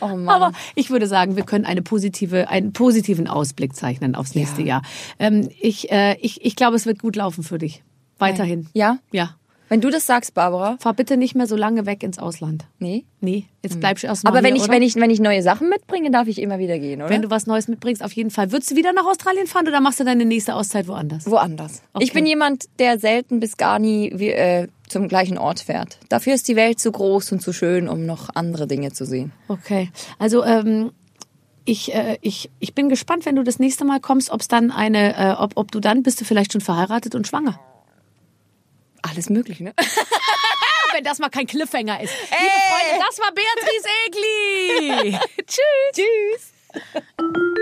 oh. 0.00 0.06
Aber 0.26 0.52
ich 0.74 0.90
würde 0.90 1.06
sagen, 1.06 1.36
wir 1.36 1.44
können 1.44 1.64
eine 1.64 1.82
positive, 1.82 2.48
einen 2.48 2.72
positiven 2.72 3.26
Ausblick 3.26 3.74
zeichnen 3.74 4.14
aufs 4.14 4.34
nächste 4.34 4.62
Ja. 4.62 4.66
Jahr. 4.66 4.82
Ähm, 5.18 5.48
ich, 5.60 5.90
äh, 5.90 6.16
ich, 6.20 6.44
ich 6.44 6.56
glaube, 6.56 6.76
es 6.76 6.86
wird 6.86 6.98
gut 7.00 7.16
laufen 7.16 7.42
für 7.42 7.58
dich. 7.58 7.82
Weiterhin. 8.18 8.68
Ja? 8.72 8.98
Ja. 9.12 9.36
Wenn 9.68 9.80
du 9.80 9.90
das 9.90 10.06
sagst, 10.06 10.34
Barbara. 10.34 10.76
Fahr 10.78 10.94
bitte 10.94 11.16
nicht 11.16 11.34
mehr 11.34 11.46
so 11.46 11.56
lange 11.56 11.86
weg 11.86 12.02
ins 12.02 12.18
Ausland. 12.18 12.66
Nee. 12.78 13.04
Nee, 13.20 13.46
jetzt 13.62 13.80
bleibst 13.80 14.04
du 14.04 14.08
erst 14.08 14.24
mal 14.24 14.30
Aber 14.30 14.42
wenn 14.42 14.54
hier, 14.54 14.56
ich, 14.56 14.62
oder? 14.64 14.72
wenn 14.72 14.82
ich, 14.82 14.96
wenn 14.96 15.10
ich 15.10 15.20
neue 15.20 15.42
Sachen 15.42 15.70
mitbringe, 15.70 16.10
darf 16.10 16.28
ich 16.28 16.40
immer 16.40 16.58
wieder 16.58 16.78
gehen, 16.78 17.00
oder? 17.00 17.10
Wenn 17.10 17.22
du 17.22 17.30
was 17.30 17.46
Neues 17.46 17.68
mitbringst, 17.68 18.04
auf 18.04 18.12
jeden 18.12 18.30
Fall. 18.30 18.52
Würdest 18.52 18.70
du 18.70 18.76
wieder 18.76 18.92
nach 18.92 19.06
Australien 19.06 19.46
fahren 19.46 19.66
oder 19.66 19.80
machst 19.80 20.00
du 20.00 20.04
deine 20.04 20.26
nächste 20.26 20.54
Auszeit 20.54 20.86
woanders? 20.86 21.30
Woanders. 21.30 21.82
Okay. 21.94 22.04
Ich 22.04 22.12
bin 22.12 22.26
jemand, 22.26 22.66
der 22.78 22.98
selten 22.98 23.40
bis 23.40 23.56
gar 23.56 23.78
nie 23.78 24.12
wie, 24.14 24.28
äh, 24.30 24.68
zum 24.88 25.08
gleichen 25.08 25.38
Ort 25.38 25.60
fährt. 25.60 25.98
Dafür 26.10 26.34
ist 26.34 26.46
die 26.48 26.56
Welt 26.56 26.78
zu 26.78 26.92
groß 26.92 27.32
und 27.32 27.40
zu 27.40 27.52
schön, 27.52 27.88
um 27.88 28.04
noch 28.04 28.28
andere 28.34 28.66
Dinge 28.66 28.92
zu 28.92 29.06
sehen. 29.06 29.32
Okay. 29.48 29.90
Also 30.18 30.44
ähm, 30.44 30.90
ich, 31.64 31.94
äh, 31.94 32.18
ich, 32.20 32.50
ich 32.60 32.74
bin 32.74 32.88
gespannt, 32.88 33.24
wenn 33.24 33.36
du 33.36 33.42
das 33.42 33.58
nächste 33.58 33.84
Mal 33.84 34.00
kommst, 34.00 34.30
ob 34.30 34.42
es 34.42 34.48
dann 34.48 34.70
eine, 34.70 35.16
äh, 35.16 35.32
ob, 35.38 35.52
ob 35.56 35.72
du 35.72 35.80
dann 35.80 36.02
bist 36.02 36.20
du 36.20 36.24
vielleicht 36.24 36.52
schon 36.52 36.60
verheiratet 36.60 37.14
und 37.14 37.26
schwanger. 37.26 37.58
Alles 39.08 39.28
möglich, 39.28 39.60
ne? 39.60 39.74
Wenn 40.92 41.04
das 41.04 41.18
mal 41.18 41.28
kein 41.28 41.46
Cliffhanger 41.46 42.00
ist. 42.00 42.12
Liebe 42.30 42.52
Freunde, 42.70 43.04
das 43.06 43.18
war 43.18 43.32
Beatrice 43.32 43.88
Egli. 44.06 45.18
Tschüss. 45.46 45.94
Tschüss. 45.94 47.53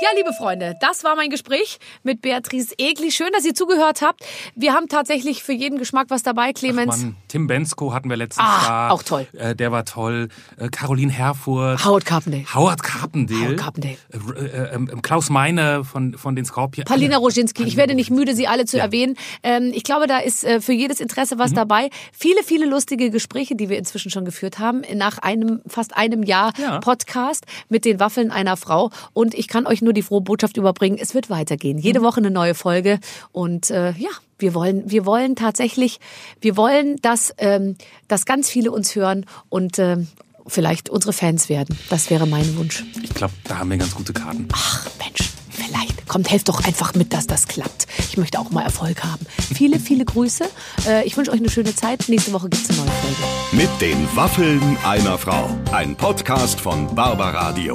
Ja, 0.00 0.08
liebe 0.16 0.32
Freunde, 0.32 0.76
das 0.80 1.02
war 1.02 1.16
mein 1.16 1.28
Gespräch 1.28 1.78
mit 2.04 2.22
Beatrice 2.22 2.72
Egli. 2.78 3.10
Schön, 3.10 3.30
dass 3.32 3.44
ihr 3.44 3.54
zugehört 3.54 4.00
habt. 4.00 4.20
Wir 4.54 4.72
haben 4.72 4.86
tatsächlich 4.88 5.42
für 5.42 5.52
jeden 5.52 5.76
Geschmack 5.76 6.06
was 6.10 6.22
dabei, 6.22 6.52
Clemens. 6.52 6.98
Mann, 6.98 7.16
Tim 7.26 7.48
Bensko 7.48 7.92
hatten 7.92 8.08
wir 8.08 8.16
letztens 8.16 8.46
Ah, 8.48 8.88
da. 8.88 8.90
auch 8.90 9.02
toll. 9.02 9.26
Äh, 9.32 9.56
der 9.56 9.72
war 9.72 9.84
toll. 9.84 10.28
Äh, 10.56 10.68
Caroline 10.68 11.10
Herfurth. 11.10 11.84
Howard 11.84 12.04
Carpendale. 12.06 12.44
Howard 12.54 12.82
Carpendale. 12.84 13.40
Howard 13.46 13.56
Carpendale. 13.58 13.96
Äh, 14.12 14.44
äh, 14.44 14.74
ähm, 14.74 15.02
Klaus 15.02 15.30
Meine 15.30 15.82
von, 15.84 16.16
von 16.16 16.36
den 16.36 16.44
Scorpions. 16.44 16.88
Palina 16.88 17.16
Roginski. 17.16 17.64
Ich 17.64 17.76
werde 17.76 17.96
nicht 17.96 18.10
müde, 18.10 18.36
sie 18.36 18.46
alle 18.46 18.66
zu 18.66 18.76
Ja. 18.76 18.84
erwähnen. 18.84 19.16
Ähm, 19.42 19.72
ich 19.74 19.82
glaube, 19.82 20.06
da 20.06 20.18
ist 20.18 20.44
äh, 20.44 20.60
für 20.60 20.72
jedes 20.74 21.00
Interesse 21.00 21.40
was 21.40 21.52
dabei. 21.54 21.90
Viele, 22.12 22.44
viele 22.44 22.66
lustige 22.66 23.10
Gespräche, 23.10 23.56
die 23.56 23.68
wir 23.68 23.76
inzwischen 23.78 24.12
schon 24.12 24.24
geführt 24.24 24.60
haben, 24.60 24.82
nach 24.94 25.18
einem, 25.18 25.60
fast 25.66 25.96
einem 25.96 26.22
Jahr 26.22 26.52
Ja. 26.56 26.78
Podcast 26.78 27.46
mit 27.68 27.84
den 27.84 27.98
Waffeln 27.98 28.30
einer 28.30 28.56
Frau. 28.56 28.90
Und 29.12 29.34
ich 29.34 29.48
kann 29.48 29.66
euch 29.66 29.82
nur 29.82 29.87
die 29.92 30.02
frohe 30.02 30.20
Botschaft 30.20 30.56
überbringen. 30.56 30.98
Es 31.00 31.14
wird 31.14 31.30
weitergehen. 31.30 31.78
Jede 31.78 32.02
Woche 32.02 32.18
eine 32.18 32.30
neue 32.30 32.54
Folge. 32.54 32.98
Und 33.32 33.70
äh, 33.70 33.92
ja, 33.92 34.10
wir 34.38 34.54
wollen, 34.54 34.90
wir 34.90 35.04
wollen 35.06 35.36
tatsächlich, 35.36 36.00
wir 36.40 36.56
wollen, 36.56 36.96
dass, 37.02 37.34
ähm, 37.38 37.76
dass 38.08 38.24
ganz 38.24 38.48
viele 38.48 38.70
uns 38.70 38.94
hören 38.94 39.26
und 39.48 39.78
ähm, 39.78 40.08
vielleicht 40.46 40.88
unsere 40.88 41.12
Fans 41.12 41.48
werden. 41.48 41.76
Das 41.90 42.10
wäre 42.10 42.26
mein 42.26 42.56
Wunsch. 42.56 42.84
Ich 43.02 43.10
glaube, 43.14 43.34
da 43.44 43.58
haben 43.58 43.70
wir 43.70 43.76
ganz 43.78 43.94
gute 43.94 44.12
Karten. 44.12 44.48
Ach 44.52 44.86
Mensch, 44.98 45.28
vielleicht. 45.50 46.06
Kommt, 46.08 46.30
helft 46.30 46.48
doch 46.48 46.64
einfach 46.64 46.94
mit, 46.94 47.12
dass 47.12 47.26
das 47.26 47.46
klappt. 47.48 47.86
Ich 47.98 48.16
möchte 48.16 48.38
auch 48.38 48.50
mal 48.50 48.62
Erfolg 48.62 49.04
haben. 49.04 49.26
Viele, 49.54 49.78
viele 49.78 50.06
Grüße. 50.06 50.44
Äh, 50.86 51.04
Ich 51.06 51.18
wünsche 51.18 51.30
euch 51.30 51.38
eine 51.38 51.50
schöne 51.50 51.74
Zeit. 51.76 52.08
Nächste 52.08 52.32
Woche 52.32 52.48
gibt's 52.48 52.70
eine 52.70 52.78
neue 52.78 52.88
Folge. 52.88 53.16
Mit 53.52 53.68
den 53.82 54.16
Waffeln 54.16 54.78
einer 54.84 55.18
Frau. 55.18 55.50
Ein 55.70 55.94
Podcast 55.96 56.58
von 56.60 56.94
Barbaradio. 56.94 57.74